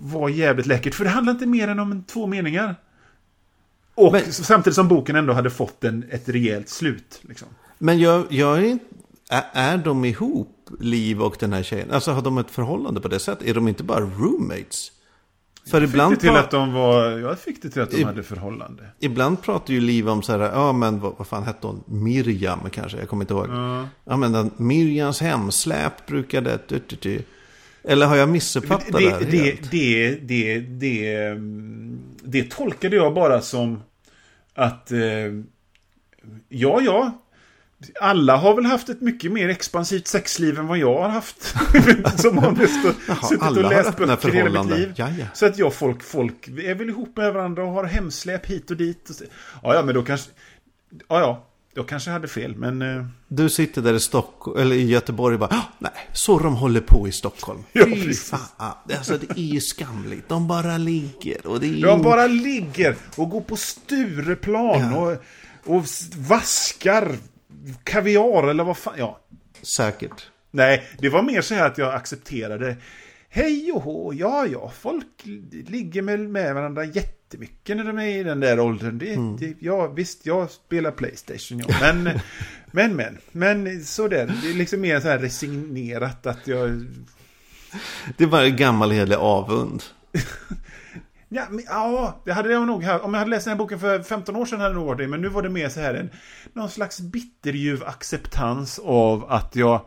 var 0.03 0.29
jävligt 0.29 0.67
läckert, 0.67 0.95
för 0.95 1.05
det 1.05 1.11
handlar 1.11 1.33
inte 1.33 1.47
mer 1.47 1.69
än 1.69 1.79
om 1.79 2.05
två 2.07 2.27
meningar. 2.27 2.75
Och 3.95 4.13
men, 4.13 4.33
samtidigt 4.33 4.75
som 4.75 4.89
boken 4.89 5.17
ändå 5.17 5.33
hade 5.33 5.51
fått 5.51 5.85
en, 5.85 6.05
ett 6.11 6.29
rejält 6.29 6.69
slut. 6.69 7.21
Liksom. 7.23 7.49
Men 7.79 7.99
jag, 7.99 8.25
jag. 8.29 8.79
Är, 9.31 9.45
är 9.53 9.79
de 9.79 10.05
ihop, 10.05 10.53
Liv 10.81 11.23
och 11.23 11.37
den 11.41 11.53
här 11.53 11.63
tjejen? 11.63 11.91
Alltså 11.91 12.13
har 12.13 12.23
de 12.23 12.39
ett 12.39 12.51
förhållande 12.51 13.01
på 13.01 13.09
det 13.09 13.19
sättet? 13.19 13.49
Är 13.49 13.55
de 13.55 13.69
inte 13.69 13.85
bara 13.85 14.01
roommates? 14.01 14.93
För 15.71 15.83
ibland, 15.83 16.13
Fick 16.15 16.21
det 16.23 16.29
till 16.29 16.37
att 16.37 16.51
de 16.51 16.73
var... 16.73 17.11
Jag 17.19 17.39
fick 17.39 17.63
det 17.63 17.71
till 17.71 17.83
att 17.83 17.91
de 17.91 17.97
I- 17.97 18.03
hade 18.05 18.23
förhållande. 18.23 18.83
ibland 19.01 19.43
pratar 19.43 19.75
ju 19.75 19.81
Liv 19.81 20.09
om 20.09 20.23
så 20.23 20.33
här, 20.33 20.41
ja 20.41 20.73
men 20.73 21.01
vad, 21.01 21.15
vad 21.19 21.27
fan 21.27 21.43
hette 21.43 21.67
hon? 21.67 21.83
Miriam 21.87 22.61
kanske, 22.73 22.99
jag 22.99 23.09
kommer 23.09 23.23
inte 23.25 23.35
ihåg. 23.35 23.47
Ja. 23.49 23.89
Ja 24.05 24.17
men 24.17 24.33
den, 24.33 24.51
Miriams 24.57 25.21
hemsläp 25.21 26.07
brukade... 26.07 26.59
Du, 26.69 26.81
du, 26.89 26.97
du. 27.01 27.23
Eller 27.85 28.07
har 28.07 28.17
jag 28.17 28.29
missuppfattat 28.29 28.87
det, 28.93 28.99
det, 28.99 29.11
här 29.11 29.21
det, 29.31 29.39
helt? 29.39 29.71
det, 29.71 30.11
det, 30.15 30.61
det, 30.61 31.35
det 32.23 32.51
tolkade 32.51 32.97
jag 32.97 33.15
bara 33.15 33.41
som 33.41 33.83
att... 34.55 34.93
Eh, 34.93 34.99
ja, 36.49 36.81
ja. 36.81 37.23
Alla 38.01 38.37
har 38.37 38.55
väl 38.55 38.65
haft 38.65 38.89
ett 38.89 39.01
mycket 39.01 39.33
mer 39.33 39.49
expansivt 39.49 40.07
sexliv 40.07 40.59
än 40.59 40.67
vad 40.67 40.79
jag 40.79 41.03
har 41.03 41.09
haft. 41.09 41.55
som 42.17 42.39
har 42.39 42.57
Jaha, 43.09 43.17
suttit 43.29 43.43
och 43.43 43.71
läst 43.71 43.97
böcker 43.97 44.29
hela 44.33 44.63
mitt 44.65 44.77
liv. 44.79 44.93
Ja, 44.97 45.09
ja. 45.19 45.27
Så 45.35 45.47
att 45.47 45.59
jag, 45.59 45.75
folk, 45.75 46.03
folk 46.03 46.49
är 46.49 46.75
väl 46.75 46.89
ihop 46.89 47.17
med 47.17 47.33
varandra 47.35 47.65
och 47.65 47.73
har 47.73 47.85
hemsläp 47.85 48.47
hit 48.47 48.71
och 48.71 48.77
dit. 48.77 49.11
Och. 49.11 49.17
Ja, 49.63 49.75
ja, 49.75 49.83
men 49.83 49.95
då 49.95 50.03
kanske... 50.03 50.31
Ja, 51.09 51.21
ja. 51.21 51.47
Jag 51.75 51.89
kanske 51.89 52.11
hade 52.11 52.29
fel, 52.29 52.57
men... 52.57 52.83
Eh, 52.83 53.05
Du 53.29 53.49
sitter 53.51 53.83
där 53.83 53.95
i 53.95 54.01
Stockholm, 54.01 54.59
eller 54.61 54.77
i 54.77 54.87
Göteborg 54.87 55.35
och 55.35 55.41
bara, 55.41 55.51
"Ah, 55.55 55.63
nej, 55.79 55.93
så 56.13 56.39
de 56.39 56.55
håller 56.57 56.81
på 56.81 57.09
i 57.09 57.13
Stockholm. 57.13 57.63
Ja, 57.73 57.85
Fy 57.85 58.15
fan, 58.15 58.73
alltså 58.97 59.19
det 59.19 59.31
är 59.41 59.45
ju 59.45 59.61
skamligt. 59.61 60.29
De 60.29 60.49
bara 60.49 60.79
ligger 60.79 61.47
och 61.47 61.61
det 61.61 61.67
är 61.67 61.97
ju- 61.97 62.03
bara 62.03 62.27
ligger 62.27 62.97
och 63.17 63.31
går 63.31 63.41
på 63.41 63.57
Stureplan 63.57 64.81
Ja. 64.93 64.97
och, 64.97 65.77
och 65.77 65.85
vaskar 66.17 67.17
kaviar 67.85 68.49
eller 68.49 68.65
vad 68.65 68.77
fan. 68.77 68.95
Ja. 68.99 69.21
Säkert. 69.63 70.31
Nej, 70.51 70.83
det 70.99 71.09
var 71.09 71.23
mer 71.23 71.41
så 71.41 71.55
här 71.55 71.67
att 71.67 71.79
jag 71.79 71.95
accepterade. 71.95 72.77
Hej 73.29 73.73
och 73.73 73.83
hå, 73.83 74.15
ja 74.15 74.47
ja, 74.47 74.73
folk 74.81 75.07
ligger 75.67 76.03
med, 76.03 76.21
med 76.21 76.55
varandra 76.55 76.85
jättemycket 76.85 77.77
när 77.77 77.85
de 77.85 77.99
är 77.99 78.07
i 78.07 78.23
den 78.23 78.41
där 78.41 78.61
åldern. 78.61 78.99
Det, 78.99 79.15
Mm. 79.15 79.37
det, 79.37 79.55
ja, 79.61 79.87
visst, 79.87 80.27
jag 80.27 80.51
spelar 80.51 80.91
Playstation, 80.91 81.59
ja. 81.69 81.77
Men, 81.81 82.11
men, 82.71 82.97
men, 82.97 83.19
men 83.33 83.85
sådär. 83.85 84.35
Det 84.43 84.51
är 84.51 84.55
liksom 84.55 84.81
mer 84.81 85.01
så 85.01 85.09
här 85.09 85.19
resignerat 85.19 86.27
att 86.27 86.47
jag... 86.47 86.87
Det 88.17 88.27
var 88.27 88.43
en 88.43 88.57
gammal 88.57 88.91
hederlig 88.91 89.17
avund. 89.17 89.83
Ja, 91.29 91.47
men, 91.51 91.65
ja, 91.69 92.21
det 92.25 92.33
hade 92.33 92.53
jag 92.53 92.67
nog 92.67 92.83
haft. 92.85 93.05
Om 93.05 93.15
jag 93.15 93.19
hade 93.19 93.31
läst 93.31 93.45
den 93.45 93.51
här 93.53 93.59
boken 93.59 93.81
för 93.81 94.03
15 94.03 94.37
år 94.37 94.47
sedan 94.47 94.61
hade 94.61 94.75
det 94.75 94.79
nog 94.79 94.87
varit 94.87 94.99
det. 94.99 95.09
Men 95.09 95.21
nu 95.21 95.29
var 95.29 95.43
det 95.43 95.49
mer 95.49 95.69
så 95.69 95.81
här 95.81 95.95
en 95.95 96.11
någon 96.53 96.71
slags 96.71 97.01
bitterljuv 97.01 97.85
acceptans 97.85 98.79
av 98.85 99.25
att 99.33 99.57
jag 99.57 99.81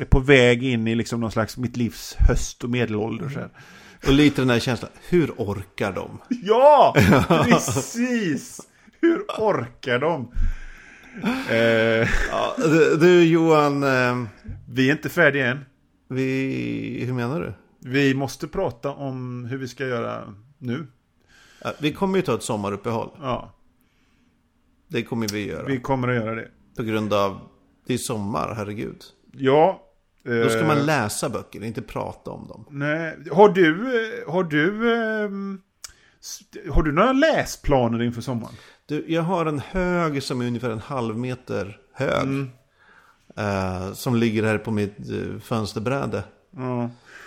är 0.00 0.04
på 0.04 0.18
väg 0.20 0.62
in 0.64 0.88
i 0.88 0.94
liksom 0.94 1.20
någon 1.20 1.32
slags 1.32 1.56
mitt 1.56 1.76
livs 1.76 2.16
höst 2.18 2.64
och 2.64 2.70
medelålder. 2.70 3.28
Så 3.28 3.38
här. 3.38 3.48
Och 4.06 4.12
lite 4.12 4.40
den 4.42 4.50
här 4.50 4.58
känslan, 4.58 4.90
hur 5.08 5.30
orkar 5.36 5.92
de? 5.92 6.18
Ja, 6.42 6.94
precis! 7.44 8.60
Hur 9.00 9.18
orkar 9.38 9.98
de? 9.98 10.32
Eh, 11.50 12.08
Ja, 12.30 12.54
du, 12.56 12.96
du 12.96 13.24
Johan, 13.24 13.82
eh, 13.82 14.24
vi 14.68 14.88
är 14.88 14.92
inte 14.92 15.08
färdiga 15.08 15.46
än. 15.46 15.64
vi, 16.08 17.02
hur 17.06 17.12
menar 17.12 17.40
du? 17.40 17.52
Vi 17.90 18.14
måste 18.14 18.48
prata 18.48 18.90
om 18.90 19.44
hur 19.44 19.58
vi 19.58 19.68
ska 19.68 19.86
göra 19.86 20.34
nu. 20.58 20.86
Vi 21.80 21.92
kommer 21.92 22.16
ju 22.18 22.22
ta 22.22 22.34
ett 22.34 22.42
sommaruppehåll. 22.42 23.10
Ja, 23.20 23.54
Det 24.88 25.02
kommer 25.02 25.28
vi 25.28 25.46
göra. 25.46 25.64
vi 25.66 25.80
kommer 25.80 26.08
att 26.08 26.14
göra 26.14 26.34
det. 26.34 26.48
På 26.76 26.82
grund 26.82 27.12
av, 27.12 27.40
det 27.86 27.94
är 27.94 27.98
sommar, 27.98 28.54
herregud. 28.56 29.02
Ja. 29.32 29.84
Då 30.24 30.48
ska 30.48 30.60
eh, 30.60 30.66
man 30.66 30.86
läsa 30.86 31.28
böcker, 31.28 31.64
inte 31.64 31.82
prata 31.82 32.30
om 32.30 32.48
dem. 32.48 32.64
Nej, 32.70 33.16
har 33.32 33.48
du, 33.48 33.72
eh, 34.22 34.32
har 34.32 34.44
du, 34.44 34.68
st- 36.20 36.70
har 36.70 36.82
du 36.82 36.92
några 36.92 37.12
läsplaner 37.12 38.02
inför 38.02 38.20
sommaren? 38.20 38.54
Du, 38.86 39.04
jag 39.08 39.22
har 39.22 39.46
en 39.46 39.58
hög 39.58 40.22
som 40.22 40.40
är 40.40 40.46
ungefär 40.46 40.70
en 40.70 40.78
halv 40.78 41.18
meter 41.18 41.80
hög. 41.92 42.22
Mm. 42.22 42.50
eh, 43.36 43.92
som 43.92 44.16
ligger 44.16 44.42
här 44.44 44.58
på 44.58 44.70
mitt 44.70 45.10
uh, 45.10 45.38
fönsterbräde. 45.40 46.22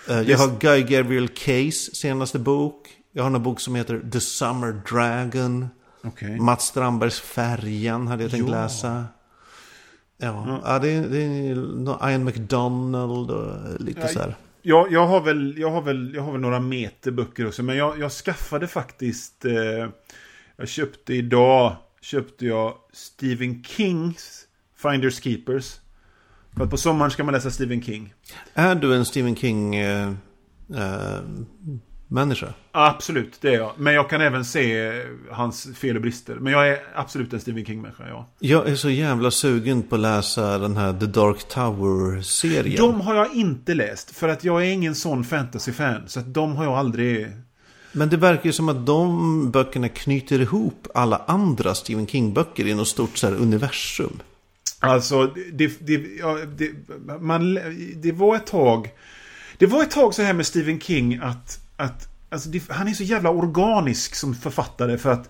Eh, 0.10 0.22
jag 0.22 0.38
har 0.38 0.60
Guy 0.60 0.84
Gabriel 0.84 1.28
Case 1.28 1.96
senaste 1.96 2.40
bok. 2.40 2.88
Jag 3.12 3.24
har 3.24 3.32
en 3.32 3.44
bok 3.44 3.60
som 3.60 3.76
heter 3.76 4.02
The 4.12 4.20
Summer 4.20 4.82
Dragon. 4.92 5.68
Okej. 6.04 6.40
Mats 6.40 6.64
Strandbergs 6.66 7.20
Färjan 7.20 8.08
hade 8.08 8.24
jag 8.24 8.32
tänkt 8.32 8.50
Ja. 8.50 8.52
läsa. 8.52 9.06
Ja, 10.18 10.62
ja. 10.66 10.80
det, 10.80 10.90
är, 10.90 11.10
det 11.10 11.18
är 11.18 12.10
Ian 12.12 12.24
McDonald 12.24 13.32
och 13.32 13.82
lite 13.82 14.00
Ja, 14.02 14.08
så 14.08 14.20
här. 14.20 14.36
Jag, 14.62 14.92
jag, 14.92 15.08
har 15.08 15.22
väl, 15.22 15.58
jag, 15.58 15.72
har 15.72 15.82
väl, 15.82 16.14
jag 16.16 16.22
har 16.22 16.32
väl 16.32 16.42
några 16.42 16.60
meter 16.60 17.12
böcker 17.12 17.48
också, 17.48 17.64
men 17.64 17.78
jag, 17.78 18.00
jag 18.00 18.12
skaffade 18.12 18.68
faktiskt, 18.68 19.46
eh, 19.46 19.90
jag 20.58 20.68
köpte 20.68 21.14
idag, 21.14 21.76
köpte 22.02 22.46
jag 22.46 22.74
Stephen 22.94 23.64
Kings 23.64 24.48
Finders 24.76 25.22
Keepers. 25.24 25.80
För 26.56 26.64
att 26.64 26.70
på 26.70 26.78
sommaren 26.78 27.12
ska 27.12 27.24
man 27.24 27.34
läsa 27.34 27.52
Stephen 27.52 27.82
King. 27.82 28.14
Är 28.54 28.76
du 28.76 28.96
en 28.96 29.06
Stephen 29.06 29.36
King 29.36 29.76
eh, 29.76 30.08
eh, 30.76 31.20
människa? 32.12 32.48
Absolut, 32.72 33.38
det 33.42 33.48
är 33.48 33.54
jag. 33.54 33.72
Men 33.78 33.94
jag 33.94 34.10
kan 34.10 34.22
även 34.22 34.46
se 34.46 34.92
hans 35.32 35.68
fel 35.78 35.96
och 35.96 36.02
brister. 36.02 36.36
Men 36.36 36.54
jag 36.54 36.70
är 36.70 36.80
absolut 36.96 37.34
en 37.34 37.40
Stephen 37.40 37.66
King-människa, 37.66 38.04
ja. 38.10 38.28
Jag 38.40 38.70
är 38.70 38.76
så 38.76 38.90
jävla 38.90 39.32
sugen 39.32 39.84
på 39.84 39.96
att 39.96 40.02
läsa 40.02 40.58
den 40.58 40.78
här 40.78 40.94
The 41.00 41.06
Dark 41.06 41.48
Tower-serien. 41.48 42.78
De 42.78 43.02
har 43.02 43.16
jag 43.16 43.36
inte 43.36 43.74
läst, 43.74 44.16
för 44.16 44.30
att 44.30 44.44
jag 44.44 44.62
är 44.62 44.72
ingen 44.72 44.96
sån 44.96 45.24
fantasy-fan. 45.24 46.02
Så 46.08 46.20
att 46.20 46.34
de 46.34 46.56
har 46.56 46.64
jag 46.64 46.74
aldrig... 46.74 47.28
Men 47.92 48.10
det 48.10 48.18
verkar 48.18 48.46
ju 48.46 48.54
som 48.54 48.70
att 48.70 48.86
de 48.86 49.52
böckerna 49.52 49.90
knyter 49.90 50.42
ihop 50.42 50.88
alla 50.94 51.22
andra 51.28 51.76
Stephen 51.76 52.08
King-böcker 52.08 52.68
i 52.68 52.74
något 52.74 52.88
stort 52.88 53.18
så 53.18 53.28
här 53.28 53.36
universum. 53.36 54.20
Alltså, 54.80 55.34
det, 55.54 55.88
det, 55.88 55.94
ja, 56.20 56.38
det, 56.58 56.72
man, 57.20 57.60
det 57.96 58.12
var 58.12 58.36
ett 58.36 58.48
tag... 58.48 58.90
Det 59.58 59.68
var 59.68 59.82
ett 59.84 59.92
tag 59.92 60.14
så 60.14 60.22
här 60.22 60.34
med 60.34 60.46
Stephen 60.46 60.80
King 60.80 61.20
att 61.24 61.61
att 61.82 62.08
alltså 62.30 62.50
det, 62.50 62.70
han 62.70 62.88
är 62.88 62.94
så 62.94 63.04
jävla 63.04 63.30
organisk 63.30 64.16
som 64.16 64.36
författare 64.36 64.98
för 64.98 65.12
att... 65.12 65.30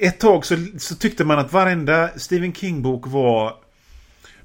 Ett 0.00 0.20
tag 0.20 0.46
så, 0.46 0.56
så 0.78 0.94
tyckte 0.94 1.24
man 1.24 1.38
att 1.38 1.52
varenda 1.52 2.10
Stephen 2.16 2.52
King-bok 2.52 3.06
var... 3.06 3.54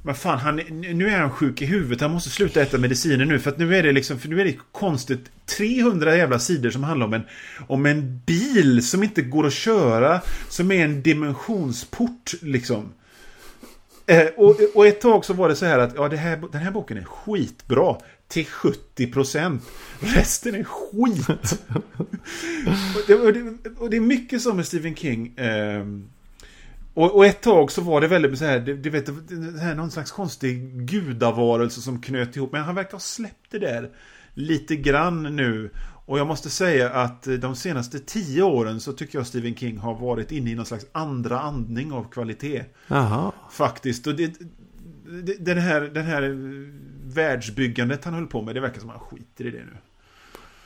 Men 0.04 0.16
fan, 0.16 0.40
han, 0.40 0.56
nu 0.72 1.10
är 1.10 1.20
han 1.20 1.32
sjuk 1.32 1.62
i 1.62 1.66
huvudet. 1.66 2.02
Han 2.02 2.12
måste 2.12 2.30
sluta 2.30 2.62
äta 2.62 2.78
mediciner 2.78 3.26
nu. 3.26 3.40
För 3.40 3.52
att 3.52 3.58
nu 3.58 3.76
är 3.76 3.84
det 3.84 3.92
liksom, 3.92 4.20
för 4.20 4.30
nu 4.30 4.42
är 4.42 4.46
det 4.46 4.58
konstigt. 4.72 5.32
300 5.58 6.18
jävla 6.18 6.40
sidor 6.40 6.70
som 6.70 6.84
handlar 6.84 7.06
om 7.06 7.14
en, 7.14 7.24
om 7.68 7.86
en 7.86 8.22
bil 8.26 8.88
som 8.88 9.04
inte 9.04 9.22
går 9.22 9.48
att 9.48 9.54
köra. 9.54 10.22
Som 10.50 10.72
är 10.72 10.86
en 10.86 11.02
dimensionsport, 11.02 12.34
liksom. 12.42 12.94
Eh, 14.06 14.28
och, 14.38 14.56
och 14.76 14.88
ett 14.88 15.02
tag 15.02 15.26
så 15.26 15.34
var 15.34 15.50
det 15.50 15.56
så 15.56 15.66
här 15.66 15.80
att 15.80 15.94
ja, 15.96 16.10
det 16.10 16.18
här, 16.18 16.42
den 16.52 16.62
här 16.62 16.72
boken 16.72 16.98
är 16.98 17.04
skitbra. 17.04 17.96
Till 18.32 18.46
70%. 18.46 19.60
Resten 20.00 20.56
är 20.56 20.64
skit. 20.64 21.30
och, 22.96 23.04
det, 23.08 23.16
och, 23.16 23.34
det, 23.34 23.70
och 23.78 23.90
det 23.90 23.98
är 23.98 24.02
mycket 24.02 24.42
som 24.42 24.56
med 24.56 24.66
Stephen 24.66 24.96
King. 24.96 25.34
ehm, 25.38 26.10
och, 26.94 27.16
och 27.16 27.26
ett 27.26 27.42
tag 27.42 27.72
så 27.72 27.82
var 27.82 28.02
det 28.02 28.08
väldigt 28.08 28.40
så 28.40 28.46
här, 28.46 28.60
du, 28.60 28.90
vet, 28.90 29.06
det 29.06 29.60
här, 29.60 29.76
någon 29.76 29.92
slags 29.92 30.12
konstig 30.12 30.86
gudavarelse 30.88 31.82
som 31.82 32.02
knöt 32.02 32.36
ihop. 32.36 32.52
Men 32.52 32.62
han 32.62 32.76
verkar 32.76 32.92
ha 32.92 33.00
släppt 33.00 33.52
det 33.52 33.60
där 33.60 33.90
lite 34.34 34.76
grann 34.76 35.36
nu. 35.36 35.70
Och 36.06 36.20
jag 36.20 36.28
måste 36.28 36.50
säga 36.50 36.90
att 36.90 37.28
eh, 37.28 37.34
de 37.34 37.56
senaste 37.56 38.00
tio 38.00 38.44
åren 38.44 38.80
så 38.80 38.94
tycker 38.94 39.20
jag 39.20 39.28
Stephen 39.28 39.56
King 39.56 39.78
har 39.78 39.96
varit 39.96 40.32
inne 40.32 40.52
i 40.52 40.56
någon 40.56 40.66
slags 40.66 40.86
andra 40.92 41.40
andning 41.40 41.92
av 41.92 42.10
kvalitet. 42.12 42.64
Jaha. 42.88 43.32
Faktiskt. 43.52 44.08
Och 44.08 44.16
det, 44.16 44.34
den, 45.40 45.58
här, 45.58 45.82
den 45.82 46.06
här 46.06 46.24
eh, 46.24 46.36
världsbyggandet 47.14 48.06
han 48.06 48.14
höll 48.14 48.28
på 48.28 48.42
med, 48.42 48.56
det 48.56 48.62
verkar 48.62 48.80
som 48.80 48.90
att 48.90 48.96
han 48.98 49.06
skiter 49.08 49.46
i 49.46 49.52
det 49.52 49.58
nu. 49.58 49.78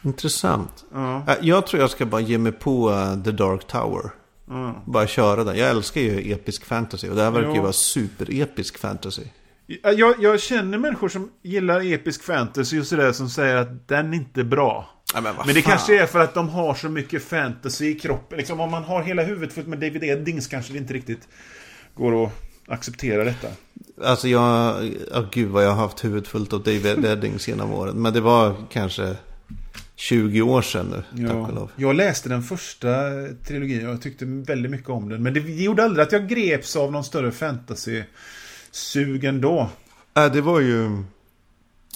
Intressant. 0.04 0.86
Ja, 0.94 1.24
Eh, 1.28 1.36
Jag 1.42 1.68
tror 1.68 1.82
jag 1.82 1.90
ska 1.90 2.06
bara 2.06 2.22
ge 2.22 2.38
mig 2.38 2.52
på 2.52 2.92
eh, 2.92 3.24
The 3.24 3.32
Dark 3.32 3.68
Tower. 3.68 4.10
ja. 4.48 4.84
Bara 4.86 5.08
köra 5.08 5.44
den. 5.44 5.58
Jag 5.58 5.70
älskar 5.70 6.02
ju 6.02 6.32
episk 6.34 6.66
fantasy. 6.66 7.10
Och 7.10 7.16
det 7.16 7.24
här 7.24 7.32
verkar 7.32 7.54
ju 7.56 7.62
vara 7.62 7.74
superepisk 7.74 8.78
fantasy. 8.78 9.24
Jag, 9.84 10.16
jag 10.20 10.40
känner 10.42 10.78
människor 10.78 11.10
som 11.10 11.30
gillar 11.42 11.94
episk 11.94 12.24
fantasy 12.24 12.80
och 12.80 12.86
sådär 12.88 13.12
som 13.12 13.30
säger 13.30 13.56
att 13.56 13.88
den 13.88 14.14
inte 14.14 14.40
är 14.40 14.44
bra. 14.44 14.90
Ja, 15.14 15.22
men 15.22 15.36
Men 15.46 15.56
det 15.56 15.62
fan. 15.62 15.72
kanske 15.72 16.02
är 16.02 16.06
för 16.06 16.20
att 16.20 16.34
de 16.34 16.50
har 16.50 16.74
så 16.74 16.90
mycket 16.90 17.24
fantasy 17.24 17.86
i 17.90 18.00
kroppen. 18.00 18.38
Liksom 18.38 18.60
om 18.60 18.72
man 18.72 18.84
har 18.84 19.04
hela 19.04 19.24
huvudet 19.24 19.54
fullt 19.56 19.68
med 19.68 19.80
David 19.80 20.04
Eddings 20.04 20.48
kanske 20.48 20.74
det 20.74 20.80
inte 20.80 20.94
riktigt 20.94 21.28
går 21.96 22.24
att 22.26 22.32
acceptera 22.68 23.24
detta. 23.24 23.48
Alltså 24.04 24.28
jag, 24.28 24.76
oh, 25.12 25.26
gud 25.32 25.50
vad 25.50 25.64
jag 25.66 25.70
har 25.70 25.76
haft 25.84 26.04
huvudet 26.06 26.28
fullt 26.28 26.54
av 26.54 26.64
David 26.64 27.06
Eddings 27.06 27.48
genom 27.48 27.72
åren. 27.74 28.02
Men 28.02 28.14
det 28.14 28.22
var 28.22 28.56
kanske 28.72 29.16
20 29.96 30.42
år 30.42 30.62
sedan 30.62 31.04
nu, 31.14 31.28
tack 31.28 31.36
och 31.38 31.42
Ja, 31.50 31.52
lov. 31.56 31.72
jag 31.76 31.96
läste 31.96 32.30
den 32.30 32.44
första 32.44 32.92
trilogin 33.48 33.86
och 33.88 33.94
jag 33.94 34.02
tyckte 34.02 34.26
väldigt 34.26 34.72
mycket 34.72 34.90
om 34.90 35.10
den. 35.10 35.24
Men 35.24 35.34
det 35.34 35.40
gjorde 35.40 35.84
aldrig 35.84 36.04
att 36.06 36.12
jag 36.12 36.28
greps 36.30 36.76
av 36.76 36.92
någon 36.92 37.04
större 37.04 37.32
fantasy-sug 37.32 39.24
ändå. 39.24 39.70
Äh, 40.18 40.26
det 40.34 40.42
var 40.42 40.60
ju... 40.60 41.04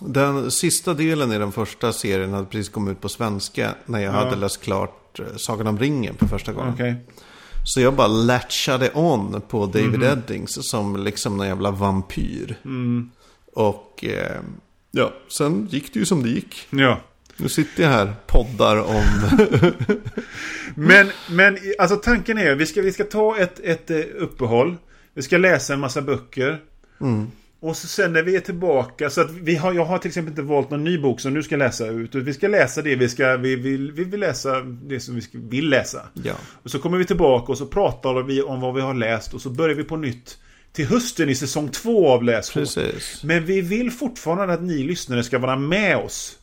Den 0.01 0.51
sista 0.51 0.93
delen 0.93 1.32
i 1.32 1.38
den 1.38 1.51
första 1.51 1.93
serien 1.93 2.34
hade 2.34 2.45
precis 2.45 2.70
kommit 2.70 2.91
ut 2.91 3.01
på 3.01 3.09
svenska 3.09 3.76
när 3.86 3.99
jag 3.99 4.13
Ja. 4.13 4.17
hade 4.20 4.36
läst 4.36 4.61
klart 4.61 5.20
eh, 5.20 5.26
Sagan 5.38 5.67
om 5.67 5.80
ringen 5.80 6.15
för 6.17 6.28
första 6.28 6.53
gången. 6.53 6.74
Okej. 6.74 6.95
Så 7.64 7.82
jag 7.82 7.93
bara 7.93 8.07
latchade 8.07 8.91
on 8.93 9.41
på 9.49 9.66
David 9.66 9.99
Mhm. 9.99 10.03
Eddings 10.03 10.70
som 10.70 11.03
liksom 11.03 11.41
en 11.41 11.47
jävla 11.47 11.72
vampyr. 11.72 12.55
Och 13.53 14.05
eh, 14.05 14.41
ja, 14.91 15.14
sen 15.28 15.68
gick 15.72 15.93
det 15.93 15.99
ju 15.99 16.05
som 16.05 16.24
det 16.24 16.30
gick. 16.30 16.68
Ja. 16.70 16.99
Nu 17.38 17.49
sitter 17.49 17.84
jag 17.84 17.89
här, 17.89 18.14
poddar 18.28 18.78
om... 18.78 19.03
Men, 20.76 21.12
men 21.30 21.57
alltså 21.80 21.95
tanken 21.95 22.38
är 22.38 22.55
vi 22.55 22.66
ska, 22.66 22.82
vi 22.82 22.91
ska 22.91 23.03
ta 23.03 23.38
ett, 23.38 23.60
ett 23.60 23.91
eh, 23.91 23.97
uppehåll. 24.16 24.76
Vi 25.14 25.22
ska 25.22 25.38
läsa 25.38 25.74
en 25.74 25.80
massa 25.80 26.01
böcker. 26.01 26.60
Och 27.62 27.78
så 27.78 27.88
sen 27.88 28.14
när 28.14 28.24
vi 28.24 28.36
är 28.36 28.39
tillbaka, 28.39 29.10
så 29.10 29.22
att 29.22 29.32
vi 29.32 29.55
har, 29.55 29.74
jag 29.74 29.86
har 29.86 29.97
till 29.97 30.07
exempel 30.07 30.32
inte 30.32 30.41
valt 30.41 30.70
någon 30.70 30.84
ny 30.84 30.97
bok 30.97 31.20
som 31.20 31.34
du 31.34 31.43
ska 31.43 31.57
läsa 31.57 31.88
ut. 31.88 32.16
Vi 32.16 32.34
ska 32.34 32.47
läsa 32.47 32.82
det 32.82 32.95
vi 32.95 33.10
ska, 33.10 33.38
vi 33.38 33.55
vill, 33.55 33.91
vi 33.91 34.03
vill 34.03 34.20
läsa 34.20 34.62
det 34.62 34.99
som 34.99 35.16
vi 35.16 35.22
ska, 35.22 35.38
vill 35.41 35.70
läsa. 35.70 36.01
ja, 36.24 36.34
Och 36.64 36.72
så 36.72 36.80
kommer 36.80 36.97
vi 36.97 37.05
tillbaka 37.05 37.51
och 37.51 37.57
så 37.57 37.66
pratar 37.66 38.24
vi 38.24 38.41
om 38.41 38.62
vad 38.62 38.76
vi 38.76 38.82
har 38.82 38.93
läst 38.93 39.34
och 39.34 39.41
så 39.41 39.49
börjar 39.49 39.76
vi 39.76 39.84
på 39.84 39.97
nytt 39.97 40.38
till 40.72 40.86
hösten 40.86 41.30
i 41.30 41.36
säsong 41.36 41.70
två 41.70 42.10
av 42.10 42.24
Läs 42.24 42.51
precis. 42.51 43.24
Men 43.24 43.45
vi 43.45 43.62
vill 43.62 43.91
fortfarande 43.91 44.53
att 44.53 44.62
ni 44.64 44.84
lyssnare 44.84 45.24
ska 45.24 45.39
vara 45.39 45.55
med 45.55 45.97
oss. 45.97 46.36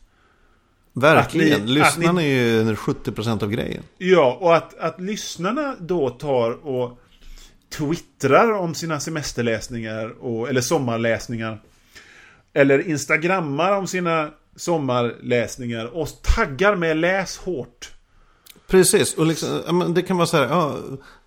Verkligen. 0.93 1.61
Ni- 1.65 1.71
Lyssnarna 1.71 2.19
att 2.19 2.25
är 2.25 2.65
ju 2.65 2.75
70% 2.75 3.43
av 3.43 3.51
grejen. 3.51 3.83
Ja, 3.97 4.37
och 4.41 4.55
att, 4.55 4.77
att 4.79 5.01
lyssnarna 5.01 5.75
då 5.79 6.09
tar 6.09 6.67
och 6.67 6.99
twittrar 7.69 8.51
om 8.51 8.75
sina 8.75 8.99
semesterläsningar 8.99 10.23
och, 10.23 10.49
eller 10.49 10.61
sommarläsningar. 10.61 11.61
Eller 12.53 12.87
instagrammar 12.87 13.71
om 13.71 13.87
sina 13.87 14.31
sommarläsningar 14.55 15.85
och 15.85 16.07
taggar 16.35 16.75
med 16.75 16.97
läs 16.97 17.37
hårt. 17.37 17.91
Precis, 18.67 19.13
och 19.13 19.25
liksom, 19.25 19.93
det 19.95 20.01
kan 20.01 20.17
vara 20.17 20.27
så 20.27 20.37
här, 20.37 20.43
ja, 20.43 20.77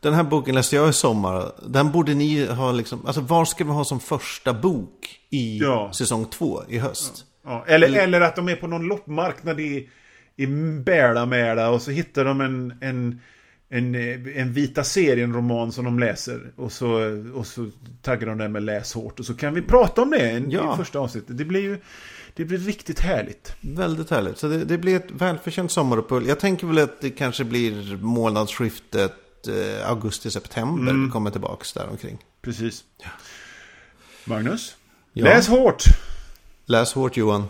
den 0.00 0.14
här 0.14 0.22
boken 0.22 0.54
läste 0.54 0.76
jag 0.76 0.88
i 0.88 0.92
sommar. 0.92 1.52
Den 1.68 1.92
borde 1.92 2.14
ni 2.14 2.46
ha 2.46 2.72
liksom, 2.72 3.06
alltså 3.06 3.20
var 3.20 3.44
ska 3.44 3.64
vi 3.64 3.70
ha 3.70 3.84
som 3.84 4.00
första 4.00 4.52
bok 4.52 5.20
i 5.30 5.58
Ja. 5.58 5.92
säsong 5.94 6.26
två 6.26 6.62
i 6.68 6.78
höst? 6.78 7.24
Ja, 7.44 7.64
eller, 7.66 7.96
eller 7.98 8.20
att 8.20 8.36
de 8.36 8.48
är 8.48 8.56
på 8.56 8.66
någon 8.66 8.86
loppmarknad 8.86 9.60
i, 9.60 9.88
i 10.36 10.46
Bälamäla 10.84 11.70
och 11.70 11.82
så 11.82 11.90
hittar 11.90 12.24
de 12.24 12.40
en, 12.40 12.74
en, 12.80 13.20
en, 13.72 13.94
en 14.36 14.52
vita 14.52 14.84
serien-roman 14.84 15.72
som 15.72 15.84
de 15.84 15.98
läser. 15.98 16.52
Och 16.56 16.72
så, 16.72 16.92
och 17.34 17.46
så 17.46 17.70
taggar 18.02 18.26
de 18.28 18.38
den 18.38 18.52
med 18.52 18.62
läs 18.62 18.94
hårt. 18.94 19.20
Och 19.20 19.26
så 19.26 19.34
kan 19.34 19.54
vi 19.54 19.62
prata 19.62 20.02
om 20.02 20.10
det 20.10 20.44
Ja. 20.48 20.74
i 20.74 20.76
första 20.76 20.98
avsnittet. 20.98 21.38
Det 21.38 21.44
blir 21.44 21.60
ju 21.60 21.78
det 22.34 22.44
blir 22.44 22.58
riktigt 22.58 23.00
härligt. 23.00 23.54
Väldigt 23.60 24.10
härligt. 24.10 24.38
Så 24.38 24.48
det, 24.48 24.64
det 24.64 24.78
blir 24.78 24.96
ett 24.96 25.10
välförtjänt 25.10 25.70
sommaruppehåll. 25.72 26.26
Jag 26.26 26.38
tänker 26.40 26.66
väl 26.66 26.78
att 26.78 27.00
det 27.00 27.10
kanske 27.10 27.44
blir 27.44 27.96
månadsskiftet 27.96 29.12
eh, 29.48 29.90
augusti-september 29.90 30.90
Mm. 30.92 31.04
vi 31.04 31.10
kommer 31.10 31.30
tillbaka 31.30 31.64
där 31.74 31.88
omkring. 31.90 32.18
Precis. 32.42 32.84
Magnus? 34.24 34.76
Ja. 35.12 35.24
Läs 35.24 35.48
hårt! 35.48 35.84
Läs 36.66 36.92
hårt 36.92 37.16
Johan. 37.16 37.44